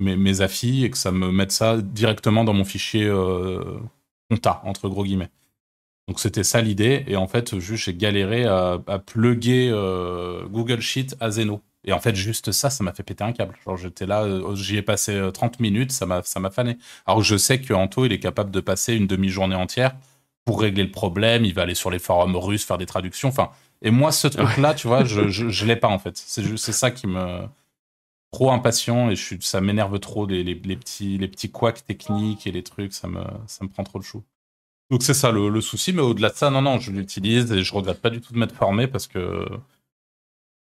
mes, 0.00 0.40
affis 0.42 0.84
et 0.84 0.90
que 0.90 0.98
ça 0.98 1.12
me 1.12 1.30
mette 1.32 1.52
ça 1.52 1.78
directement 1.82 2.44
dans 2.44 2.54
mon 2.54 2.64
fichier 2.64 3.10
compta, 4.30 4.60
entre 4.64 4.88
gros 4.88 5.04
guillemets. 5.04 5.30
Donc 6.08 6.20
c'était 6.20 6.44
ça 6.44 6.60
l'idée. 6.60 7.04
Et 7.06 7.16
en 7.16 7.26
fait, 7.28 7.58
juste, 7.58 7.84
j'ai 7.84 7.94
galéré 7.94 8.44
à, 8.44 8.78
à 8.86 8.98
plugger 8.98 9.70
euh, 9.72 10.46
Google 10.48 10.80
Sheet 10.80 11.16
à 11.20 11.30
Zeno. 11.30 11.62
Et 11.84 11.92
en 11.92 12.00
fait, 12.00 12.14
juste 12.14 12.52
ça, 12.52 12.70
ça 12.70 12.84
m'a 12.84 12.92
fait 12.92 13.02
péter 13.02 13.24
un 13.24 13.32
câble. 13.32 13.54
Genre, 13.64 13.76
j'étais 13.76 14.06
là, 14.06 14.22
euh, 14.22 14.54
j'y 14.54 14.76
ai 14.76 14.82
passé 14.82 15.14
euh, 15.14 15.30
30 15.30 15.60
minutes, 15.60 15.92
ça 15.92 16.06
m'a, 16.06 16.22
ça 16.22 16.38
m'a 16.40 16.50
fané. 16.50 16.76
Alors 17.06 17.20
que 17.20 17.26
je 17.26 17.36
sais 17.36 17.60
que 17.60 17.74
Anto, 17.74 18.04
il 18.06 18.12
est 18.12 18.20
capable 18.20 18.50
de 18.50 18.60
passer 18.60 18.94
une 18.94 19.06
demi-journée 19.06 19.56
entière 19.56 19.96
pour 20.44 20.60
régler 20.60 20.84
le 20.84 20.90
problème. 20.90 21.44
Il 21.44 21.54
va 21.54 21.62
aller 21.62 21.74
sur 21.74 21.90
les 21.90 21.98
forums 21.98 22.36
russes, 22.36 22.64
faire 22.64 22.78
des 22.78 22.86
traductions. 22.86 23.28
Enfin, 23.28 23.50
et 23.82 23.90
moi, 23.90 24.12
ce 24.12 24.28
truc-là, 24.28 24.74
tu 24.74 24.86
vois, 24.86 25.04
je, 25.04 25.28
je, 25.28 25.48
je 25.48 25.66
l'ai 25.66 25.76
pas 25.76 25.88
en 25.88 25.98
fait. 25.98 26.16
C'est 26.16 26.42
juste, 26.44 26.64
c'est 26.64 26.72
ça 26.72 26.90
qui 26.90 27.06
me 27.08 27.40
trop 28.32 28.50
impatient 28.50 29.10
et 29.10 29.16
je 29.16 29.22
suis, 29.24 29.38
ça 29.42 29.60
m'énerve 29.60 29.98
trop 30.00 30.26
les, 30.26 30.42
les, 30.44 30.54
les 30.54 30.76
petits, 30.76 31.18
les 31.18 31.28
petits 31.28 31.50
couacs 31.50 31.84
techniques 31.84 32.46
et 32.46 32.52
les 32.52 32.62
trucs. 32.62 32.92
Ça 32.92 33.08
me, 33.08 33.22
ça 33.46 33.64
me 33.64 33.68
prend 33.70 33.84
trop 33.84 33.98
de 33.98 34.04
chou. 34.04 34.22
Donc 34.92 35.02
c'est 35.02 35.14
ça 35.14 35.32
le, 35.32 35.48
le 35.48 35.60
souci, 35.60 35.92
mais 35.92 36.02
au-delà 36.02 36.30
de 36.30 36.36
ça, 36.36 36.48
non, 36.50 36.62
non, 36.62 36.78
je 36.78 36.92
l'utilise 36.92 37.50
et 37.52 37.64
je 37.64 37.74
regrette 37.74 38.00
pas 38.00 38.10
du 38.10 38.20
tout 38.20 38.32
de 38.32 38.38
m'être 38.38 38.54
formé 38.54 38.86
parce 38.86 39.08
que 39.08 39.44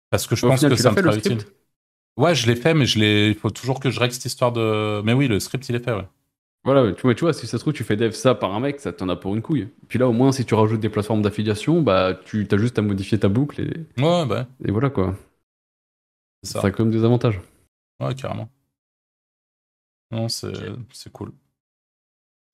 parce 0.10 0.28
que 0.28 0.36
je 0.36 0.46
Au 0.46 0.50
pense 0.50 0.60
final, 0.60 0.72
que 0.76 0.82
ça 0.82 0.92
me 0.92 0.98
sera 0.98 1.16
utile. 1.16 1.40
Ouais, 2.18 2.36
je 2.36 2.48
l'ai 2.48 2.56
fait, 2.56 2.74
mais 2.74 2.86
je 2.86 3.00
l'ai. 3.00 3.30
Il 3.30 3.36
faut 3.36 3.50
toujours 3.52 3.80
que 3.80 3.90
je 3.92 4.00
règle 4.00 4.14
cette 4.14 4.26
histoire 4.26 4.52
de. 4.52 5.02
Mais 5.04 5.14
oui, 5.14 5.28
le 5.28 5.40
script, 5.40 5.68
il 5.70 5.76
est 5.76 5.80
fait, 5.84 5.94
ouais. 5.94 6.08
Voilà, 6.64 6.92
tu 6.94 7.02
vois, 7.04 7.16
tu 7.16 7.22
vois, 7.22 7.34
si 7.34 7.48
ça 7.48 7.58
se 7.58 7.64
trouve, 7.64 7.74
tu 7.74 7.84
fais 7.84 7.96
dev 7.96 8.12
ça 8.12 8.36
par 8.36 8.54
un 8.54 8.60
mec, 8.60 8.80
ça 8.82 8.92
t'en 8.92 9.08
a 9.10 9.16
pour 9.16 9.34
une 9.36 9.42
couille. 9.42 9.70
Puis 9.88 9.98
là, 10.00 10.08
au 10.08 10.12
moins, 10.12 10.32
si 10.32 10.46
tu 10.46 10.54
rajoutes 10.54 10.82
des 10.82 10.90
plateformes 10.90 11.22
d'affiliation, 11.22 11.82
bah, 11.82 12.20
tu 12.26 12.46
as 12.52 12.58
juste 12.58 12.78
à 12.78 12.82
modifier 12.82 13.18
ta 13.20 13.30
boucle 13.30 13.62
et, 13.62 13.86
Ouais, 13.98 14.26
bah, 14.26 14.48
et 14.66 14.72
voilà 14.72 14.90
quoi. 14.90 15.16
Ça 16.62 16.62
ça. 16.62 16.68
a 16.68 16.72
quand 16.72 16.84
même 16.84 16.92
des 16.92 17.04
avantages. 17.04 17.40
Ouais, 18.00 18.16
carrément. 18.16 18.50
Non, 20.12 20.28
c'est 20.30 21.12
cool. 21.14 21.32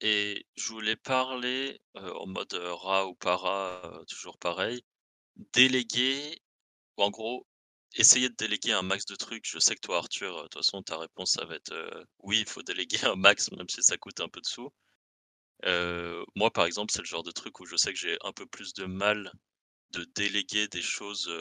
Et 0.05 0.45
je 0.57 0.67
voulais 0.67 0.97
parler 0.97 1.79
en 1.95 2.27
mode 2.27 2.53
euh, 2.55 3.05
ou 3.05 3.15
para, 3.15 4.03
toujours 4.09 4.37
pareil. 4.37 4.83
Déléguer, 5.53 6.41
ou 6.97 7.03
en 7.03 7.09
gros, 7.09 7.47
essayer 7.95 8.27
de 8.27 8.35
déléguer 8.35 8.73
un 8.73 8.81
max 8.81 9.05
de 9.05 9.15
trucs. 9.15 9.47
Je 9.47 9.59
sais 9.59 9.75
que 9.75 9.79
toi, 9.79 9.99
Arthur, 9.99 10.35
de 10.35 10.41
toute 10.43 10.55
façon, 10.55 10.83
ta 10.83 10.97
réponse, 10.97 11.31
ça 11.31 11.45
va 11.45 11.55
être 11.55 11.73
oui, 12.19 12.39
il 12.41 12.49
faut 12.49 12.61
déléguer 12.63 12.97
un 13.05 13.15
max, 13.15 13.49
même 13.51 13.69
si 13.69 13.81
ça 13.81 13.97
coûte 13.97 14.19
un 14.19 14.27
peu 14.27 14.41
de 14.41 14.45
sous. 14.45 14.73
Moi, 16.35 16.51
par 16.51 16.65
exemple, 16.65 16.91
c'est 16.91 16.99
le 16.99 17.05
genre 17.05 17.23
de 17.23 17.31
truc 17.31 17.61
où 17.61 17.65
je 17.65 17.77
sais 17.77 17.93
que 17.93 17.99
j'ai 17.99 18.17
un 18.23 18.33
peu 18.33 18.45
plus 18.45 18.73
de 18.73 18.85
mal 18.85 19.31
de 19.91 20.03
déléguer 20.15 20.67
des 20.67 20.81
choses 20.81 21.31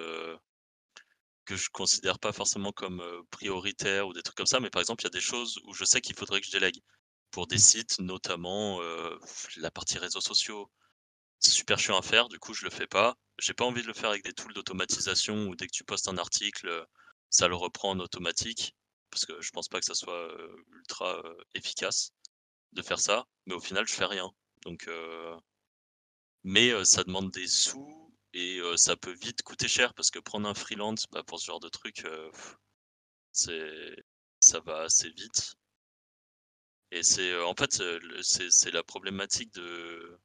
que 1.46 1.56
je 1.56 1.68
considère 1.70 2.20
pas 2.20 2.32
forcément 2.32 2.70
comme 2.70 3.02
prioritaires 3.32 4.06
ou 4.06 4.12
des 4.12 4.22
trucs 4.22 4.36
comme 4.36 4.46
ça. 4.46 4.60
Mais 4.60 4.70
par 4.70 4.80
exemple, 4.82 5.02
il 5.02 5.06
y 5.06 5.08
a 5.08 5.10
des 5.10 5.20
choses 5.20 5.58
où 5.64 5.74
je 5.74 5.84
sais 5.84 6.00
qu'il 6.00 6.14
faudrait 6.14 6.40
que 6.40 6.46
je 6.46 6.52
délègue 6.52 6.80
pour 7.32 7.46
des 7.48 7.58
sites, 7.58 7.98
notamment 8.00 8.80
euh, 8.82 9.18
la 9.56 9.70
partie 9.70 9.98
réseaux 9.98 10.20
sociaux. 10.20 10.70
c'est 11.40 11.52
super 11.52 11.78
chiant 11.78 11.98
à 11.98 12.02
faire, 12.02 12.28
du 12.28 12.38
coup 12.38 12.54
je 12.54 12.64
le 12.64 12.70
fais 12.70 12.86
pas. 12.86 13.16
J'ai 13.38 13.54
pas 13.54 13.64
envie 13.64 13.82
de 13.82 13.88
le 13.88 13.94
faire 13.94 14.10
avec 14.10 14.24
des 14.24 14.32
tools 14.34 14.54
d'automatisation 14.54 15.48
où 15.48 15.56
dès 15.56 15.66
que 15.66 15.72
tu 15.72 15.84
postes 15.84 16.08
un 16.08 16.18
article, 16.18 16.86
ça 17.30 17.48
le 17.48 17.56
reprend 17.56 17.90
en 17.90 18.00
automatique, 18.00 18.76
parce 19.10 19.26
que 19.26 19.40
je 19.40 19.50
pense 19.50 19.68
pas 19.68 19.80
que 19.80 19.86
ça 19.86 19.94
soit 19.94 20.28
ultra 20.72 21.22
efficace 21.54 22.12
de 22.72 22.82
faire 22.82 23.00
ça, 23.00 23.26
mais 23.46 23.54
au 23.54 23.60
final 23.60 23.86
je 23.88 23.94
fais 23.94 24.06
rien. 24.06 24.30
Donc, 24.64 24.88
mais 26.44 26.84
ça 26.84 27.04
demande 27.04 27.30
des 27.32 27.46
sous 27.48 28.12
et 28.34 28.60
ça 28.76 28.96
peut 28.96 29.12
vite 29.14 29.42
coûter 29.42 29.68
cher 29.68 29.94
parce 29.94 30.10
que 30.10 30.18
prendre 30.20 30.48
un 30.48 30.54
freelance 30.54 31.06
bah, 31.10 31.22
pour 31.24 31.40
ce 31.40 31.46
genre 31.46 31.60
de 31.60 31.68
truc, 31.68 32.04
c'est 33.32 33.96
ça 34.40 34.60
va 34.60 34.82
assez 34.82 35.10
vite. 35.10 35.54
Et 36.92 37.02
c'est 37.02 37.42
en 37.42 37.54
fait 37.54 37.82
c'est 38.22 38.70
la 38.70 38.82
problématique 38.82 39.52
de 39.54 40.18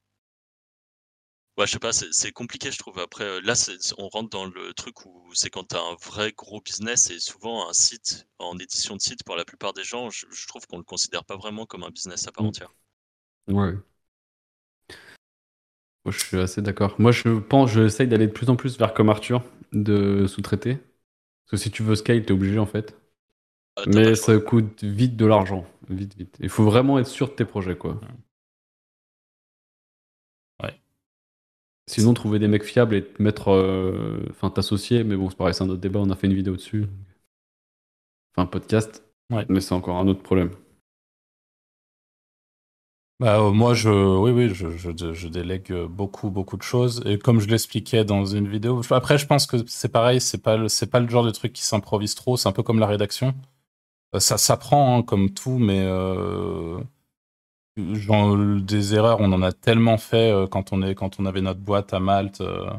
Ouais, 1.58 1.66
je 1.66 1.72
sais 1.72 1.80
pas, 1.80 1.92
c'est 1.92 2.32
compliqué, 2.32 2.72
je 2.72 2.78
trouve. 2.78 3.00
Après, 3.00 3.42
là, 3.42 3.54
on 3.98 4.10
rentre 4.10 4.30
dans 4.30 4.46
le 4.46 4.74
truc 4.76 5.08
où 5.08 5.28
c'est 5.34 5.50
quand 5.50 5.70
tu 5.70 5.76
as 5.76 5.80
un 5.80 5.96
vrai 5.96 6.32
gros 6.38 6.62
business 6.62 7.10
et 7.10 7.20
souvent 7.20 7.68
un 7.68 7.74
site 7.74 8.28
en 8.38 8.60
édition 8.60 8.96
de 8.96 9.02
site, 9.02 9.24
pour 9.24 9.36
la 9.36 9.44
plupart 9.44 9.74
des 9.74 9.84
gens, 9.84 10.12
je, 10.12 10.28
trouve 10.48 10.68
qu'on 10.68 10.78
le 10.78 10.84
considère 10.84 11.26
pas 11.26 11.36
vraiment 11.36 11.66
comme 11.66 11.84
un 11.84 11.90
business 11.90 12.28
à 12.28 12.32
part 12.32 12.44
mmh. 12.44 12.48
entière. 12.50 12.76
Ouais. 13.48 13.74
Moi, 16.06 16.12
je 16.12 16.20
suis 16.20 16.38
assez 16.38 16.62
d'accord. 16.62 16.94
Moi, 17.00 17.12
je 17.12 17.40
pense, 17.40 17.72
j'essaye 17.72 18.08
d'aller 18.08 18.28
de 18.28 18.32
plus 18.32 18.52
en 18.52 18.56
plus 18.56 18.78
vers 18.78 18.94
comme 18.94 19.10
Arthur, 19.10 19.44
de 19.74 20.28
sous-traiter. 20.28 20.76
Parce 20.76 21.52
que 21.52 21.58
si 21.58 21.72
tu 21.72 21.82
veux 21.82 21.96
scale, 21.96 22.24
t'es 22.24 22.34
obligé 22.34 22.60
en 22.60 22.68
fait. 22.68 22.96
Ah, 23.78 23.84
Mais 23.88 24.16
ça 24.16 24.38
coûte 24.40 24.84
vite 24.84 25.16
de 25.16 25.26
l'argent. 25.26 25.66
Vite, 25.90 26.16
vite. 26.18 26.36
Il 26.40 26.50
faut 26.50 26.66
vraiment 26.66 27.00
être 27.00 27.08
sûr 27.08 27.28
de 27.30 27.34
tes 27.34 27.46
projets, 27.46 27.78
quoi. 27.78 28.00
Sinon, 31.90 32.14
trouver 32.14 32.38
des 32.38 32.50
mecs 32.50 32.64
fiables 32.66 32.96
et 32.96 33.04
te 33.06 33.22
mettre. 33.22 33.50
Euh, 33.50 34.26
enfin, 34.32 34.50
t'associer, 34.50 35.04
mais 35.04 35.16
bon, 35.16 35.30
c'est 35.30 35.38
pareil, 35.38 35.54
c'est 35.54 35.64
un 35.64 35.70
autre 35.70 35.80
débat, 35.82 36.00
on 36.00 36.10
a 36.10 36.16
fait 36.16 36.28
une 36.28 36.34
vidéo 36.34 36.56
dessus. 36.56 36.88
Enfin, 38.36 38.44
un 38.44 38.52
podcast. 38.52 39.04
Mais 39.50 39.62
c'est 39.62 39.74
encore 39.74 39.98
un 39.98 40.08
autre 40.08 40.22
problème. 40.22 40.52
Bah, 43.20 43.40
euh, 43.40 43.52
moi, 43.52 43.74
je, 43.74 43.90
oui, 43.90 44.32
oui, 44.32 44.54
je, 44.54 44.70
je, 44.78 45.28
délègue 45.28 45.74
beaucoup, 45.90 46.30
beaucoup 46.30 46.58
de 46.58 46.62
choses. 46.62 47.02
Et 47.06 47.18
comme 47.18 47.40
je 47.40 47.48
l'expliquais 47.48 48.04
dans 48.06 48.26
une 48.26 48.48
vidéo, 48.48 48.82
après, 48.92 49.18
je 49.18 49.26
pense 49.26 49.48
que 49.48 49.58
c'est 49.68 49.90
pareil, 49.92 50.22
c'est 50.22 50.38
pas, 50.38 50.70
c'est 50.70 50.88
pas 50.88 51.00
le 51.00 51.10
genre 51.10 51.24
de 51.24 51.32
truc 51.32 51.54
qui 51.54 51.64
s'improvise 51.64 52.16
trop. 52.16 52.38
C'est 52.38 52.48
un 52.50 52.52
peu 52.52 52.64
comme 52.64 52.80
la 52.80 52.88
rédaction. 52.88 53.34
Euh, 54.16 54.20
ça 54.20 54.38
s'apprend, 54.38 54.98
hein, 54.98 55.04
comme 55.04 55.32
tout, 55.32 55.58
mais 55.58 55.86
genre, 57.78 58.38
des 58.38 58.96
erreurs, 58.96 59.20
on 59.20 59.32
en 59.32 59.42
a 59.42 59.52
tellement 59.52 59.98
fait 59.98 60.32
euh, 60.32 60.48
quand, 60.48 60.74
on 60.74 60.82
est, 60.82 60.96
quand 60.96 61.20
on 61.20 61.26
avait 61.26 61.42
notre 61.42 61.60
boîte 61.60 61.94
à 61.94 62.00
Malte. 62.00 62.42
Euh, 62.42 62.70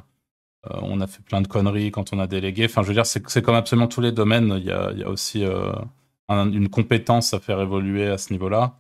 euh, 0.71 0.79
on 0.83 1.01
a 1.01 1.07
fait 1.07 1.23
plein 1.23 1.41
de 1.41 1.49
conneries 1.49 1.91
quand 1.91 2.13
on 2.13 2.19
a 2.19 2.27
délégué. 2.27 2.65
Enfin, 2.65 2.83
je 2.83 2.89
veux 2.89 2.95
dire, 2.95 3.07
c'est 3.07 3.43
comme 3.43 3.55
absolument 3.55 3.89
tous 3.89 4.01
les 4.01 4.13
domaines. 4.13 4.55
Il 4.59 4.65
y 4.65 4.73
a, 4.73 4.91
il 4.93 4.99
y 4.99 5.05
a 5.05 5.09
aussi 5.09 5.45
une 6.29 6.69
compétence 6.69 7.33
à 7.33 7.41
faire 7.41 7.61
évoluer 7.61 8.07
à 8.07 8.19
ce 8.19 8.33
niveau-là. 8.33 8.75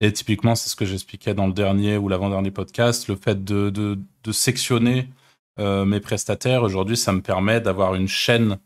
Et 0.00 0.12
typiquement, 0.12 0.54
c'est 0.54 0.68
ce 0.68 0.76
que 0.76 0.84
j'expliquais 0.84 1.34
dans 1.34 1.46
le 1.46 1.52
dernier 1.52 1.96
ou 1.96 2.08
l'avant-dernier 2.08 2.50
podcast, 2.50 3.08
le 3.08 3.16
fait 3.16 3.42
de 3.42 3.98
sectionner 4.32 5.08
mes 5.58 6.00
prestataires. 6.00 6.62
Aujourd'hui, 6.62 6.96
ça 6.96 7.12
me 7.12 7.22
permet 7.22 7.60
d'avoir 7.60 7.94
une 7.94 8.08
chaîne 8.08 8.58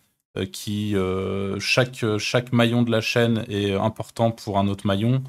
qui, 0.52 0.94
chaque, 1.58 2.04
chaque 2.18 2.52
maillon 2.52 2.82
de 2.82 2.90
la 2.90 3.00
chaîne 3.00 3.44
est 3.48 3.72
important 3.72 4.30
pour 4.30 4.58
un 4.58 4.68
autre 4.68 4.86
maillon 4.86 5.22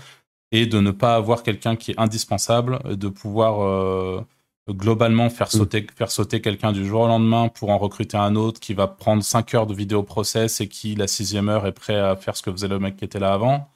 et 0.52 0.66
de 0.66 0.80
ne 0.80 0.92
pas 0.92 1.16
avoir 1.16 1.44
quelqu'un 1.44 1.76
qui 1.76 1.92
est 1.92 2.00
indispensable, 2.00 2.80
de 2.98 3.08
pouvoir 3.08 3.62
euh, 3.62 4.22
globalement 4.70 5.30
faire 5.30 5.48
mm. 5.48 5.58
sauter, 5.58 5.88
faire 5.96 6.12
sauter 6.12 6.42
quelqu'un 6.42 6.72
du 6.72 6.86
jour 6.86 7.02
au 7.02 7.08
lendemain 7.08 7.50
pour 7.50 7.70
en 7.70 7.78
recruter 7.78 8.18
un 8.18 8.36
autre 8.36 8.60
qui 8.60 8.74
va 8.74 8.88
prendre 8.88 9.24
5 9.24 9.54
heures 9.54 9.68
de 9.68 9.76
vidéo 9.76 10.04
process 10.04 10.62
et 10.62 10.68
qui, 10.68 10.96
la 10.96 11.08
sixième 11.08 11.50
heure, 11.50 11.66
est 11.68 11.72
prêt 11.72 11.98
à 11.98 12.16
faire 12.16 12.36
ce 12.36 12.42
que 12.42 12.52
faisait 12.52 12.68
le 12.68 12.80
mec 12.80 12.98
qui 12.98 13.06
était 13.06 13.20
là 13.20 13.34
avant. 13.34 13.70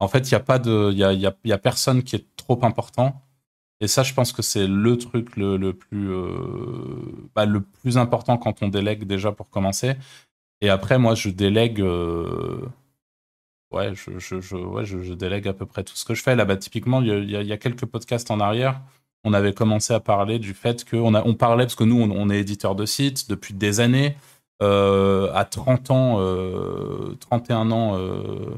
En 0.00 0.08
fait, 0.08 0.30
il 0.30 0.34
n'y 0.34 0.36
a 0.36 0.40
pas 0.40 0.58
de, 0.58 0.90
il 0.92 0.98
y 0.98 1.04
a, 1.04 1.12
y 1.12 1.26
a, 1.26 1.34
y 1.44 1.52
a, 1.52 1.58
personne 1.58 2.02
qui 2.02 2.16
est 2.16 2.26
trop 2.36 2.58
important. 2.64 3.20
Et 3.80 3.86
ça, 3.88 4.02
je 4.02 4.12
pense 4.14 4.32
que 4.32 4.42
c'est 4.42 4.66
le 4.66 4.98
truc 4.98 5.36
le, 5.36 5.56
le 5.56 5.72
plus, 5.72 6.10
euh, 6.10 7.30
bah, 7.34 7.46
le 7.46 7.60
plus 7.60 7.96
important 7.96 8.36
quand 8.36 8.62
on 8.62 8.68
délègue 8.68 9.04
déjà 9.04 9.32
pour 9.32 9.50
commencer. 9.50 9.94
Et 10.60 10.70
après, 10.70 10.98
moi, 10.98 11.14
je 11.14 11.28
délègue. 11.30 11.80
Euh, 11.80 12.60
ouais, 13.70 13.94
je, 13.94 14.18
je, 14.18 14.40
je, 14.40 14.56
ouais 14.56 14.84
je, 14.84 15.12
délègue 15.12 15.48
à 15.48 15.52
peu 15.52 15.66
près 15.66 15.84
tout 15.84 15.94
ce 15.94 16.04
que 16.04 16.14
je 16.14 16.22
fais. 16.22 16.36
Là, 16.36 16.44
bas 16.44 16.56
typiquement, 16.56 17.00
il 17.02 17.30
y, 17.30 17.52
a, 17.52 17.56
quelques 17.56 17.86
podcasts 17.86 18.30
en 18.30 18.40
arrière, 18.40 18.80
on 19.24 19.32
avait 19.32 19.52
commencé 19.52 19.92
à 19.94 20.00
parler 20.00 20.38
du 20.38 20.54
fait 20.54 20.88
qu'on 20.88 21.14
on 21.14 21.34
parlait, 21.34 21.64
parce 21.64 21.74
que 21.74 21.84
nous, 21.84 22.00
on, 22.00 22.30
est 22.30 22.40
éditeur 22.40 22.74
de 22.74 22.86
sites 22.86 23.28
depuis 23.30 23.54
des 23.54 23.80
années. 23.80 24.16
Euh, 24.62 25.32
à 25.34 25.44
30 25.44 25.90
ans, 25.90 26.16
euh, 26.18 27.14
31 27.20 27.70
ans, 27.70 27.96
euh, 27.96 28.56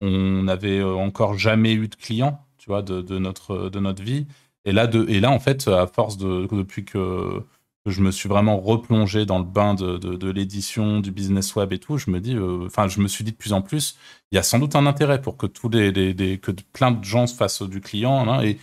on 0.00 0.42
n'avait 0.42 0.82
encore 0.82 1.38
jamais 1.38 1.72
eu 1.74 1.88
de 1.88 1.94
clients, 1.94 2.40
tu 2.58 2.68
vois, 2.68 2.82
de, 2.82 3.00
de, 3.00 3.18
notre, 3.18 3.68
de 3.68 3.78
notre 3.80 4.02
vie. 4.02 4.26
Et 4.64 4.72
là, 4.72 4.88
de, 4.88 5.06
et 5.08 5.20
là, 5.20 5.30
en 5.30 5.38
fait, 5.38 5.68
à 5.68 5.86
force 5.86 6.16
de, 6.16 6.48
depuis 6.50 6.84
que 6.84 7.42
je 7.86 8.02
me 8.02 8.10
suis 8.10 8.28
vraiment 8.28 8.60
replongé 8.60 9.26
dans 9.26 9.38
le 9.38 9.44
bain 9.44 9.74
de, 9.74 9.96
de, 9.96 10.30
l'édition, 10.30 11.00
du 11.00 11.12
business 11.12 11.54
web 11.54 11.72
et 11.72 11.78
tout, 11.78 11.98
je 11.98 12.10
me 12.10 12.20
dis, 12.20 12.34
euh, 12.34 12.66
enfin, 12.66 12.88
je 12.88 13.00
me 13.00 13.08
suis 13.08 13.24
dit 13.24 13.32
de 13.32 13.36
plus 13.36 13.52
en 13.52 13.62
plus, 13.62 13.96
il 14.32 14.36
y 14.36 14.38
a 14.38 14.42
sans 14.42 14.58
doute 14.58 14.74
un 14.74 14.86
intérêt 14.86 15.22
pour 15.22 15.36
que 15.36 15.46
tous 15.46 15.68
les, 15.68 16.38
que 16.38 16.50
plein 16.72 16.90
de 16.90 17.04
gens 17.04 17.26
se 17.26 17.34
fassent 17.34 17.62
du 17.62 17.80
client, 17.80 18.28
hein, 18.28 18.42
et 18.42 18.58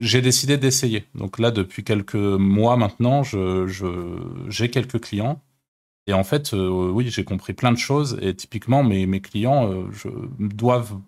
j'ai 0.00 0.20
décidé 0.20 0.58
d'essayer. 0.58 1.06
Donc 1.14 1.38
là, 1.38 1.50
depuis 1.50 1.82
quelques 1.82 2.14
mois 2.14 2.76
maintenant, 2.76 3.22
je, 3.22 3.66
j'ai 4.48 4.70
quelques 4.70 5.00
clients. 5.00 5.40
Et 6.06 6.12
en 6.12 6.22
fait, 6.22 6.54
euh, 6.54 6.90
oui, 6.90 7.08
j'ai 7.08 7.24
compris 7.24 7.52
plein 7.52 7.72
de 7.72 7.78
choses. 7.78 8.18
Et 8.22 8.34
typiquement, 8.34 8.84
mes, 8.84 9.06
mes 9.06 9.20
clients 9.20 9.72
euh, 9.72 9.88
doivent. 10.38 11.00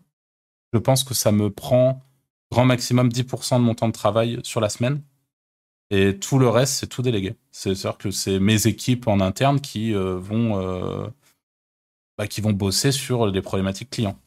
Je 0.73 0.79
pense 0.79 1.05
que 1.05 1.15
ça 1.15 1.31
me 1.31 1.51
prend 1.51 2.03
grand 2.51 2.65
maximum 2.65 3.09
10% 3.11 3.59
de 3.59 3.63
mon 3.63 3.75
temps 3.75 3.89
de 3.89 3.93
travail 3.93 4.41
sur 4.43 4.61
la 4.61 4.69
semaine. 4.69 5.03
Et 5.91 6.19
tout 6.19 6.39
le 6.39 6.49
reste, 6.49 6.75
c'est 6.75 6.87
tout 6.87 7.03
délégué. 7.03 7.35
C'est-à-dire 7.51 7.97
que 7.97 8.11
c'est 8.11 8.39
mes 8.39 8.67
équipes 8.67 9.09
en 9.09 9.21
interne 9.21 9.61
qui 9.61 9.95
euh, 9.95 10.19
vont 10.19 10.61
euh, 10.61 11.07
bah, 12.19 12.27
qui 12.27 12.41
vont 12.41 12.53
bosser 12.53 12.93
sur 12.93 13.33
des 13.33 13.43
problématiques 13.43 13.91
clients. 13.91 14.19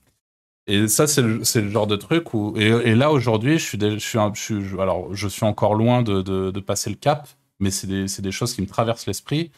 Et 0.68 0.88
ça, 0.88 1.07
c'est 1.07 1.22
le, 1.22 1.39
le, 1.39 1.70
genre 1.70 1.88
de 1.88 1.95
truc 1.95 2.34
où. 2.34 2.55
Et, 2.55 2.95
là, 2.95 3.12
aujourd'hui, 3.12 3.57
je 3.57 3.66
suis, 3.66 3.80
je, 3.80 3.97
suis, 3.97 4.20
je, 4.34 4.39
suis, 4.39 4.80
alors, 4.80 5.14
je 5.14 5.28
suis 5.28 5.43
encore 5.43 5.74
loin 5.74 6.01
de, 6.01 6.22
de, 6.22 6.59
passer 6.59 6.89
le 6.89 6.95
cap, 6.95 7.28
mais 7.59 7.72
c'est 7.72 7.88
des, 7.88 8.05
des, 8.05 8.32
choses 8.32 8.53
qui 8.53 8.62
me 8.62 8.68
traversent 8.68 9.07
l'esprit 9.07 9.51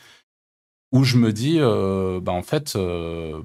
où 0.92 1.04
je 1.04 1.18
me 1.18 1.34
dis, 1.34 1.58
euh, 1.60 2.20
bah, 2.22 2.32
en 2.32 2.44
fait, 2.44 2.76
euh, 2.76 3.42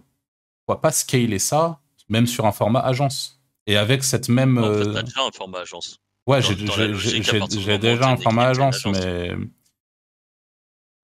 pourquoi 0.64 0.80
pas 0.80 0.92
scaler 0.92 1.38
ça, 1.38 1.80
même 2.08 2.26
sur 2.26 2.46
un 2.46 2.52
format 2.52 2.80
agence. 2.80 3.40
Et 3.66 3.76
avec 3.76 4.04
cette 4.04 4.28
même. 4.28 4.58
En 4.58 4.72
fait, 4.72 5.02
déjà 5.02 5.22
un 5.26 5.32
format 5.32 5.60
agence. 5.60 6.00
Ouais, 6.28 6.42
j'ai 6.42 6.54
déjà 7.78 8.08
un 8.08 8.16
format 8.18 8.48
agence, 8.48 8.86
mais 8.86 9.32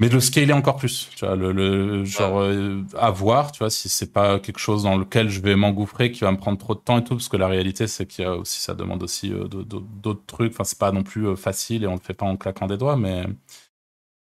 mais 0.01 0.09
le 0.09 0.19
scaler 0.19 0.53
encore 0.53 0.77
plus, 0.77 1.09
tu 1.15 1.25
vois, 1.25 1.37
le, 1.37 2.05
genre 2.05 2.41
euh, 2.41 2.83
à 2.99 3.11
voir, 3.13 3.53
tu 3.53 3.61
vois, 3.61 3.71
si 3.71 3.89
c'est 3.89 4.13
pas 4.13 4.41
quelque 4.41 4.59
chose 4.59 4.83
dans 4.83 4.99
lequel 4.99 5.29
je 5.31 5.41
vais 5.41 5.55
m'engouffrer, 5.55 6.11
qui 6.11 6.21
va 6.23 6.33
me 6.33 6.37
prendre 6.37 6.59
trop 6.59 6.75
de 6.75 6.81
temps 6.81 6.99
et 6.99 7.05
tout, 7.05 7.15
parce 7.15 7.29
que 7.29 7.37
la 7.37 7.47
réalité 7.47 7.87
c'est 7.87 8.05
qu'il 8.05 8.25
y 8.25 8.29
a 8.29 8.35
aussi, 8.37 8.61
ça 8.61 8.75
demande 8.75 9.05
aussi 9.05 9.33
euh, 9.33 9.47
d'autres 9.47 10.27
trucs. 10.27 10.53
Enfin, 10.53 10.65
c'est 10.65 10.79
pas 10.79 10.91
non 10.91 11.05
plus 11.05 11.29
euh, 11.29 11.37
facile 11.37 11.85
et 11.85 11.87
on 11.87 11.95
le 11.95 12.01
fait 12.01 12.13
pas 12.13 12.27
en 12.27 12.37
claquant 12.37 12.67
des 12.67 12.77
doigts, 12.77 12.97
mais 12.97 13.25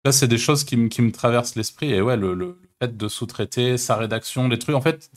là 0.05 0.13
c'est 0.13 0.29
des 0.29 0.39
choses 0.39 0.65
qui, 0.65 0.89
qui 0.89 1.03
me 1.03 1.13
traversent 1.13 1.57
l'esprit. 1.57 1.93
Et 1.93 2.03
ouais, 2.03 2.17
le, 2.17 2.35
le 2.35 2.61
fait 2.81 2.97
de 2.97 3.09
sous-traiter 3.09 3.79
sa 3.79 3.97
rédaction, 3.97 4.49
les 4.49 4.59
trucs, 4.59 4.77
en 4.77 4.81
fait, 4.83 5.11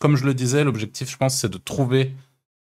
comme 0.00 0.16
je 0.16 0.24
le 0.24 0.34
disais, 0.34 0.64
l'objectif, 0.64 1.08
je 1.10 1.16
pense, 1.16 1.36
c'est 1.36 1.48
de 1.48 1.58
trouver 1.58 2.14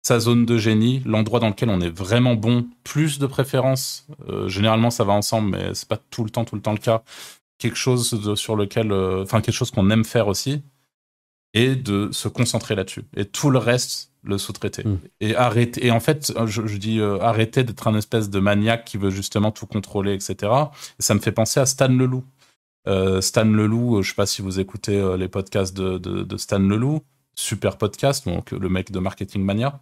sa 0.06 0.20
zone 0.20 0.44
de 0.44 0.58
génie, 0.58 1.02
l'endroit 1.06 1.40
dans 1.40 1.48
lequel 1.48 1.70
on 1.70 1.80
est 1.80 1.90
vraiment 1.90 2.34
bon, 2.34 2.68
plus 2.84 3.18
de 3.18 3.26
préférence. 3.26 4.06
Euh, 4.28 4.48
généralement, 4.48 4.90
ça 4.90 5.02
va 5.02 5.14
ensemble, 5.14 5.50
mais 5.50 5.72
c'est 5.72 5.88
pas 5.88 5.96
tout 5.96 6.24
le 6.24 6.30
temps, 6.30 6.44
tout 6.44 6.56
le 6.56 6.60
temps 6.60 6.72
le 6.72 6.78
cas. 6.78 7.02
Quelque 7.58 7.76
chose 7.76 8.34
sur 8.34 8.54
lequel, 8.54 8.92
euh, 8.92 9.22
enfin 9.22 9.40
quelque 9.40 9.54
chose 9.54 9.70
qu'on 9.70 9.88
aime 9.88 10.04
faire 10.04 10.28
aussi, 10.28 10.62
et 11.54 11.74
de 11.74 12.10
se 12.12 12.28
concentrer 12.28 12.74
là-dessus. 12.74 13.04
Et 13.16 13.24
tout 13.24 13.48
le 13.48 13.58
reste, 13.58 14.12
le 14.22 14.36
sous-traiter. 14.36 14.86
Hmm. 14.86 14.98
Et 15.20 15.34
arrêter. 15.36 15.86
Et 15.86 15.90
en 15.90 16.00
fait, 16.00 16.34
je, 16.46 16.76
dis 16.76 17.00
euh, 17.00 17.18
arrêter 17.20 17.64
d'être 17.64 17.88
un 17.88 17.96
espèce 17.96 18.28
de 18.28 18.40
maniaque 18.40 18.84
qui 18.84 18.98
veut 18.98 19.10
justement 19.10 19.52
tout 19.52 19.66
contrôler, 19.66 20.12
etc. 20.12 20.52
ça 20.98 21.14
me 21.14 21.20
fait 21.20 21.32
penser 21.32 21.60
à 21.60 21.66
Stan 21.66 21.88
Leloup. 21.88 22.24
Stan 23.22 23.44
Leloup, 23.44 24.02
je 24.02 24.10
sais 24.10 24.14
pas 24.14 24.26
si 24.26 24.42
vous 24.42 24.60
écoutez 24.60 25.16
les 25.16 25.28
podcasts 25.28 25.74
de, 25.74 25.96
de, 25.96 26.24
de 26.24 26.36
Stan 26.36 26.58
Leloup 26.58 27.00
super 27.36 27.78
podcast, 27.78 28.26
donc 28.26 28.52
le 28.52 28.68
mec 28.68 28.92
de 28.92 28.98
Marketing 28.98 29.42
Mania 29.42 29.80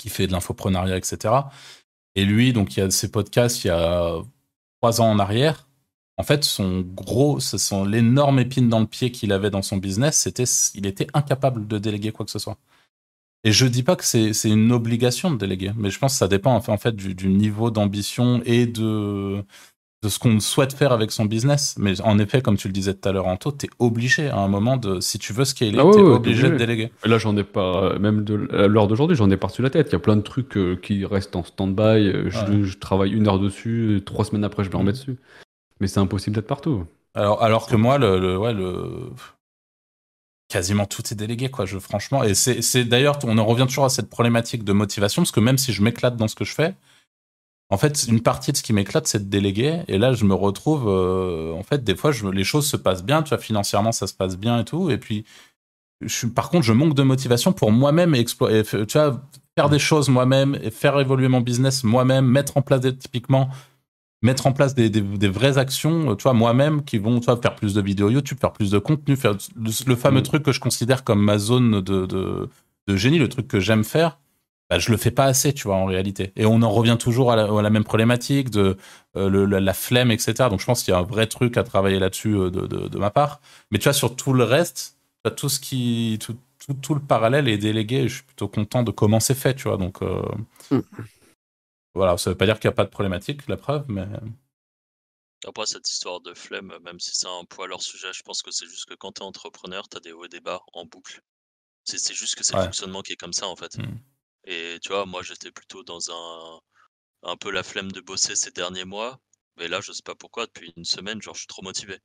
qui 0.00 0.08
fait 0.08 0.26
de 0.26 0.32
l'infoprenariat, 0.32 0.96
etc. 0.96 1.34
Et 2.16 2.24
lui, 2.24 2.52
donc, 2.52 2.76
il 2.76 2.80
y 2.80 2.82
a 2.82 2.90
ses 2.90 3.10
podcasts 3.10 3.64
il 3.64 3.68
y 3.68 3.70
a 3.70 4.14
trois 4.80 5.00
ans 5.00 5.10
en 5.10 5.18
arrière. 5.18 5.68
En 6.16 6.22
fait, 6.22 6.44
son 6.44 6.80
gros, 6.80 7.40
son 7.40 7.84
l'énorme 7.84 8.38
épine 8.40 8.68
dans 8.68 8.80
le 8.80 8.86
pied 8.86 9.12
qu'il 9.12 9.32
avait 9.32 9.50
dans 9.50 9.62
son 9.62 9.76
business, 9.76 10.18
c'était, 10.18 10.44
il 10.74 10.86
était 10.86 11.06
incapable 11.14 11.66
de 11.66 11.78
déléguer 11.78 12.12
quoi 12.12 12.26
que 12.26 12.32
ce 12.32 12.38
soit. 12.38 12.58
Et 13.44 13.52
je 13.52 13.66
dis 13.66 13.82
pas 13.82 13.96
que 13.96 14.04
c'est 14.04 14.32
une 14.44 14.72
obligation 14.72 15.30
de 15.30 15.36
déléguer, 15.38 15.72
mais 15.76 15.90
je 15.90 15.98
pense 15.98 16.12
que 16.12 16.18
ça 16.18 16.28
dépend 16.28 16.54
en 16.54 16.76
fait 16.78 16.94
du 16.94 17.28
niveau 17.28 17.70
d'ambition 17.70 18.42
et 18.44 18.66
de, 18.66 19.42
de 20.02 20.08
ce 20.08 20.18
qu'on 20.18 20.40
souhaite 20.40 20.72
faire 20.72 20.92
avec 20.92 21.12
son 21.12 21.26
business. 21.26 21.74
Mais 21.78 22.00
en 22.00 22.18
effet, 22.18 22.40
comme 22.40 22.56
tu 22.56 22.68
le 22.68 22.72
disais 22.72 22.94
tout 22.94 23.08
à 23.08 23.12
l'heure, 23.12 23.26
Anto, 23.26 23.52
tu 23.52 23.66
es 23.66 23.68
obligé 23.78 24.28
à 24.28 24.38
un 24.38 24.48
moment 24.48 24.76
de, 24.76 25.00
si 25.00 25.18
tu 25.18 25.32
veux 25.32 25.44
scaler, 25.44 25.78
ah 25.78 25.90
tu 25.92 25.98
es 25.98 26.02
obligé 26.02 26.48
de 26.48 26.56
déléguer. 26.56 26.90
là, 27.04 27.18
j'en 27.18 27.36
ai 27.36 27.44
pas, 27.44 27.98
même 27.98 28.24
de, 28.24 28.48
à 28.54 28.66
l'heure 28.66 28.88
d'aujourd'hui, 28.88 29.16
j'en 29.16 29.30
ai 29.30 29.36
par-dessus 29.36 29.62
la 29.62 29.70
tête. 29.70 29.88
Il 29.90 29.92
y 29.92 29.96
a 29.96 30.00
plein 30.00 30.16
de 30.16 30.22
trucs 30.22 30.56
euh, 30.56 30.76
qui 30.76 31.04
restent 31.04 31.36
en 31.36 31.44
stand-by. 31.44 32.08
Euh, 32.08 32.30
je, 32.30 32.78
travaille 32.78 33.12
une 33.12 33.28
heure 33.28 33.38
dessus, 33.38 34.02
trois 34.06 34.24
semaines 34.24 34.44
après, 34.44 34.64
je 34.64 34.70
me 34.70 34.76
remets 34.76 34.92
mm. 34.92 34.94
dessus. 34.94 35.16
Mais 35.80 35.86
c'est 35.86 36.00
impossible 36.00 36.34
d'être 36.36 36.46
partout. 36.46 36.84
Alors, 37.14 37.42
alors 37.42 37.66
que 37.66 37.76
moi, 37.76 37.98
le, 37.98 38.38
ouais, 38.38 38.54
le, 38.54 39.10
quasiment 40.48 40.86
tout 40.86 41.02
est 41.10 41.14
délégué, 41.14 41.50
quoi. 41.50 41.66
Je, 41.66 41.78
franchement, 41.78 42.24
et 42.24 42.34
c'est 42.34 42.84
d'ailleurs, 42.84 43.18
on 43.24 43.36
en 43.36 43.44
revient 43.44 43.66
toujours 43.66 43.84
à 43.84 43.90
cette 43.90 44.08
problématique 44.08 44.64
de 44.64 44.72
motivation, 44.72 45.22
parce 45.22 45.32
que 45.32 45.40
même 45.40 45.58
si 45.58 45.72
je 45.72 45.82
m'éclate 45.82 46.16
dans 46.16 46.28
ce 46.28 46.34
que 46.34 46.44
je 46.44 46.54
fais, 46.54 46.74
en 47.70 47.76
fait, 47.76 48.06
une 48.08 48.20
partie 48.20 48.50
de 48.50 48.56
ce 48.56 48.64
qui 48.64 48.72
m'éclate, 48.72 49.06
c'est 49.06 49.24
de 49.24 49.30
déléguer. 49.30 49.82
Et 49.86 49.96
là, 49.96 50.12
je 50.12 50.24
me 50.24 50.34
retrouve, 50.34 50.88
euh, 50.88 51.52
en 51.54 51.62
fait, 51.62 51.84
des 51.84 51.94
fois, 51.94 52.10
je, 52.10 52.26
les 52.26 52.42
choses 52.42 52.66
se 52.66 52.76
passent 52.76 53.04
bien, 53.04 53.22
tu 53.22 53.28
vois, 53.28 53.38
financièrement, 53.38 53.92
ça 53.92 54.08
se 54.08 54.14
passe 54.14 54.36
bien 54.36 54.58
et 54.58 54.64
tout. 54.64 54.90
Et 54.90 54.98
puis, 54.98 55.24
je, 56.00 56.26
par 56.26 56.50
contre, 56.50 56.64
je 56.64 56.72
manque 56.72 56.94
de 56.94 57.04
motivation 57.04 57.52
pour 57.52 57.70
moi-même 57.70 58.16
explorer, 58.16 58.64
tu 58.64 58.98
vois, 58.98 59.22
faire 59.56 59.68
des 59.68 59.78
choses 59.78 60.08
moi-même, 60.08 60.58
et 60.62 60.70
faire 60.72 60.98
évoluer 60.98 61.28
mon 61.28 61.40
business 61.40 61.84
moi-même, 61.84 62.26
mettre 62.26 62.56
en 62.56 62.62
place 62.62 62.80
des, 62.80 62.96
typiquement, 62.96 63.50
mettre 64.20 64.48
en 64.48 64.52
place 64.52 64.74
des, 64.74 64.90
des, 64.90 65.28
vraies 65.28 65.56
actions, 65.56 66.16
tu 66.16 66.24
vois, 66.24 66.32
moi-même, 66.32 66.82
qui 66.82 66.98
vont, 66.98 67.20
tu 67.20 67.26
vois, 67.26 67.40
faire 67.40 67.54
plus 67.54 67.74
de 67.74 67.80
vidéos 67.80 68.10
YouTube, 68.10 68.38
faire 68.40 68.52
plus 68.52 68.72
de 68.72 68.80
contenu, 68.80 69.14
faire 69.14 69.36
le, 69.86 69.94
fameux 69.94 70.20
mm. 70.20 70.24
truc 70.24 70.42
que 70.42 70.52
je 70.52 70.58
considère 70.58 71.04
comme 71.04 71.22
ma 71.22 71.38
zone 71.38 71.80
de, 71.82 72.06
de, 72.06 72.48
de 72.88 72.96
génie, 72.96 73.18
le 73.18 73.28
truc 73.28 73.46
que 73.46 73.60
j'aime 73.60 73.84
faire 73.84 74.18
bah, 74.70 74.78
je 74.78 74.92
le 74.92 74.96
fais 74.96 75.10
pas 75.10 75.24
assez, 75.24 75.52
tu 75.52 75.64
vois, 75.64 75.74
en 75.74 75.84
réalité. 75.84 76.32
Et 76.36 76.46
on 76.46 76.62
en 76.62 76.70
revient 76.70 76.96
toujours 76.98 77.32
à 77.32 77.36
la, 77.36 77.70
même 77.70 77.82
problématique 77.82 78.50
de 78.50 78.76
euh, 79.16 79.46
la, 79.46 79.74
flemme, 79.74 80.12
etc. 80.12 80.48
Donc 80.48 80.60
je 80.60 80.64
pense 80.64 80.84
qu'il 80.84 80.92
y 80.92 80.94
a 80.94 81.00
un 81.00 81.02
vrai 81.02 81.26
truc 81.26 81.56
à 81.56 81.64
travailler 81.64 81.98
là-dessus 81.98 82.36
euh, 82.36 82.50
de, 82.50 82.66
de, 82.66 82.98
ma 82.98 83.10
part. 83.10 83.40
Mais 83.72 83.78
tu 83.78 83.84
vois, 83.84 83.92
sur 83.92 84.14
tout 84.14 84.32
le 84.32 84.44
reste, 84.44 84.96
tout 85.36 85.48
ce 85.48 85.58
qui, 85.58 86.18
tout, 86.20 86.36
tout, 86.64 86.74
tout, 86.74 86.94
le 86.94 87.00
parallèle 87.00 87.48
est 87.48 87.58
délégué. 87.58 88.06
je 88.06 88.14
suis 88.14 88.22
plutôt 88.22 88.46
content 88.46 88.84
de 88.84 88.92
comment 88.92 89.18
c'est 89.18 89.34
fait, 89.34 89.56
tu 89.56 89.64
vois. 89.64 89.76
Donc 89.76 90.02
euh, 90.02 90.22
mm. 90.70 90.82
voilà, 91.96 92.16
ça 92.16 92.30
veut 92.30 92.36
pas 92.36 92.46
dire 92.46 92.60
qu'il 92.60 92.68
n'y 92.68 92.74
a 92.74 92.76
pas 92.76 92.84
de 92.84 92.90
problématique, 92.90 93.48
la 93.48 93.56
preuve, 93.56 93.86
mais. 93.88 94.06
Après, 95.48 95.66
cette 95.66 95.90
histoire 95.90 96.20
de 96.20 96.32
flemme, 96.32 96.72
même 96.84 97.00
si 97.00 97.10
c'est 97.14 97.26
un 97.26 97.44
poil 97.44 97.70
leur 97.70 97.82
sujet, 97.82 98.12
je 98.12 98.22
pense 98.22 98.42
que 98.42 98.52
c'est 98.52 98.66
juste 98.66 98.84
que 98.84 98.94
quand 98.94 99.12
tu 99.12 99.22
es 99.22 99.24
entrepreneur, 99.24 99.88
tu 99.88 99.96
as 99.96 100.00
des 100.00 100.12
hauts 100.12 100.26
et 100.26 100.28
des 100.28 100.40
bas 100.40 100.60
en 100.74 100.84
boucle. 100.84 101.22
C'est 101.82 102.14
juste 102.14 102.36
que 102.36 102.44
c'est 102.44 102.54
le 102.54 102.62
fonctionnement 102.62 103.02
qui 103.02 103.14
est 103.14 103.16
comme 103.16 103.32
ça, 103.32 103.48
en 103.48 103.56
fait. 103.56 103.76
Mm. 103.76 103.98
Et 104.44 104.78
tu 104.82 104.90
vois, 104.90 105.06
moi, 105.06 105.22
j'étais 105.22 105.52
plutôt 105.52 105.82
dans 105.84 106.10
un 106.10 106.60
un 107.22 107.36
peu 107.36 107.50
la 107.50 107.62
flemme 107.62 107.92
de 107.92 108.00
bosser 108.02 108.36
ces 108.36 108.50
derniers 108.52 108.84
mois. 108.84 109.20
Mais 109.56 109.68
là, 109.68 109.80
je 109.80 109.92
sais 109.92 110.02
pas 110.04 110.14
pourquoi, 110.16 110.46
depuis 110.46 110.72
une 110.76 110.84
semaine, 110.84 111.22
genre, 111.22 111.34
je 111.34 111.40
suis 111.40 111.48
trop 111.48 111.62
motivé. 111.62 111.98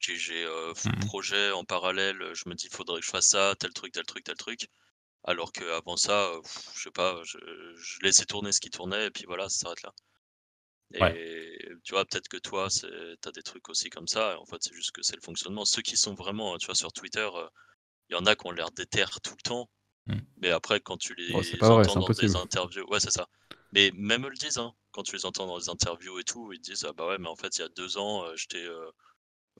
J'ai 0.00 0.44
euh, 0.44 0.74
mmh 0.84 1.00
projet 1.06 1.52
en 1.52 1.64
parallèle. 1.64 2.34
Je 2.34 2.48
me 2.48 2.54
dis, 2.54 2.66
il 2.66 2.76
faudrait 2.76 3.00
que 3.00 3.06
je 3.06 3.10
fasse 3.10 3.28
ça, 3.28 3.54
tel 3.58 3.72
truc, 3.74 3.92
tel 3.92 4.04
truc, 4.06 4.24
tel 4.24 4.36
truc. 4.36 4.68
Alors 5.24 5.52
qu'avant 5.52 5.96
ça, 5.98 6.32
je 6.76 6.82
sais 6.84 6.92
pas, 6.92 7.20
je, 7.24 7.38
je 7.76 7.98
laissais 8.02 8.26
tourner 8.26 8.52
ce 8.52 8.60
qui 8.60 8.70
tournait 8.70 9.06
et 9.08 9.10
puis 9.12 9.24
voilà, 9.26 9.48
ça 9.50 9.58
s'arrête 9.60 9.82
là. 9.82 9.92
Et 10.94 11.58
tu 11.84 11.92
vois, 11.94 12.04
peut-être 12.06 12.28
que 12.28 12.36
toi, 12.38 12.68
tu 12.70 12.86
as 12.86 13.32
des 13.32 13.42
trucs 13.42 13.68
aussi 13.68 13.90
comme 13.90 14.06
ça. 14.08 14.38
en 14.40 14.46
fait, 14.46 14.56
c'est 14.62 14.72
juste 14.74 14.92
que 14.92 15.02
c'est 15.02 15.16
le 15.16 15.20
fonctionnement. 15.22 15.64
Ceux 15.64 15.82
qui 15.82 15.96
sont 15.96 16.14
vraiment, 16.14 16.56
tu 16.58 16.66
vois, 16.66 16.74
sur 16.74 16.92
Twitter, 16.92 17.28
euh, 17.34 17.48
il 18.10 18.14
y 18.14 18.16
en 18.18 18.26
a 18.26 18.36
qui 18.36 18.46
ont 18.46 18.52
l'air 18.52 18.70
déter 18.72 19.04
tout 19.24 19.32
le 19.36 19.42
temps. 19.42 19.70
Mmh. 20.06 20.18
Mais 20.42 20.50
après, 20.50 20.80
quand 20.80 20.96
tu 20.96 21.14
les 21.14 21.34
entends 21.34 22.00
dans 22.00 22.08
des 22.08 22.36
interviews, 22.36 22.86
ouais, 22.90 23.00
c'est 23.00 23.10
ça. 23.10 23.28
Mais 23.72 23.90
même 23.94 24.24
eux 24.24 24.30
le 24.30 24.36
disent, 24.36 24.58
hein, 24.58 24.72
quand 24.92 25.02
tu 25.02 25.16
les 25.16 25.26
entends 25.26 25.46
dans 25.46 25.58
des 25.58 25.68
interviews 25.68 26.18
et 26.18 26.24
tout, 26.24 26.52
ils 26.52 26.60
disent 26.60 26.86
ah 26.88 26.92
bah 26.96 27.06
ouais, 27.08 27.18
mais 27.18 27.28
en 27.28 27.36
fait, 27.36 27.56
il 27.58 27.62
y 27.62 27.64
a 27.64 27.68
deux 27.68 27.98
ans, 27.98 28.22
euh, 28.22 28.36
j'étais, 28.36 28.64
euh, 28.64 28.90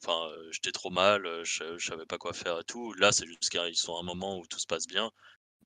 enfin, 0.01 0.29
euh, 0.31 0.49
j'étais 0.53 0.71
trop 0.71 0.91
mal, 0.91 1.27
je, 1.43 1.77
savais 1.79 2.07
pas 2.07 2.19
quoi 2.19 2.33
faire 2.33 2.61
et 2.61 2.65
tout. 2.65 2.93
Là, 2.95 3.11
c'est 3.11 3.27
juste 3.27 3.51
qu'ils 3.51 3.77
sont 3.77 3.97
à 3.97 4.01
un 4.01 4.05
moment 4.05 4.39
où 4.39 4.47
tout 4.47 4.61
se 4.61 4.67
passe 4.67 4.87
bien. 4.87 5.11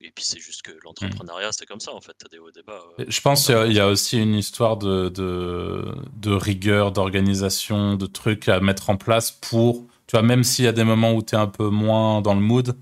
Et 0.01 0.11
puis 0.11 0.23
c'est 0.23 0.39
juste 0.39 0.61
que 0.61 0.71
mmh. 0.71 0.79
l'entrepreneuriat, 0.83 1.51
c'est 1.51 1.65
comme 1.65 1.81
ça 1.81 1.93
en 1.93 1.99
fait, 1.99 2.13
t'as 2.17 2.29
des 2.29 2.39
hauts 2.39 2.51
débats. 2.51 2.81
je 3.05 3.19
pense 3.19 3.47
qu'il 3.47 3.73
y, 3.73 3.81
a 3.81 3.87
aussi 3.87 4.17
une 4.17 4.33
histoire 4.33 4.77
de, 4.77 5.09
de, 5.09 5.93
de 6.15 6.31
rigueur, 6.31 6.93
d'organisation, 6.93 7.95
de 7.95 8.05
trucs 8.05 8.47
à 8.47 8.61
mettre 8.61 8.89
en 8.89 8.95
place 8.95 9.29
pour, 9.29 9.85
tu 10.07 10.13
vois, 10.13 10.21
même 10.21 10.45
s'il 10.45 10.63
y 10.63 10.69
a 10.69 10.71
des 10.71 10.85
moments 10.85 11.13
où 11.13 11.21
tu 11.21 11.35
es 11.35 11.37
un 11.37 11.47
peu 11.47 11.67
moins 11.67 12.21
dans 12.21 12.33
le 12.33 12.39
mood, 12.39 12.77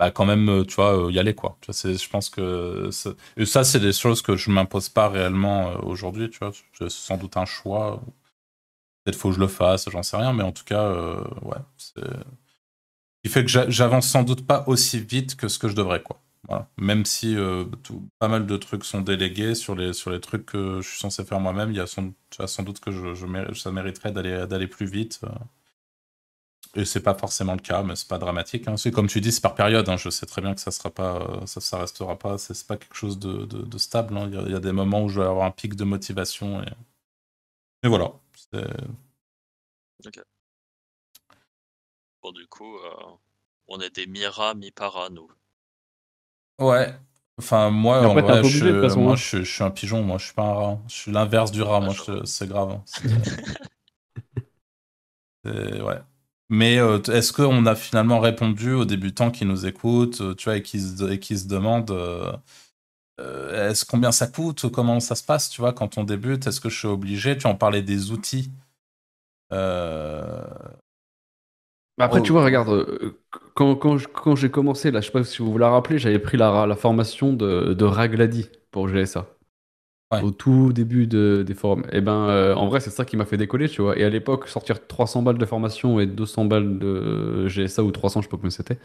bah 0.00 0.10
quand 0.10 0.24
même, 0.24 0.48
euh, 0.48 0.64
tu 0.64 0.76
vois, 0.76 1.08
euh, 1.08 1.12
y 1.12 1.18
aller 1.18 1.34
quoi. 1.34 1.58
Je 1.68 2.08
pense 2.08 2.30
que 2.30 2.88
ça, 2.90 3.64
c'est 3.64 3.80
des 3.80 3.92
choses 3.92 4.22
que 4.22 4.34
je 4.34 4.50
m'impose 4.50 4.88
pas 4.88 5.10
réellement 5.10 5.68
euh, 5.72 5.78
aujourd'hui, 5.82 6.30
tu 6.30 6.38
vois. 6.38 6.52
C'est 6.78 6.90
sans 6.90 7.18
doute 7.18 7.36
un 7.36 7.44
choix. 7.44 8.02
Peut-être 9.04 9.18
faut 9.18 9.28
que 9.28 9.34
je 9.34 9.40
le 9.40 9.46
fasse, 9.46 9.90
j'en 9.90 10.02
sais 10.02 10.16
rien, 10.16 10.32
mais 10.32 10.42
en 10.42 10.52
tout 10.52 10.64
cas, 10.64 10.90
ouais, 11.42 11.58
c'est. 11.76 12.02
qui 13.22 13.30
fait 13.30 13.44
que 13.44 13.70
j'avance 13.70 14.08
sans 14.08 14.22
doute 14.22 14.46
pas 14.46 14.64
aussi 14.68 15.00
vite 15.00 15.36
que 15.36 15.48
ce 15.48 15.58
que 15.58 15.68
je 15.68 15.74
devrais, 15.74 16.02
quoi. 16.02 16.20
Même 16.78 17.04
si 17.04 17.36
pas 18.18 18.28
mal 18.28 18.46
de 18.46 18.56
trucs 18.56 18.84
sont 18.84 19.02
délégués 19.02 19.54
sur 19.54 19.74
les, 19.74 19.92
sur 19.92 20.10
les 20.10 20.20
trucs 20.20 20.46
que 20.46 20.80
je 20.80 20.88
suis 20.88 20.98
censé 20.98 21.24
faire 21.24 21.40
moi-même, 21.40 21.70
il 21.72 21.76
y 21.76 21.80
a 21.80 21.86
sans, 21.86 22.04
doute 22.62 22.80
que 22.80 22.90
je 22.92 23.14
ça 23.54 23.70
mériterait 23.70 24.12
d'aller 24.12 24.66
plus 24.66 24.86
vite. 24.86 25.20
Et 26.76 26.84
c'est 26.84 27.02
pas 27.02 27.14
forcément 27.14 27.54
le 27.54 27.60
cas, 27.60 27.82
mais 27.82 27.96
c'est 27.96 28.06
pas 28.06 28.18
dramatique. 28.18 28.68
Hein. 28.68 28.76
C'est 28.76 28.92
comme 28.92 29.08
tu 29.08 29.20
dis, 29.20 29.32
c'est 29.32 29.40
par 29.40 29.54
période. 29.54 29.88
Hein. 29.88 29.96
Je 29.96 30.08
sais 30.08 30.26
très 30.26 30.40
bien 30.40 30.54
que 30.54 30.60
ça 30.60 30.70
sera 30.70 30.90
pas, 30.90 31.40
ça, 31.46 31.60
ça 31.60 31.78
restera 31.78 32.16
pas. 32.16 32.38
C'est 32.38 32.66
pas 32.66 32.76
quelque 32.76 32.94
chose 32.94 33.18
de, 33.18 33.44
de, 33.44 33.78
stable. 33.78 34.16
Hein. 34.16 34.30
Il, 34.32 34.52
y 34.52 34.54
a, 34.54 34.60
des 34.60 34.72
moments 34.72 35.02
où 35.04 35.08
je 35.08 35.20
vais 35.20 35.26
avoir 35.26 35.46
un 35.46 35.50
pic 35.50 35.74
de 35.74 35.84
motivation. 35.84 36.62
Et, 36.62 36.68
et 37.82 37.88
voilà. 37.88 38.12
Ok. 40.06 40.20
Bon, 42.22 42.32
du 42.32 42.46
coup, 42.46 42.76
euh, 42.76 43.16
on 43.66 43.80
est 43.80 43.94
des 43.94 44.06
Mira 44.06 44.54
mi-para, 44.54 45.10
nous. 45.10 45.28
Ouais. 46.60 46.94
Enfin, 47.38 47.70
moi, 47.70 48.06
en 48.06 48.12
vrai, 48.14 48.44
je, 48.44 48.94
moi 48.96 49.16
je, 49.16 49.42
suis 49.42 49.64
un 49.64 49.70
pigeon. 49.70 50.02
Moi, 50.02 50.18
je 50.18 50.26
suis 50.26 50.34
pas 50.34 50.44
un 50.44 50.52
rat. 50.52 50.78
Je 50.88 50.94
suis 50.94 51.10
l'inverse 51.10 51.50
du 51.50 51.62
rat. 51.62 51.78
Ah, 51.78 51.80
moi, 51.80 51.94
c'est 52.26 52.46
grave. 52.46 52.80
ouais. 55.44 56.00
Mais 56.50 56.78
euh, 56.78 56.98
est-ce 57.02 57.32
qu'on 57.32 57.64
a 57.64 57.76
finalement 57.76 58.18
répondu 58.18 58.72
aux 58.72 58.84
débutants 58.84 59.30
qui 59.30 59.46
nous 59.46 59.66
écoutent, 59.66 60.20
euh, 60.20 60.34
tu 60.34 60.46
vois, 60.46 60.56
et 60.56 60.62
qui 60.62 60.80
se, 60.80 61.08
et 61.08 61.20
qui 61.20 61.38
se 61.38 61.46
demandent 61.46 61.92
euh, 61.92 62.32
est-ce 63.70 63.84
combien 63.84 64.10
ça 64.10 64.26
coûte, 64.26 64.68
comment 64.70 64.98
ça 64.98 65.14
se 65.14 65.22
passe, 65.22 65.48
tu 65.48 65.60
vois, 65.60 65.72
quand 65.72 65.96
on 65.96 66.04
débute, 66.04 66.46
est-ce 66.46 66.60
que 66.60 66.68
je 66.68 66.76
suis 66.76 66.88
obligé 66.88 67.38
Tu 67.38 67.46
en 67.46 67.54
parlais 67.54 67.82
des 67.82 68.10
outils. 68.10 68.50
Après, 71.98 72.22
tu 72.22 72.32
vois, 72.32 72.44
regarde, 72.44 72.86
quand, 73.54 73.76
quand, 73.76 74.34
j'ai 74.34 74.50
commencé, 74.50 74.90
là, 74.90 75.00
je 75.00 75.06
sais 75.06 75.12
pas 75.12 75.22
si 75.22 75.38
vous 75.42 75.52
vous 75.52 75.58
la 75.58 75.68
rappelez, 75.70 75.98
j'avais 75.98 76.18
pris 76.18 76.36
la, 76.36 76.66
la 76.66 76.76
formation 76.76 77.32
de, 77.32 77.74
de 77.74 77.84
Ragladi 77.84 78.48
pour 78.70 78.88
GSA 78.88 79.26
au 80.10 80.30
tout 80.30 80.72
début 80.72 81.06
de, 81.06 81.44
des 81.46 81.54
forums. 81.54 81.84
Et 81.92 81.98
eh 81.98 82.00
ben, 82.00 82.28
euh, 82.28 82.54
en 82.54 82.66
vrai, 82.66 82.80
c'est 82.80 82.90
ça 82.90 83.04
qui 83.04 83.16
m'a 83.16 83.24
fait 83.24 83.36
décoller, 83.36 83.68
tu 83.68 83.82
vois. 83.82 83.96
Et 83.98 84.04
à 84.04 84.08
l'époque, 84.08 84.48
sortir 84.48 84.86
300 84.86 85.22
balles 85.22 85.38
de 85.38 85.46
formation 85.46 86.00
et 86.00 86.06
200 86.06 86.46
balles 86.46 86.78
de 86.78 87.46
GSA 87.48 87.84
ou 87.84 87.92
300, 87.92 88.20
je 88.20 88.26
sais 88.26 88.30
pas 88.30 88.36
combien 88.36 88.50
c'était. 88.50 88.78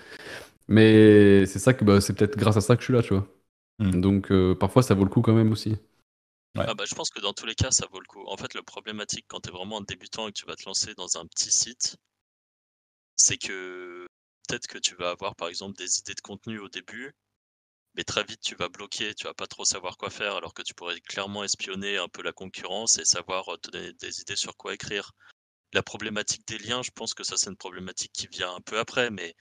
Mais 0.68 1.46
c'est 1.46 1.60
ça 1.60 1.74
que 1.74 1.84
bah, 1.84 2.02
c'est 2.02 2.14
peut-être 2.14 2.38
grâce 2.38 2.58
à 2.58 2.62
ça 2.62 2.76
que 2.76 2.82
je 2.82 2.86
suis 2.86 2.94
là, 2.94 3.02
tu 3.02 3.14
vois. 3.14 3.28
Hmm. 3.80 4.02
Donc 4.02 4.32
euh, 4.32 4.56
parfois, 4.56 4.84
ça 4.84 4.94
vaut 4.94 5.04
le 5.04 5.10
coup 5.10 5.22
quand 5.22 5.34
même 5.34 5.52
aussi. 5.52 5.76
Ah 6.58 6.74
bah, 6.74 6.86
je 6.88 6.96
pense 6.96 7.10
que 7.10 7.20
dans 7.20 7.34
tous 7.34 7.46
les 7.46 7.56
cas, 7.56 7.72
ça 7.72 7.86
vaut 7.92 8.00
le 8.00 8.06
coup. 8.06 8.24
En 8.28 8.38
fait, 8.38 8.54
le 8.54 8.62
problématique 8.62 9.26
quand 9.28 9.42
tu 9.42 9.50
es 9.50 9.52
vraiment 9.52 9.80
un 9.80 9.84
débutant 9.84 10.28
et 10.28 10.32
que 10.32 10.38
tu 10.38 10.46
vas 10.46 10.56
te 10.56 10.66
lancer 10.66 10.94
dans 10.96 11.18
un 11.18 11.26
petit 11.26 11.52
site, 11.52 11.98
c'est 13.18 13.38
que 13.38 14.08
peut-être 14.48 14.68
que 14.68 14.78
tu 14.78 14.96
vas 14.96 15.10
avoir 15.10 15.36
par 15.36 15.50
exemple 15.50 15.76
des 15.78 16.00
idées 16.00 16.14
de 16.14 16.22
contenu 16.22 16.60
au 16.60 16.70
début 16.70 17.14
mais 17.96 18.04
très 18.04 18.24
vite 18.24 18.42
tu 18.42 18.56
vas 18.56 18.70
bloquer, 18.70 19.14
tu 19.16 19.26
vas 19.26 19.34
pas 19.34 19.48
trop 19.48 19.66
savoir 19.66 19.98
quoi 19.98 20.10
faire, 20.10 20.36
alors 20.36 20.54
que 20.54 20.62
tu 20.62 20.74
pourrais 20.74 21.00
clairement 21.02 21.44
espionner 21.44 21.98
un 21.98 22.08
peu 22.10 22.22
la 22.24 22.34
concurrence 22.34 22.98
et 23.00 23.06
savoir 23.06 23.54
euh, 23.54 23.58
te 23.58 23.72
donner 23.72 23.94
des 23.94 24.22
idées 24.22 24.36
sur 24.36 24.58
quoi 24.58 24.74
écrire. 24.74 25.14
La 25.74 25.84
problématique 25.84 26.48
des 26.48 26.58
liens, 26.58 26.82
je 26.84 26.92
pense 26.92 27.14
que 27.14 27.24
ça 27.24 27.38
c'est 27.38 27.50
une 27.50 27.58
problématique 27.58 28.14
qui 28.14 28.28
vient 28.28 28.56
un 28.56 28.62
peu 28.62 28.80
après, 28.80 29.10
mais 29.12 29.36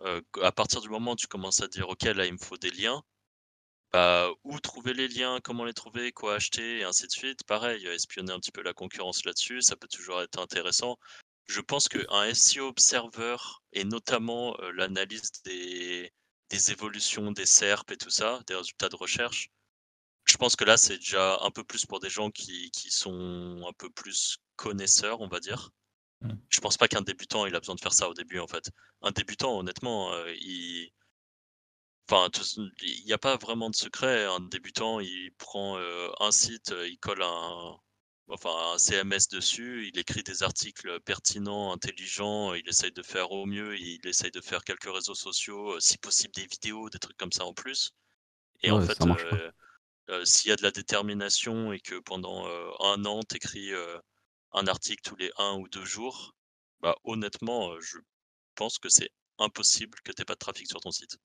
euh, 0.00 0.20
à 0.42 0.52
partir 0.52 0.80
du 0.80 0.88
moment 0.88 1.12
où 1.12 1.16
tu 1.16 1.28
commences 1.28 1.62
à 1.62 1.68
dire 1.68 1.88
ok 1.88 2.02
là 2.04 2.26
il 2.26 2.32
me 2.34 2.38
faut 2.38 2.58
des 2.58 2.70
liens, 2.70 3.02
bah, 3.94 4.28
où 4.42 4.58
trouver 4.60 4.92
les 4.92 5.06
liens, 5.08 5.38
comment 5.40 5.64
les 5.64 5.72
trouver, 5.72 6.10
quoi 6.12 6.34
acheter, 6.34 6.80
et 6.80 6.84
ainsi 6.84 7.06
de 7.06 7.12
suite. 7.12 7.44
Pareil, 7.44 7.86
espionner 7.86 8.32
un 8.32 8.40
petit 8.40 8.50
peu 8.50 8.62
la 8.62 8.74
concurrence 8.74 9.24
là-dessus, 9.24 9.62
ça 9.62 9.76
peut 9.76 9.86
toujours 9.86 10.20
être 10.20 10.40
intéressant. 10.40 10.98
Je 11.46 11.60
pense 11.60 11.88
qu'un 11.88 12.34
SEO 12.34 12.68
Observer, 12.68 13.36
et 13.72 13.84
notamment 13.84 14.56
euh, 14.60 14.72
l'analyse 14.72 15.30
des, 15.44 16.12
des 16.50 16.70
évolutions 16.70 17.32
des 17.32 17.46
SERP 17.46 17.92
et 17.92 17.96
tout 17.96 18.10
ça, 18.10 18.42
des 18.46 18.54
résultats 18.54 18.88
de 18.88 18.96
recherche. 18.96 19.50
Je 20.24 20.36
pense 20.36 20.56
que 20.56 20.64
là, 20.64 20.76
c'est 20.76 20.96
déjà 20.96 21.38
un 21.42 21.50
peu 21.50 21.64
plus 21.64 21.84
pour 21.86 22.00
des 22.00 22.08
gens 22.10 22.30
qui, 22.30 22.70
qui 22.70 22.90
sont 22.90 23.64
un 23.68 23.72
peu 23.74 23.90
plus 23.90 24.38
connaisseurs, 24.56 25.20
on 25.20 25.28
va 25.28 25.40
dire. 25.40 25.70
Mmh. 26.22 26.32
Je 26.48 26.60
pense 26.60 26.76
pas 26.76 26.88
qu'un 26.88 27.02
débutant, 27.02 27.46
il 27.46 27.54
a 27.54 27.60
besoin 27.60 27.74
de 27.74 27.80
faire 27.80 27.92
ça 27.92 28.08
au 28.08 28.14
début, 28.14 28.38
en 28.38 28.46
fait. 28.46 28.70
Un 29.02 29.10
débutant, 29.10 29.58
honnêtement, 29.58 30.12
euh, 30.12 30.32
il... 30.40 30.90
Enfin, 32.10 32.28
il 32.82 33.04
n'y 33.06 33.12
a 33.12 33.18
pas 33.18 33.36
vraiment 33.36 33.70
de 33.70 33.74
secret. 33.74 34.24
Un 34.24 34.40
débutant, 34.40 35.00
il 35.00 35.32
prend 35.38 35.78
euh, 35.78 36.10
un 36.20 36.30
site, 36.30 36.72
euh, 36.72 36.88
il 36.88 36.98
colle 36.98 37.22
un, 37.22 37.76
enfin, 38.28 38.50
un 38.74 38.78
CMS 38.78 39.28
dessus, 39.30 39.88
il 39.88 39.98
écrit 39.98 40.22
des 40.22 40.42
articles 40.42 41.00
pertinents, 41.00 41.72
intelligents, 41.72 42.54
il 42.54 42.68
essaye 42.68 42.92
de 42.92 43.02
faire 43.02 43.30
au 43.32 43.46
mieux, 43.46 43.78
il 43.78 44.06
essaye 44.06 44.30
de 44.30 44.40
faire 44.40 44.64
quelques 44.64 44.92
réseaux 44.92 45.14
sociaux, 45.14 45.74
euh, 45.74 45.80
si 45.80 45.98
possible 45.98 46.34
des 46.34 46.46
vidéos, 46.46 46.88
des 46.90 46.98
trucs 46.98 47.16
comme 47.16 47.32
ça 47.32 47.44
en 47.44 47.54
plus. 47.54 47.92
Et 48.62 48.70
en 48.70 48.80
fait, 48.80 48.98
s'il 50.24 50.50
y 50.50 50.52
a 50.52 50.56
de 50.56 50.62
la 50.62 50.70
détermination 50.70 51.72
et 51.72 51.80
que 51.80 51.96
pendant 51.96 52.46
un 52.80 53.04
an, 53.04 53.20
tu 53.28 53.36
écris 53.36 53.72
un 54.52 54.66
article 54.66 55.02
tous 55.02 55.16
les 55.16 55.30
un 55.38 55.54
ou 55.54 55.68
deux 55.68 55.84
jours, 55.84 56.34
bah, 56.80 56.96
honnêtement, 57.04 57.78
je 57.80 57.98
pense 58.54 58.78
que 58.78 58.88
c'est 58.88 59.10
impossible 59.38 59.98
que 60.04 60.12
tu 60.12 60.24
pas 60.24 60.34
de 60.34 60.38
trafic 60.38 60.66
sur 60.66 60.80
ton 60.80 60.92
site. 60.92 61.18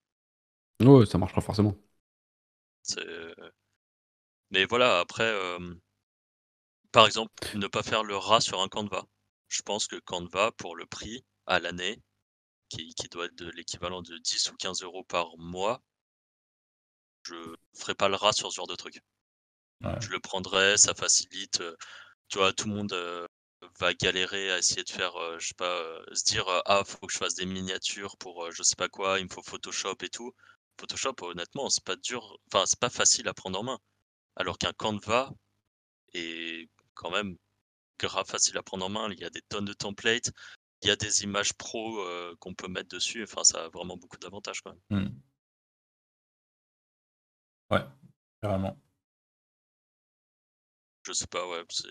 Ouais, 0.82 1.06
ça 1.06 1.18
marchera 1.18 1.42
forcément. 1.42 1.76
Mais 4.52 4.66
voilà, 4.66 5.00
après, 5.00 5.32
par 6.92 7.06
exemple, 7.06 7.32
ne 7.56 7.68
pas 7.68 7.84
faire 7.84 8.04
le 8.04 8.18
rat 8.18 8.42
sur 8.42 8.62
un 8.62 8.68
Canva. 8.68 9.06
Je 9.48 9.62
pense 9.62 9.88
que 9.88 9.98
Canva, 9.98 10.52
pour 10.54 10.76
le 10.76 10.86
prix 10.86 11.24
à 11.46 11.60
l'année, 11.60 12.02
qui, 12.70 12.94
doit 13.12 13.26
être 13.26 13.36
de 13.36 13.50
l'équivalent 13.52 14.02
de 14.02 14.18
10 14.18 14.52
ou 14.52 14.56
15 14.58 14.84
euros 14.84 15.04
par 15.04 15.38
mois, 15.38 15.82
je 17.24 17.36
ferai 17.76 17.96
pas 17.96 18.10
le 18.10 18.16
rat 18.16 18.34
sur 18.34 18.52
ce 18.52 18.58
genre 18.58 18.68
de 18.68 18.76
truc. 18.76 19.02
Je 20.02 20.10
le 20.10 20.20
prendrai, 20.20 20.78
ça 20.78 20.94
facilite. 20.94 21.64
tu 22.28 22.38
vois, 22.38 22.54
tout 22.54 22.68
le 22.68 22.76
monde 22.76 23.28
va 23.80 23.94
galérer 23.94 24.52
à 24.52 24.58
essayer 24.58 24.84
de 24.84 24.90
faire, 24.90 25.14
je 25.40 25.48
sais 25.48 25.54
pas, 25.56 25.84
se 26.14 26.24
dire 26.24 26.46
ah 26.66 26.84
faut 26.86 27.08
que 27.08 27.14
je 27.14 27.18
fasse 27.18 27.36
des 27.36 27.46
miniatures 27.46 28.18
pour 28.18 28.52
je 28.52 28.64
sais 28.64 28.76
pas 28.76 28.90
quoi, 28.90 29.20
il 29.20 29.26
me 29.26 29.30
faut 29.30 29.44
Photoshop 29.44 29.96
et 30.02 30.10
tout. 30.10 30.34
Photoshop, 30.80 31.16
honnêtement, 31.22 31.70
c'est 31.70 31.84
pas 31.84 31.96
dur, 31.98 32.38
enfin, 32.52 32.66
c'est 32.66 32.80
pas 32.80 32.90
facile 32.90 33.28
à 33.28 33.34
prendre 33.34 33.60
en 33.60 33.64
main. 33.64 33.80
Alors 34.36 34.58
qu'un 34.58 34.74
Canva 34.74 35.32
est 36.14 36.70
quand 37.00 37.12
même 37.12 37.38
grave 37.98 38.28
facile 38.28 38.58
à 38.58 38.64
prendre 38.64 38.86
en 38.86 38.90
main. 38.90 39.10
Il 39.12 39.20
y 39.20 39.26
a 39.26 39.30
des 39.30 39.42
tonnes 39.44 39.66
de 39.66 39.74
templates, 39.74 40.32
il 40.82 40.90
y 40.90 40.92
a 40.92 40.96
des 40.96 41.24
images 41.24 41.54
pro 41.54 42.00
euh, 42.02 42.36
qu'on 42.40 42.54
peut 42.54 42.68
mettre 42.68 42.90
dessus. 42.90 43.24
Enfin, 43.24 43.44
ça 43.44 43.66
a 43.66 43.70
vraiment 43.70 43.98
beaucoup 43.98 44.18
d'avantages 44.18 44.62
quand 44.62 44.76
même. 44.90 45.04
Hmm. 45.06 45.20
Ouais, 47.72 47.86
carrément. 48.42 48.78
Je 51.06 51.14
sais 51.14 51.28
pas, 51.28 51.48
ouais, 51.48 51.64
c'est. 51.70 51.88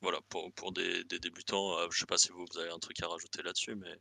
Voilà, 0.00 0.20
pour, 0.28 0.52
pour 0.54 0.72
des, 0.72 1.04
débutants, 1.04 1.76
euh, 1.78 1.88
je 1.90 2.00
sais 2.00 2.06
pas 2.06 2.18
si 2.18 2.30
vous, 2.30 2.44
vous 2.50 2.58
avez 2.58 2.70
un 2.70 2.78
truc 2.78 3.00
à 3.02 3.08
rajouter 3.08 3.42
là-dessus, 3.42 3.74
mais. 3.74 3.96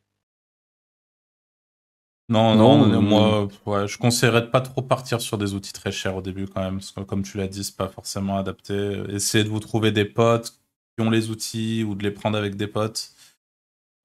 Non, 2.30 2.56
non, 2.56 3.02
moi, 3.02 3.48
ouais, 3.66 3.88
je 3.88 3.98
conseillerais 3.98 4.42
de 4.42 4.48
pas 4.48 4.60
trop 4.60 4.82
partir 4.82 5.22
sur 5.22 5.38
des 5.38 5.54
outils 5.54 5.72
très 5.72 5.94
chers 5.94 6.16
au 6.18 6.22
début 6.22 6.46
quand 6.46 6.62
même, 6.62 6.80
parce 6.80 6.92
que 6.92 7.00
comme 7.02 7.24
tu 7.24 7.38
l'as 7.38 7.48
dit, 7.48 7.64
c'est 7.64 7.78
pas 7.78 7.88
forcément 7.88 8.38
adapté. 8.38 9.02
Essayez 9.10 9.46
de 9.46 9.50
vous 9.50 9.62
trouver 9.62 9.92
des 9.92 10.04
potes 10.04 10.52
qui 10.98 11.06
ont 11.06 11.10
les 11.10 11.30
outils 11.30 11.86
ou 11.86 11.96
de 11.96 12.04
les 12.04 12.12
prendre 12.12 12.38
avec 12.38 12.56
des 12.56 12.68
potes, 12.68 13.12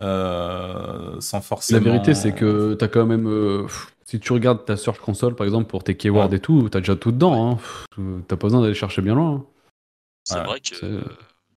euh, 0.04 1.20
sans 1.20 1.40
forcément. 1.40 1.84
La 1.84 1.92
vérité, 1.92 2.14
c'est 2.14 2.32
que 2.32 2.74
tu 2.74 2.84
as 2.84 2.88
quand 2.88 3.06
même, 3.06 3.26
euh, 3.26 3.66
si 4.04 4.20
tu 4.20 4.32
regardes 4.32 4.64
ta 4.64 4.76
Search 4.76 5.00
Console 5.00 5.34
par 5.34 5.44
exemple 5.44 5.68
pour 5.68 5.82
tes 5.82 5.96
keywords 5.96 6.32
et 6.32 6.40
tout, 6.40 6.68
tu 6.70 6.76
as 6.76 6.80
déjà 6.80 6.94
tout 6.94 7.10
dedans. 7.10 7.58
Hein. 7.96 8.22
T'as 8.28 8.36
pas 8.36 8.46
besoin 8.46 8.60
d'aller 8.62 8.74
chercher 8.74 9.02
bien 9.02 9.16
loin. 9.16 9.34
Hein. 9.34 9.46
C'est 10.22 10.44
vrai 10.44 10.60
que 10.60 11.02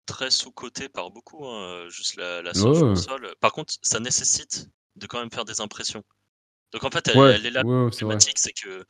très 0.07 0.31
sous-coté 0.31 0.89
par 0.89 1.11
beaucoup, 1.11 1.45
hein, 1.45 1.85
juste 1.89 2.15
la, 2.15 2.41
la 2.41 2.55
Search 2.55 2.79
Console. 2.79 3.35
Par 3.39 3.53
contre, 3.53 3.75
ça 3.83 3.99
nécessite 3.99 4.67
de 4.95 5.05
quand 5.05 5.19
même 5.19 5.31
faire 5.31 5.45
des 5.45 5.61
impressions. 5.61 6.03
Donc 6.75 6.83
en 6.83 6.89
fait, 6.89 7.07
elle, 7.07 7.45
est 7.45 7.51
là. 7.51 7.65
Ouais, 7.65 7.89
c'est 7.89 8.51
que. 8.51 8.83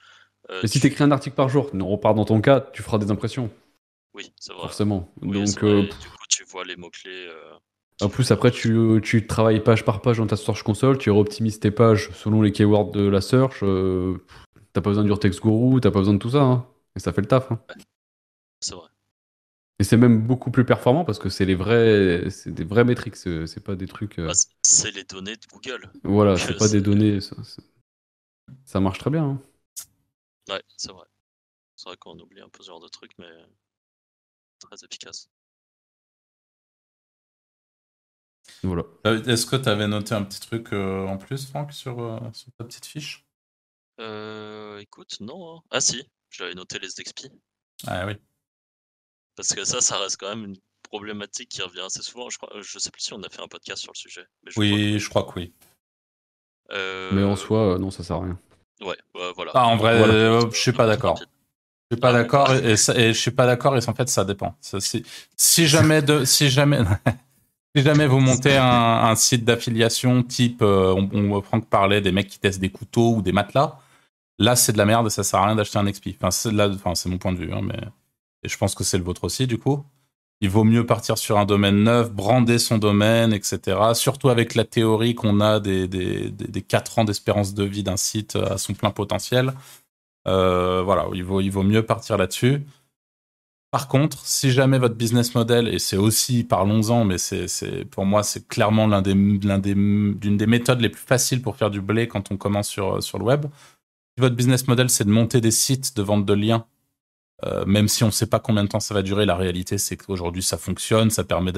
Euh, 0.49 0.59
Mais 0.63 0.67
si 0.67 0.79
tu 0.79 0.87
écris 0.87 1.03
un 1.03 1.11
article 1.11 1.35
par 1.35 1.49
jour, 1.49 1.69
on 1.71 1.87
repart 1.87 2.15
dans 2.15 2.25
ton 2.25 2.41
cas, 2.41 2.59
tu 2.73 2.81
feras 2.81 2.97
des 2.97 3.11
impressions. 3.11 3.51
Oui, 4.15 4.33
c'est 4.39 4.53
vrai. 4.53 4.63
Forcément. 4.63 5.13
Donc, 5.21 5.63
euh, 5.63 5.83
du 5.83 5.87
coup, 6.09 6.25
tu 6.27 6.43
vois 6.45 6.65
les 6.65 6.75
mots-clés. 6.77 7.27
Euh, 7.27 7.53
en 8.01 8.09
plus, 8.09 8.31
après, 8.31 8.49
tu, 8.49 8.99
tu, 9.03 9.27
travailles 9.27 9.63
page 9.63 9.85
par 9.85 10.01
page 10.01 10.17
dans 10.17 10.25
ta 10.25 10.35
Search 10.35 10.63
Console, 10.63 10.97
tu 10.97 11.11
optimises 11.11 11.59
tes 11.59 11.69
pages 11.69 12.09
selon 12.15 12.41
les 12.41 12.51
keywords 12.51 12.91
de 12.91 13.07
la 13.07 13.21
search. 13.21 13.59
t'as 13.59 14.81
pas 14.81 14.89
besoin 14.89 15.03
du 15.03 15.13
Text 15.19 15.41
Guru, 15.43 15.79
t'as 15.79 15.91
pas 15.91 15.99
besoin 15.99 16.15
de 16.15 16.19
tout 16.19 16.31
ça. 16.31 16.41
Hein. 16.41 16.67
Et 16.95 16.99
ça 16.99 17.13
fait 17.13 17.21
le 17.21 17.27
taf. 17.27 17.51
Hein. 17.51 17.59
C'est 18.61 18.73
vrai. 18.73 18.87
Et 19.77 19.83
c'est 19.83 19.97
même 19.97 20.25
beaucoup 20.25 20.49
plus 20.49 20.65
performant 20.65 21.05
parce 21.05 21.19
que 21.19 21.29
c'est 21.29 21.45
les 21.45 21.55
vrais, 21.55 22.29
c'est 22.31 22.51
des 22.51 22.63
vrais 22.63 22.85
métriques, 22.85 23.17
c'est 23.17 23.63
pas 23.63 23.75
des 23.75 23.87
trucs. 23.87 24.19
Bah, 24.19 24.31
c'est 24.63 24.91
les 24.91 25.03
données 25.03 25.35
de 25.35 25.45
Google. 25.53 25.91
Voilà, 26.03 26.35
c'est 26.35 26.57
pas 26.57 26.67
des 26.67 26.81
données. 26.81 27.21
Ça 27.21 27.35
marche 28.79 28.99
très 28.99 29.09
bien. 29.09 29.23
Hein. 29.23 29.41
Ouais, 30.49 30.63
c'est 30.77 30.91
vrai. 30.91 31.05
C'est 31.75 31.89
vrai 31.89 31.97
qu'on 31.97 32.17
oublie 32.19 32.41
un 32.41 32.49
peu 32.49 32.63
ce 32.63 32.67
genre 32.67 32.79
de 32.79 32.87
truc, 32.87 33.11
mais 33.17 33.31
très 34.59 34.77
efficace. 34.83 35.29
Voilà. 38.63 38.83
Euh, 39.05 39.23
est-ce 39.23 39.45
que 39.45 39.55
tu 39.55 39.69
avais 39.69 39.87
noté 39.87 40.13
un 40.13 40.23
petit 40.23 40.39
truc 40.39 40.73
euh, 40.73 41.05
en 41.07 41.17
plus, 41.17 41.47
Franck, 41.47 41.73
sur, 41.73 41.99
euh, 41.99 42.19
sur 42.33 42.51
ta 42.57 42.63
petite 42.63 42.85
fiche? 42.85 43.25
Euh, 43.99 44.79
Écoute, 44.79 45.19
non. 45.19 45.57
Hein. 45.57 45.61
Ah 45.71 45.81
si, 45.81 46.03
j'avais 46.29 46.53
noté 46.53 46.79
les 46.79 46.87
XP. 46.87 47.27
Ah 47.87 48.05
oui. 48.05 48.13
Parce 49.35 49.53
que 49.53 49.65
ça, 49.65 49.81
ça 49.81 49.97
reste 49.99 50.17
quand 50.17 50.29
même 50.29 50.45
une 50.45 50.57
problématique 50.83 51.49
qui 51.49 51.61
revient 51.61 51.81
assez 51.81 52.01
souvent. 52.01 52.29
Je, 52.29 52.37
crois, 52.37 52.61
je 52.61 52.79
sais 52.79 52.91
plus 52.91 53.01
si 53.01 53.13
on 53.13 53.23
a 53.23 53.29
fait 53.29 53.41
un 53.41 53.47
podcast 53.47 53.81
sur 53.81 53.91
le 53.91 53.97
sujet. 53.97 54.25
oui, 54.57 54.99
je 54.99 55.09
crois 55.09 55.23
que 55.23 55.39
oui. 55.39 55.53
Mais 56.71 57.23
en 57.23 57.35
soi, 57.35 57.77
non, 57.79 57.91
ça 57.91 58.03
sert 58.03 58.17
à 58.17 58.23
rien. 58.23 58.39
Ouais, 58.81 58.97
voilà. 59.35 59.51
Ah, 59.53 59.67
en 59.67 59.77
vrai, 59.77 59.99
je 60.51 60.57
suis 60.57 60.73
pas 60.73 60.87
d'accord. 60.87 61.19
Je 61.91 61.95
suis 61.95 62.01
pas 62.01 62.09
ah, 62.09 62.13
d'accord 62.13 62.51
et, 62.51 62.71
et, 62.71 63.13
je 63.13 63.19
suis 63.19 63.31
pas 63.31 63.45
d'accord 63.45 63.77
et 63.77 63.87
en 63.87 63.93
fait 63.93 64.09
ça 64.09 64.25
dépend. 64.25 64.55
si, 65.37 65.67
jamais 65.67 66.01
de, 66.01 66.25
si 66.25 66.49
jamais, 66.49 66.79
si 67.75 67.83
jamais 67.83 68.07
vous 68.07 68.19
montez 68.19 68.57
un, 68.57 69.15
site 69.15 69.45
d'affiliation 69.45 70.23
type, 70.23 70.63
euh, 70.63 70.95
on, 70.95 71.09
on 71.13 71.41
Franck 71.43 71.69
parlait 71.69 72.01
des 72.01 72.11
mecs 72.11 72.27
qui 72.27 72.39
testent 72.39 72.59
des 72.59 72.71
couteaux 72.71 73.17
ou 73.17 73.21
des 73.21 73.31
matelas, 73.31 73.77
là 74.39 74.55
c'est 74.55 74.73
de 74.73 74.79
la 74.79 74.85
merde 74.85 75.05
et 75.05 75.09
ça 75.11 75.23
sert 75.23 75.41
à 75.41 75.45
rien 75.45 75.55
d'acheter 75.55 75.77
un 75.77 75.85
XP. 75.85 76.09
Enfin 76.19 76.31
c'est 76.31 76.49
enfin, 76.59 76.93
mon 77.05 77.19
point 77.19 77.33
de 77.33 77.37
vue, 77.37 77.53
hein, 77.53 77.61
mais 77.61 77.79
et 78.41 78.49
je 78.49 78.57
pense 78.57 78.73
que 78.73 78.83
c'est 78.83 78.97
le 78.97 79.03
vôtre 79.03 79.23
aussi 79.23 79.45
du 79.45 79.59
coup 79.59 79.85
il 80.41 80.49
vaut 80.49 80.63
mieux 80.63 80.85
partir 80.85 81.17
sur 81.17 81.37
un 81.37 81.45
domaine 81.45 81.83
neuf, 81.83 82.11
brander 82.11 82.59
son 82.59 82.77
domaine, 82.77 83.33
etc. 83.33 83.77
Surtout 83.93 84.29
avec 84.29 84.55
la 84.55 84.65
théorie 84.65 85.15
qu'on 85.15 85.39
a 85.39 85.59
des, 85.59 85.87
des, 85.87 86.29
des, 86.29 86.61
4 86.61 86.99
ans 86.99 87.05
d'espérance 87.05 87.53
de 87.53 87.63
vie 87.63 87.83
d'un 87.83 87.97
site 87.97 88.35
à 88.35 88.57
son 88.57 88.73
plein 88.73 88.91
potentiel. 88.91 89.53
Euh, 90.27 90.81
voilà, 90.83 91.07
il 91.13 91.23
vaut, 91.23 91.41
il 91.41 91.49
vaut 91.49 91.63
mieux 91.63 91.85
partir 91.85 92.17
là-dessus. 92.17 92.65
Par 93.71 93.87
contre, 93.87 94.25
si 94.25 94.51
jamais 94.51 94.77
votre 94.79 94.95
business 94.95 95.35
model, 95.35 95.67
et 95.67 95.79
c'est 95.79 95.97
aussi, 95.97 96.43
parlons-en, 96.43 97.03
mais 97.03 97.17
c'est, 97.17 97.85
pour 97.85 98.05
moi, 98.05 98.23
c'est 98.23 98.47
clairement 98.47 98.87
l'un 98.87 99.01
des, 99.01 99.13
l'un 99.13 99.57
des, 99.59 99.73
d'une 99.73 100.37
des 100.37 100.47
méthodes 100.47 100.81
les 100.81 100.89
plus 100.89 101.03
faciles 101.03 101.41
pour 101.41 101.57
faire 101.57 101.69
du 101.69 101.81
blé 101.81 102.07
quand 102.07 102.31
on 102.31 102.37
commence 102.37 102.69
sur, 102.69 103.01
sur 103.03 103.19
le 103.19 103.25
web. 103.25 103.45
Si 104.17 104.21
votre 104.21 104.35
business 104.35 104.67
model, 104.67 104.89
c'est 104.89 105.03
de 105.03 105.09
monter 105.09 105.41
des 105.41 105.51
sites 105.51 105.95
de 105.97 106.01
vente 106.01 106.25
de 106.25 106.33
liens 106.33 106.65
euh, 107.43 107.65
même 107.65 107.87
si 107.89 108.03
on 108.03 108.07
ne 108.07 108.11
sait 108.11 108.27
pas 108.27 108.39
combien 108.39 108.63
de 108.63 108.69
temps 108.69 108.79
ça 108.79 108.93
va 108.93 109.01
durer, 109.01 109.25
la 109.25 109.35
réalité 109.35 109.77
c'est 109.77 109.97
qu'aujourd'hui 109.97 110.41
ça 110.41 110.57
fonctionne, 110.57 111.09
ça 111.09 111.25
permet 111.25 111.51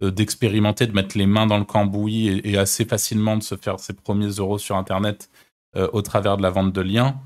d'expérimenter, 0.00 0.86
de, 0.86 0.92
mettre 0.92 1.16
les 1.16 1.26
mains 1.26 1.46
dans 1.46 1.58
le 1.58 1.64
cambouis 1.64 2.40
et, 2.44 2.58
assez 2.58 2.84
facilement 2.84 3.36
de 3.36 3.42
se 3.42 3.54
faire 3.54 3.78
ses 3.78 3.92
premiers 3.92 4.30
euros 4.30 4.58
sur 4.58 4.76
Internet 4.76 5.30
euh, 5.76 5.88
au 5.92 6.02
travers 6.02 6.36
de 6.36 6.42
la 6.42 6.50
vente 6.50 6.72
de 6.72 6.80
liens. 6.80 7.16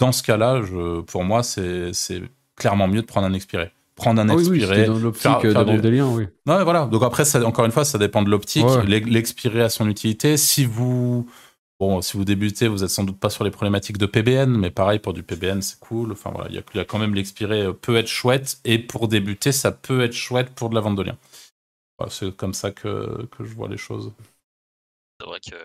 Dans 0.00 0.10
ce 0.10 0.24
cas-là, 0.24 0.60
pour 1.06 1.22
moi, 1.22 1.44
c'est 1.44 1.92
clairement 2.56 2.88
mieux 2.88 3.02
de 3.02 3.06
prendre 3.06 3.28
un 3.28 3.32
expiré. 3.32 3.70
Prendre 3.94 4.20
un 4.20 4.28
ah 4.28 4.34
expiré, 4.34 4.86
dans 4.86 4.98
l'optique 4.98 5.42
de 5.44 5.50
vente 5.50 5.80
des 5.80 5.90
liens, 5.92 6.08
oui. 6.08 6.26
voilà. 6.44 6.86
Donc 6.86 7.04
après, 7.04 7.36
encore 7.44 7.64
une 7.64 7.70
fois, 7.70 7.84
ça 7.84 7.96
dépend 7.96 8.22
de 8.22 8.30
l'optique. 8.30 8.66
L'expiré 8.86 9.62
a 9.62 9.68
son 9.68 9.88
utilité. 9.88 10.36
Si 10.36 10.64
vous 10.64 11.28
Bon, 11.86 12.00
si 12.00 12.16
vous 12.16 12.24
débutez, 12.24 12.66
vous 12.66 12.82
êtes 12.82 12.88
sans 12.88 13.04
doute 13.04 13.20
pas 13.20 13.28
sur 13.28 13.44
les 13.44 13.50
problématiques 13.50 13.98
de 13.98 14.06
PBN, 14.06 14.56
mais 14.56 14.70
pareil, 14.70 15.00
pour 15.00 15.12
du 15.12 15.22
PBN, 15.22 15.60
c'est 15.60 15.78
cool. 15.80 16.12
Enfin 16.12 16.30
voilà, 16.30 16.48
il 16.48 16.54
y, 16.54 16.78
a 16.78 16.84
quand 16.86 16.98
même 16.98 17.14
l'expiré 17.14 17.60
euh, 17.60 17.74
peut 17.74 17.96
être 17.96 18.06
chouette, 18.06 18.58
et 18.64 18.78
pour 18.78 19.06
débuter, 19.06 19.52
ça 19.52 19.70
peut 19.70 20.00
être 20.00 20.14
chouette 20.14 20.54
pour 20.54 20.70
de 20.70 20.76
la 20.76 20.80
vente 20.80 20.96
de 20.96 21.02
liens. 21.02 21.18
c'est 22.08 22.34
comme 22.34 22.54
ça 22.54 22.70
que, 22.70 23.26
que, 23.26 23.44
je 23.44 23.52
vois 23.52 23.68
les 23.68 23.76
choses. 23.76 24.14
C'est 25.20 25.26
vrai 25.26 25.40
que, 25.40 25.56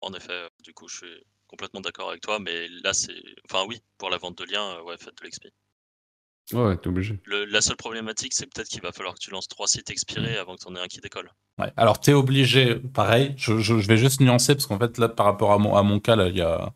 en 0.00 0.14
effet, 0.14 0.48
du 0.64 0.72
coup, 0.72 0.88
je 0.88 0.96
suis 0.96 1.24
complètement 1.48 1.82
d'accord 1.82 2.08
avec 2.08 2.22
toi, 2.22 2.38
mais 2.38 2.68
là, 2.82 2.94
c'est. 2.94 3.22
Enfin, 3.44 3.66
oui, 3.68 3.82
pour 3.98 4.08
la 4.08 4.16
vente 4.16 4.38
de 4.38 4.44
liens, 4.44 4.78
euh, 4.78 4.84
ouais, 4.84 4.96
faites 4.96 5.18
de 5.18 5.24
l'expi. 5.24 5.52
Ouais, 6.52 6.76
t'es 6.76 6.88
obligé. 6.88 7.20
la 7.26 7.60
seule 7.60 7.76
problématique, 7.76 8.32
c'est 8.34 8.46
peut-être 8.46 8.68
qu'il 8.68 8.82
va 8.82 8.92
falloir 8.92 9.14
que 9.14 9.20
tu 9.20 9.30
lances 9.30 9.48
trois 9.48 9.66
sites 9.66 9.90
expirés 9.90 10.36
avant 10.36 10.54
que 10.54 10.60
tu 10.62 10.68
en 10.68 10.76
aies 10.76 10.80
un 10.80 10.86
qui 10.86 11.00
décolle. 11.00 11.30
Ouais. 11.58 11.72
Alors, 11.76 12.00
t'es 12.00 12.12
obligé, 12.12 12.76
pareil, 12.76 13.34
je, 13.36 13.58
je, 13.58 13.74
vais 13.74 13.96
juste 13.96 14.20
nuancer 14.20 14.54
parce 14.54 14.66
qu'en 14.66 14.78
fait, 14.78 14.98
là, 14.98 15.08
par 15.08 15.26
rapport 15.26 15.52
à 15.52 15.58
mon, 15.58 15.74
à 15.74 15.82
mon 15.82 15.98
cas, 15.98 16.14
là, 16.14 16.28
il 16.28 16.36
y 16.36 16.42
a, 16.42 16.72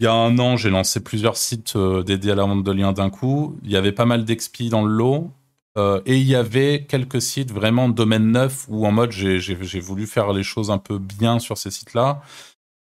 il 0.00 0.04
y 0.04 0.06
a 0.06 0.12
un 0.12 0.38
an, 0.38 0.56
j'ai 0.56 0.70
lancé 0.70 1.02
plusieurs 1.02 1.36
sites 1.36 1.76
euh, 1.76 2.02
dédiés 2.02 2.32
à 2.32 2.34
la 2.34 2.44
vente 2.44 2.64
de 2.64 2.72
liens 2.72 2.92
d'un 2.92 3.08
coup. 3.08 3.58
Il 3.62 3.70
y 3.70 3.76
avait 3.76 3.92
pas 3.92 4.04
mal 4.04 4.24
d'expi 4.24 4.68
dans 4.68 4.84
le 4.84 4.92
lot. 4.92 5.32
Euh, 5.78 6.00
et 6.06 6.16
il 6.16 6.26
y 6.26 6.34
avait 6.34 6.86
quelques 6.88 7.20
sites 7.20 7.52
vraiment 7.52 7.88
domaine 7.90 8.30
neuf 8.30 8.64
où 8.68 8.86
en 8.86 8.92
mode 8.92 9.12
j'ai 9.12 9.80
voulu 9.80 10.06
faire 10.06 10.32
les 10.32 10.42
choses 10.42 10.70
un 10.70 10.78
peu 10.78 10.98
bien 10.98 11.38
sur 11.38 11.58
ces 11.58 11.70
sites-là. 11.70 12.22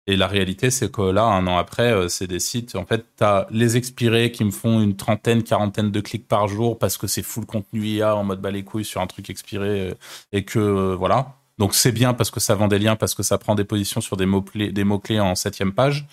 Et 0.05 0.17
la 0.17 0.27
réalité, 0.27 0.69
c'est 0.69 0.91
que 0.91 1.01
là, 1.01 1.23
un 1.23 1.47
an 1.47 1.57
après, 1.57 1.93
euh, 1.93 2.09
c'est 2.09 2.27
des 2.27 2.39
sites. 2.39 2.75
En 2.75 2.85
fait, 2.85 3.05
tu 3.17 3.23
as 3.23 3.47
les 3.51 3.77
expirés 3.77 4.31
qui 4.31 4.43
me 4.43 4.51
font 4.51 4.81
une 4.81 4.97
trentaine, 4.97 5.43
quarantaine 5.43 5.91
de 5.91 6.01
clics 6.01 6.27
par 6.27 6.47
jour 6.49 6.77
parce 6.77 6.97
que 6.97 7.07
c'est 7.07 7.23
full 7.23 7.45
contenu 7.45 7.85
IA 7.85 8.15
en 8.15 8.23
mode 8.25 8.41
bas 8.41 8.51
les 8.51 8.63
couilles 8.65 8.83
sur 8.83 8.99
un 9.01 9.07
truc 9.07 9.29
expiré 9.29 9.91
euh, 9.91 9.93
et 10.33 10.43
que 10.43 10.59
euh, 10.59 10.95
voilà. 10.95 11.37
Donc 11.57 11.73
c'est 11.73 11.91
bien 11.93 12.13
parce 12.13 12.31
que 12.31 12.39
ça 12.39 12.55
vend 12.55 12.67
des 12.67 12.79
liens, 12.79 12.95
parce 12.97 13.13
que 13.13 13.23
ça 13.23 13.37
prend 13.37 13.55
des 13.55 13.63
positions 13.63 14.01
sur 14.01 14.17
des 14.17 14.25
mots-clés 14.25 14.71
des 14.71 14.83
mots 14.83 14.97
-clés 14.97 15.21
en 15.21 15.35
septième 15.35 15.71
page. 15.71 16.05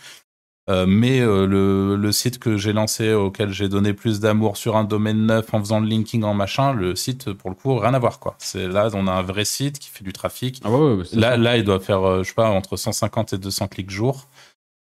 Euh, 0.71 0.87
mais 0.87 1.21
euh, 1.21 1.47
le, 1.47 1.97
le, 1.97 2.13
site 2.13 2.39
que 2.39 2.57
j'ai 2.57 2.73
lancé, 2.73 3.13
auquel 3.13 3.53
j'ai 3.53 3.69
donné 3.69 3.93
plus 3.93 4.21
d'amour 4.21 4.57
sur 4.57 4.77
un 4.77 4.85
domaine 4.85 5.27
neuf 5.27 5.53
en 5.53 5.59
faisant 5.59 5.81
le 5.81 5.89
linking 5.89 6.23
en 6.23 6.33
machin, 6.33 6.73
le 6.73 6.95
site, 6.95 7.33
pour 7.33 7.51
le 7.51 7.57
coup, 7.57 7.77
rien 7.77 7.93
à 7.93 7.99
voir. 7.99 8.21
quoi. 8.21 8.37
C'est 8.39 8.69
Là, 8.69 8.89
on 8.95 9.09
a 9.09 9.13
un 9.13 9.23
vrai 9.23 9.45
site 9.45 9.81
qui 9.81 9.89
fait 9.89 10.05
du 10.05 10.13
trafic. 10.13 10.61
Ah 10.65 10.71
ouais, 10.71 10.95
ouais, 10.95 11.05
là, 11.13 11.37
là, 11.37 11.57
il 11.57 11.65
doit 11.65 11.81
faire, 11.81 12.07
euh, 12.07 12.23
je 12.23 12.29
sais 12.29 12.35
pas, 12.35 12.49
entre 12.49 12.77
150 12.77 13.33
et 13.33 13.39
200 13.39 13.67
clics 13.67 13.91
jour. 13.91 14.29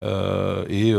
Euh, 0.03 0.65
et 0.69 0.93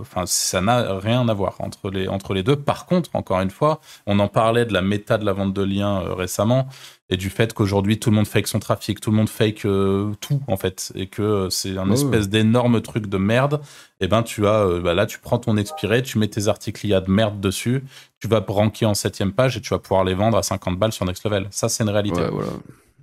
enfin, 0.00 0.24
ça 0.26 0.60
n'a 0.60 0.98
rien 0.98 1.28
à 1.28 1.34
voir 1.34 1.56
entre 1.60 1.90
les, 1.90 2.08
entre 2.08 2.34
les 2.34 2.42
deux. 2.42 2.56
Par 2.56 2.86
contre, 2.86 3.10
encore 3.14 3.40
une 3.40 3.50
fois, 3.50 3.80
on 4.06 4.18
en 4.18 4.28
parlait 4.28 4.66
de 4.66 4.72
la 4.72 4.82
méta 4.82 5.18
de 5.18 5.24
la 5.24 5.32
vente 5.32 5.52
de 5.52 5.62
liens 5.62 6.00
récemment 6.14 6.68
et 7.08 7.16
du 7.16 7.30
fait 7.30 7.52
qu'aujourd'hui 7.52 7.98
tout 7.98 8.10
le 8.10 8.16
monde 8.16 8.26
fake 8.26 8.48
son 8.48 8.58
trafic, 8.58 9.00
tout 9.00 9.10
le 9.10 9.16
monde 9.16 9.28
fake 9.28 9.64
euh, 9.64 10.12
tout 10.20 10.40
en 10.48 10.56
fait, 10.56 10.92
et 10.94 11.06
que 11.06 11.22
euh, 11.22 11.50
c'est 11.50 11.78
un 11.78 11.90
espèce 11.92 12.28
d'énorme 12.28 12.80
truc 12.80 13.06
de 13.06 13.16
merde. 13.16 13.60
Et 14.00 14.04
eh 14.04 14.08
ben 14.08 14.22
tu 14.22 14.46
as, 14.46 14.66
euh, 14.66 14.80
bah 14.80 14.94
là 14.94 15.06
tu 15.06 15.18
prends 15.20 15.38
ton 15.38 15.56
expiré, 15.56 16.02
tu 16.02 16.18
mets 16.18 16.28
tes 16.28 16.48
articles 16.48 16.84
IA 16.86 17.00
de 17.00 17.10
merde 17.10 17.40
dessus, 17.40 17.84
tu 18.18 18.28
vas 18.28 18.44
ranker 18.46 18.86
en 18.86 18.94
septième 18.94 19.32
page 19.32 19.56
et 19.56 19.60
tu 19.60 19.70
vas 19.70 19.78
pouvoir 19.78 20.04
les 20.04 20.14
vendre 20.14 20.36
à 20.36 20.42
50 20.42 20.78
balles 20.78 20.92
sur 20.92 21.04
Next 21.04 21.24
Level. 21.24 21.46
Ça 21.50 21.68
c'est 21.68 21.84
une 21.84 21.90
réalité. 21.90 22.20
Ouais, 22.20 22.30
voilà. 22.30 22.50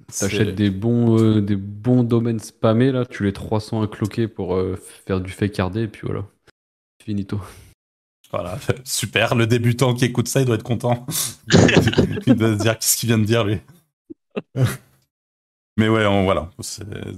T'achètes 0.08 0.56
des 0.56 0.70
bons, 0.70 1.40
des 1.40 1.56
bons 1.56 2.04
domaines 2.04 2.40
spammés 2.40 2.92
là, 2.92 3.06
tu 3.06 3.24
les 3.24 3.34
300 3.34 3.88
cloquer 3.88 4.28
pour 4.28 4.60
faire 5.06 5.22
du 5.22 5.32
fake 5.32 5.58
RD 5.58 5.78
et 5.78 5.88
puis 5.88 6.02
voilà, 6.08 6.26
finito. 7.04 7.40
Voilà, 8.34 8.58
super. 8.84 9.36
Le 9.36 9.46
débutant 9.46 9.94
qui 9.94 10.06
écoute 10.06 10.28
ça, 10.28 10.42
il 10.42 10.46
doit 10.46 10.56
être 10.56 10.64
content. 10.64 11.06
il 12.26 12.34
doit 12.36 12.58
se 12.58 12.62
dire 12.62 12.78
qu'est-ce 12.78 12.98
qu'il 12.98 13.08
vient 13.08 13.20
de 13.20 13.26
dire 13.26 13.44
lui? 13.44 13.60
Mais 15.78 15.88
ouais, 15.88 16.06
voilà. 16.24 16.50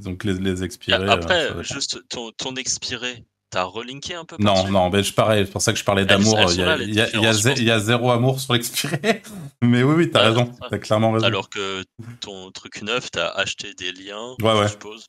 Donc 0.03 0.23
les, 0.23 0.33
les 0.33 0.63
expirés. 0.63 1.09
Après, 1.09 1.51
euh, 1.51 1.63
juste 1.63 2.07
ton, 2.09 2.31
ton 2.31 2.55
expiré, 2.55 3.25
t'as 3.55 3.63
relinké 3.63 4.15
un 4.15 4.25
peu 4.25 4.35
Non, 4.37 4.69
non, 4.69 4.89
mais 4.89 5.01
je 5.01 5.13
parlais, 5.13 5.45
c'est 5.45 5.51
pour 5.51 5.61
ça 5.61 5.71
que 5.71 5.79
je 5.79 5.85
parlais 5.85 6.05
d'amour. 6.05 6.37
Il, 6.51 6.93
y 6.93 6.99
a, 6.99 7.07
y, 7.15 7.71
a 7.71 7.79
zéro 7.79 8.11
amour 8.11 8.41
sur 8.41 8.51
l'expiré. 8.51 9.21
mais 9.61 9.81
oui, 9.81 9.95
oui, 9.95 10.11
t'as 10.11 10.23
raison. 10.23 10.51
T'as 10.69 10.77
clairement 10.77 11.13
raison. 11.13 11.25
Alors 11.25 11.49
que 11.49 11.81
ton 12.19 12.51
truc 12.51 12.81
neuf, 12.81 13.09
t'as 13.11 13.29
acheté 13.29 13.73
des 13.73 13.93
liens, 13.93 14.35
je 14.37 14.67
suppose. 14.67 15.05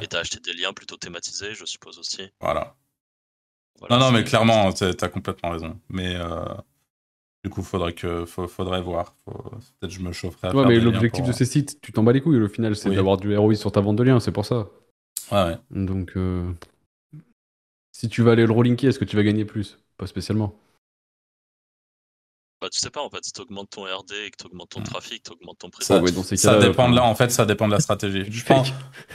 Et 0.00 0.06
t'as 0.06 0.20
acheté 0.20 0.38
des 0.38 0.52
liens 0.52 0.72
plutôt 0.72 0.96
thématisés, 0.96 1.54
je 1.54 1.64
suppose 1.64 1.98
aussi. 1.98 2.22
Voilà. 2.40 2.76
non, 3.90 3.98
non, 3.98 4.12
mais 4.12 4.22
clairement, 4.22 4.72
t'as 4.72 5.08
complètement 5.08 5.50
raison. 5.50 5.78
Mais. 5.88 6.14
Euh... 6.14 6.44
Du 7.44 7.50
coup, 7.50 7.62
faudrait 7.62 7.92
que 7.92 8.24
faudrait 8.24 8.82
voir. 8.82 9.14
Peut-être 9.24 9.92
je 9.92 10.00
me 10.00 10.12
chaufferai. 10.12 10.48
À 10.48 10.54
ouais, 10.54 10.66
mais 10.66 10.80
l'objectif 10.80 11.24
de 11.24 11.30
ces 11.30 11.44
sites, 11.44 11.80
tu 11.80 11.92
t'en 11.92 12.02
bats 12.02 12.12
les 12.12 12.20
couilles. 12.20 12.42
Au 12.42 12.48
final, 12.48 12.74
c'est 12.74 12.90
d'avoir 12.90 13.16
du 13.16 13.36
ROI 13.36 13.54
sur 13.54 13.70
ta 13.70 13.80
vente 13.80 13.96
de 13.96 14.02
liens, 14.02 14.18
c'est 14.18 14.32
pour 14.32 14.44
ça. 14.44 14.66
Ouais, 15.30 15.44
ouais. 15.44 15.58
Donc, 15.70 16.12
euh, 16.16 16.52
si 17.98 18.08
tu 18.08 18.22
vas 18.22 18.30
aller 18.30 18.46
le 18.46 18.52
rollinker, 18.52 18.86
est-ce 18.86 18.98
que 19.00 19.04
tu 19.04 19.16
vas 19.16 19.24
gagner 19.24 19.44
plus? 19.44 19.76
Pas 19.96 20.06
spécialement. 20.06 20.54
Bah, 22.60 22.68
tu 22.70 22.78
sais 22.78 22.90
pas, 22.90 23.02
en 23.02 23.10
fait, 23.10 23.24
si 23.24 23.32
tu 23.32 23.40
augmentes 23.40 23.70
ton 23.70 23.82
RD 23.82 24.12
et 24.24 24.30
que 24.30 24.36
tu 24.36 24.46
augmentes 24.46 24.68
ton 24.68 24.82
trafic, 24.82 25.24
tu 25.24 25.32
augmentes 25.32 25.58
ton 25.58 25.68
prix. 25.68 25.84
Ça, 25.84 26.00
ça 26.36 26.58
dépend 26.60 26.88
de 26.88 26.94
là, 26.94 27.02
en 27.02 27.16
fait, 27.16 27.32
ça 27.32 27.44
dépend 27.44 27.66
de 27.66 27.72
la 27.72 27.80
stratégie. 27.80 28.24
je, 28.30 28.44
pense, 28.44 28.68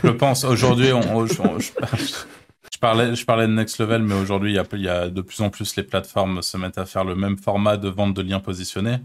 je 0.03 0.09
pense, 0.09 0.43
aujourd'hui, 0.43 0.91
on, 0.91 1.25
je 1.25 1.31
parlais, 2.81 3.15
je 3.15 3.25
parlais 3.25 3.47
de 3.47 3.53
Next 3.53 3.79
Level, 3.79 4.03
mais 4.03 4.15
aujourd'hui, 4.15 4.51
il, 4.51 4.81
y, 4.81 4.89
a, 4.89 5.09
de 5.09 5.21
plus 5.21 5.39
en 5.39 5.49
plus 5.49 5.77
les 5.77 5.83
plateformes 5.83 6.41
se 6.41 6.57
mettent 6.57 6.77
à 6.77 6.85
faire 6.85 7.05
le 7.05 7.15
même 7.15 7.37
format 7.37 7.77
de 7.77 7.87
vente 7.87 8.13
de 8.13 8.21
liens 8.21 8.41
positionnés. 8.41 8.97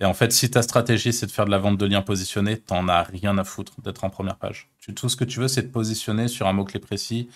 Et 0.00 0.04
en 0.04 0.12
fait, 0.12 0.32
si 0.32 0.50
ta 0.50 0.60
stratégie, 0.60 1.14
c'est 1.14 1.26
de 1.26 1.32
faire 1.32 1.46
de 1.46 1.50
la 1.50 1.58
vente 1.58 1.78
de 1.78 1.86
liens 1.86 2.02
positionnés, 2.02 2.58
t'en 2.58 2.88
as 2.88 3.04
rien 3.04 3.38
à 3.38 3.44
foutre 3.44 3.80
d'être 3.80 4.04
en 4.04 4.10
première 4.10 4.36
page. 4.36 4.68
tout 4.94 5.08
ce 5.08 5.16
que 5.16 5.24
tu 5.24 5.40
veux, 5.40 5.48
c'est 5.48 5.62
de 5.62 5.72
positionner 5.72 6.28
sur 6.28 6.46
un 6.46 6.52
mot-clé 6.52 6.78
précis 6.78 7.30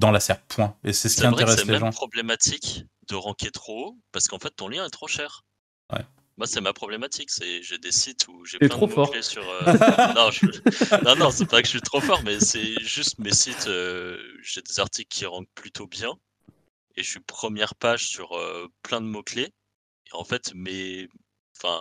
dans 0.00 0.10
la 0.10 0.18
serre, 0.18 0.40
point. 0.42 0.74
Et 0.82 0.92
c'est 0.92 1.08
ce 1.08 1.20
qui 1.20 1.26
intéresse 1.26 1.64
les 1.64 1.74
gens. 1.74 1.78
C'est 1.78 1.84
même 1.84 1.92
problématique 1.92 2.84
de 3.08 3.14
ranker 3.14 3.50
trop 3.50 3.88
haut, 3.88 3.98
parce 4.12 4.26
qu'en 4.28 4.38
fait, 4.38 4.50
ton 4.50 4.68
lien 4.68 4.84
est 4.84 4.90
trop 4.90 5.06
cher. 5.06 5.44
Ouais. 5.92 6.04
Moi, 6.38 6.46
c'est 6.46 6.62
ma 6.62 6.72
problématique. 6.72 7.30
C'est 7.30 7.62
j'ai 7.62 7.78
des 7.78 7.92
sites 7.92 8.26
où 8.28 8.44
j'ai 8.46 8.58
plein 8.58 8.68
trop 8.68 8.86
de 8.86 8.94
mots-clés 8.94 9.22
sur. 9.22 9.46
Euh, 9.46 9.60
non, 10.14 10.30
non, 11.04 11.16
non, 11.16 11.30
c'est 11.30 11.44
pas 11.44 11.60
que 11.60 11.66
je 11.66 11.72
suis 11.72 11.82
trop 11.82 12.00
fort, 12.00 12.22
mais 12.24 12.40
c'est 12.40 12.80
juste 12.80 13.18
mes 13.18 13.32
sites. 13.32 13.66
Euh, 13.66 14.18
j'ai 14.42 14.62
des 14.62 14.80
articles 14.80 15.14
qui 15.14 15.26
rankent 15.26 15.52
plutôt 15.54 15.86
bien, 15.86 16.14
et 16.96 17.02
je 17.02 17.10
suis 17.10 17.20
première 17.20 17.74
page 17.74 18.08
sur 18.08 18.32
euh, 18.32 18.66
plein 18.82 19.02
de 19.02 19.06
mots 19.06 19.22
clés. 19.22 19.52
Et 20.06 20.14
en 20.14 20.24
fait, 20.24 20.52
mais, 20.54 21.08
enfin, 21.58 21.78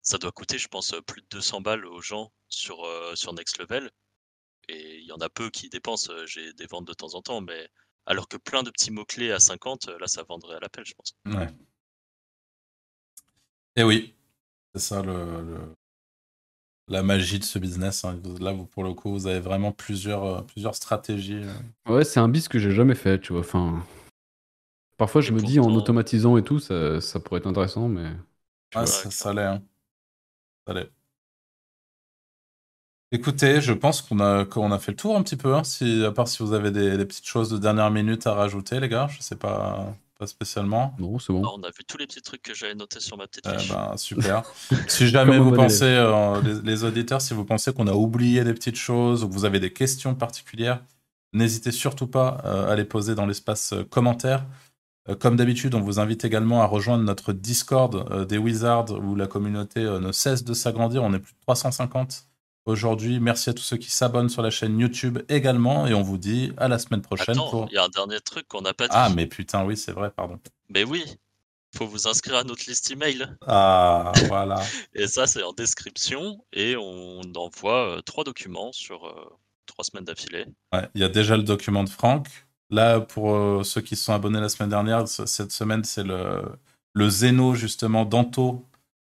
ça 0.00 0.16
doit 0.16 0.32
coûter, 0.32 0.56
je 0.56 0.68
pense, 0.68 0.94
plus 1.06 1.20
de 1.20 1.26
200 1.32 1.60
balles 1.60 1.84
aux 1.84 2.00
gens 2.00 2.32
sur 2.48 2.88
sur 3.14 3.34
Next 3.34 3.58
Level. 3.58 3.90
Et 4.70 4.98
il 4.98 5.06
y 5.06 5.12
en 5.12 5.20
a 5.20 5.28
peu 5.28 5.50
qui 5.50 5.68
dépensent. 5.68 6.12
J'ai 6.26 6.52
des 6.52 6.66
ventes 6.66 6.86
de 6.86 6.94
temps 6.94 7.14
en 7.14 7.22
temps, 7.22 7.40
mais 7.40 7.68
alors 8.06 8.28
que 8.28 8.36
plein 8.36 8.62
de 8.62 8.70
petits 8.70 8.90
mots 8.90 9.04
clés 9.04 9.32
à 9.32 9.40
50, 9.40 9.88
là, 10.00 10.06
ça 10.06 10.22
vendrait 10.22 10.56
à 10.56 10.60
l'appel, 10.60 10.84
je 10.84 10.94
pense. 10.94 11.16
Ouais. 11.26 11.48
Et 13.76 13.82
eh 13.82 13.84
oui, 13.84 14.14
c'est 14.74 14.80
ça 14.80 15.02
le, 15.02 15.74
la 16.88 17.02
magie 17.02 17.38
de 17.38 17.44
ce 17.44 17.58
business. 17.58 18.04
Hein. 18.04 18.20
Là, 18.40 18.52
vous, 18.52 18.66
pour 18.66 18.84
le 18.84 18.92
coup, 18.92 19.10
vous 19.12 19.26
avez 19.26 19.40
vraiment 19.40 19.72
plusieurs, 19.72 20.24
euh, 20.24 20.42
plusieurs 20.42 20.74
stratégies. 20.74 21.42
Euh. 21.44 21.92
Ouais, 21.92 22.04
c'est 22.04 22.20
un 22.20 22.28
bis 22.28 22.48
que 22.48 22.58
j'ai 22.58 22.72
jamais 22.72 22.96
fait, 22.96 23.20
tu 23.20 23.32
vois. 23.32 23.40
Enfin, 23.40 23.84
parfois, 24.96 25.20
je 25.20 25.32
me 25.32 25.40
dis 25.40 25.60
en 25.60 25.72
automatisant 25.72 26.36
et 26.36 26.42
tout, 26.42 26.58
ça, 26.58 27.00
ça 27.00 27.20
pourrait 27.20 27.38
être 27.38 27.46
intéressant, 27.46 27.88
mais. 27.88 28.10
Ah, 28.74 28.86
ça, 28.86 29.10
ça 29.10 29.32
l'est. 29.32 29.44
Hein. 29.44 29.62
Ça 30.66 30.74
l'est. 30.74 30.90
Écoutez, 33.12 33.60
je 33.60 33.72
pense 33.72 34.02
qu'on 34.02 34.20
a, 34.20 34.44
qu'on 34.44 34.70
a 34.70 34.78
fait 34.78 34.92
le 34.92 34.96
tour 34.96 35.16
un 35.16 35.22
petit 35.22 35.36
peu, 35.36 35.54
hein. 35.56 35.64
si, 35.64 36.04
à 36.04 36.12
part 36.12 36.28
si 36.28 36.44
vous 36.44 36.52
avez 36.52 36.70
des, 36.70 36.96
des, 36.96 37.04
petites 37.04 37.26
choses 37.26 37.50
de 37.50 37.58
dernière 37.58 37.90
minute 37.90 38.24
à 38.28 38.34
rajouter, 38.34 38.78
les 38.78 38.88
gars, 38.88 39.08
je 39.08 39.20
sais 39.20 39.36
pas. 39.36 39.94
Pas 40.20 40.26
spécialement. 40.26 40.94
Non, 40.98 41.18
c'est 41.18 41.32
bon. 41.32 41.42
on 41.56 41.62
a 41.62 41.70
vu 41.70 41.82
tous 41.88 41.96
les 41.96 42.06
petits 42.06 42.20
trucs 42.20 42.42
que 42.42 42.52
j'avais 42.52 42.74
notés 42.74 43.00
sur 43.00 43.16
ma 43.16 43.26
petite 43.26 43.48
eh 43.50 43.58
fiche. 43.58 43.70
ben, 43.70 43.96
super. 43.96 44.42
si 44.88 45.08
jamais 45.08 45.38
vous 45.38 45.50
pensez, 45.50 45.84
euh, 45.84 46.42
les, 46.62 46.84
auditeurs, 46.84 47.22
si 47.22 47.32
vous 47.32 47.46
pensez 47.46 47.72
qu'on 47.72 47.86
a 47.86 47.94
oublié 47.94 48.44
des 48.44 48.52
petites 48.52 48.76
choses 48.76 49.24
ou 49.24 49.28
que 49.30 49.32
vous 49.32 49.46
avez 49.46 49.60
des 49.60 49.72
questions 49.72 50.14
particulières, 50.14 50.84
n'hésitez 51.32 51.72
surtout 51.72 52.06
pas 52.06 52.42
euh, 52.44 52.70
à 52.70 52.76
les 52.76 52.84
poser 52.84 53.14
dans 53.14 53.24
l'espace 53.24 53.72
euh, 53.72 53.82
commentaire. 53.82 54.44
Comme 55.20 55.36
d'habitude, 55.36 55.74
on 55.74 55.80
vous 55.80 55.98
invite 55.98 56.26
également 56.26 56.60
à 56.60 56.66
rejoindre 56.66 57.02
notre 57.02 57.32
Discord 57.32 58.26
des 58.26 58.36
Wizards 58.36 58.90
où 58.90 59.16
la 59.16 59.26
communauté 59.26 59.80
ne 59.80 60.12
cesse 60.12 60.44
de 60.44 60.52
s'agrandir. 60.52 61.02
On 61.02 61.14
est 61.14 61.18
plus 61.18 61.32
de 61.32 61.40
350 61.40 62.29
aujourd'hui. 62.70 63.20
Merci 63.20 63.50
à 63.50 63.54
tous 63.54 63.62
ceux 63.62 63.76
qui 63.76 63.90
s'abonnent 63.90 64.28
sur 64.28 64.42
la 64.42 64.50
chaîne 64.50 64.78
YouTube 64.78 65.18
également. 65.28 65.86
Et 65.86 65.94
on 65.94 66.02
vous 66.02 66.18
dit 66.18 66.52
à 66.56 66.68
la 66.68 66.78
semaine 66.78 67.02
prochaine. 67.02 67.30
Attends, 67.38 67.66
il 67.70 67.74
y 67.74 67.78
a 67.78 67.84
un 67.84 67.88
dernier 67.88 68.20
truc 68.20 68.48
qu'on 68.48 68.62
n'a 68.62 68.74
pas 68.74 68.88
dit. 68.88 68.94
Ah, 68.94 69.10
mais 69.14 69.26
putain, 69.26 69.64
oui, 69.64 69.76
c'est 69.76 69.92
vrai, 69.92 70.10
pardon. 70.10 70.38
Mais 70.68 70.84
oui, 70.84 71.04
faut 71.76 71.86
vous 71.86 72.08
inscrire 72.08 72.36
à 72.36 72.44
notre 72.44 72.64
liste 72.66 72.90
email. 72.90 73.26
Ah, 73.46 74.12
voilà. 74.28 74.62
et 74.94 75.06
ça, 75.06 75.26
c'est 75.26 75.42
en 75.42 75.52
description. 75.52 76.44
Et 76.52 76.76
on 76.76 77.20
envoie 77.36 77.96
euh, 77.96 78.00
trois 78.00 78.24
documents 78.24 78.72
sur 78.72 79.06
euh, 79.06 79.38
trois 79.66 79.84
semaines 79.84 80.04
d'affilée. 80.04 80.46
Ouais, 80.72 80.88
il 80.94 81.00
y 81.00 81.04
a 81.04 81.08
déjà 81.08 81.36
le 81.36 81.42
document 81.42 81.84
de 81.84 81.90
Franck. 81.90 82.28
Là, 82.70 83.00
pour 83.00 83.34
euh, 83.34 83.62
ceux 83.64 83.80
qui 83.80 83.96
se 83.96 84.04
sont 84.04 84.12
abonnés 84.12 84.40
la 84.40 84.48
semaine 84.48 84.70
dernière, 84.70 85.08
cette 85.08 85.52
semaine, 85.52 85.82
c'est 85.84 86.04
le, 86.04 86.42
le 86.92 87.08
Zeno, 87.08 87.54
justement, 87.54 88.04
d'Anto, 88.04 88.64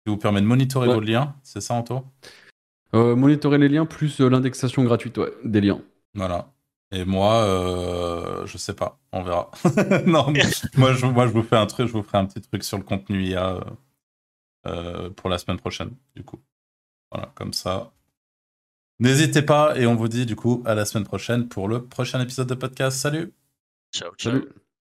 qui 0.05 0.11
vous 0.11 0.19
permet 0.19 0.41
de 0.41 0.47
monitorer 0.47 0.89
vos 0.89 1.01
liens. 1.01 1.35
C'est 1.43 1.61
ça, 1.61 1.75
Anto? 1.75 2.05
Monitorer 2.93 3.59
les 3.59 3.69
liens 3.69 3.87
plus 3.87 4.21
euh, 4.21 4.29
l'indexation 4.29 4.85
gratuite 4.85 5.21
des 5.45 5.61
liens. 5.61 5.81
Voilà. 6.15 6.53
Et 6.93 7.05
moi, 7.05 7.43
euh, 7.43 8.47
je 8.47 8.59
sais 8.59 8.75
pas, 8.75 9.01
on 9.13 9.23
verra. 9.23 9.51
non, 10.07 10.33
moi 10.77 10.93
je, 10.93 11.07
moi 11.07 11.27
je 11.27 11.33
vous 11.33 11.43
fais 11.43 11.57
un 11.57 11.67
truc, 11.67 11.89
je 11.89 11.93
vous 11.93 12.03
ferai 12.03 12.19
un 12.19 12.27
petit 12.27 12.41
truc 12.41 12.63
sur 12.63 12.79
le 12.79 12.85
contenu 12.85 13.25
IA 13.25 13.61
euh, 14.67 15.11
pour 15.11 15.29
la 15.29 15.39
semaine 15.39 15.59
prochaine, 15.59 15.91
du 16.15 16.23
coup. 16.23 16.39
Voilà, 17.11 17.33
comme 17.35 17.53
ça. 17.53 17.93
N'hésitez 18.99 19.43
pas 19.43 19.77
et 19.77 19.87
on 19.87 19.95
vous 19.95 20.09
dit 20.09 20.27
du 20.27 20.37
coup 20.37 20.63
à 20.65 20.75
la 20.75 20.85
semaine 20.85 21.05
prochaine 21.05 21.49
pour 21.49 21.69
le 21.69 21.85
prochain 21.85 22.21
épisode 22.21 22.49
de 22.49 22.55
podcast. 22.55 22.99
Salut. 22.99 23.33
Ciao, 23.93 24.15
ciao. 24.17 24.33
Salut. 24.33 24.66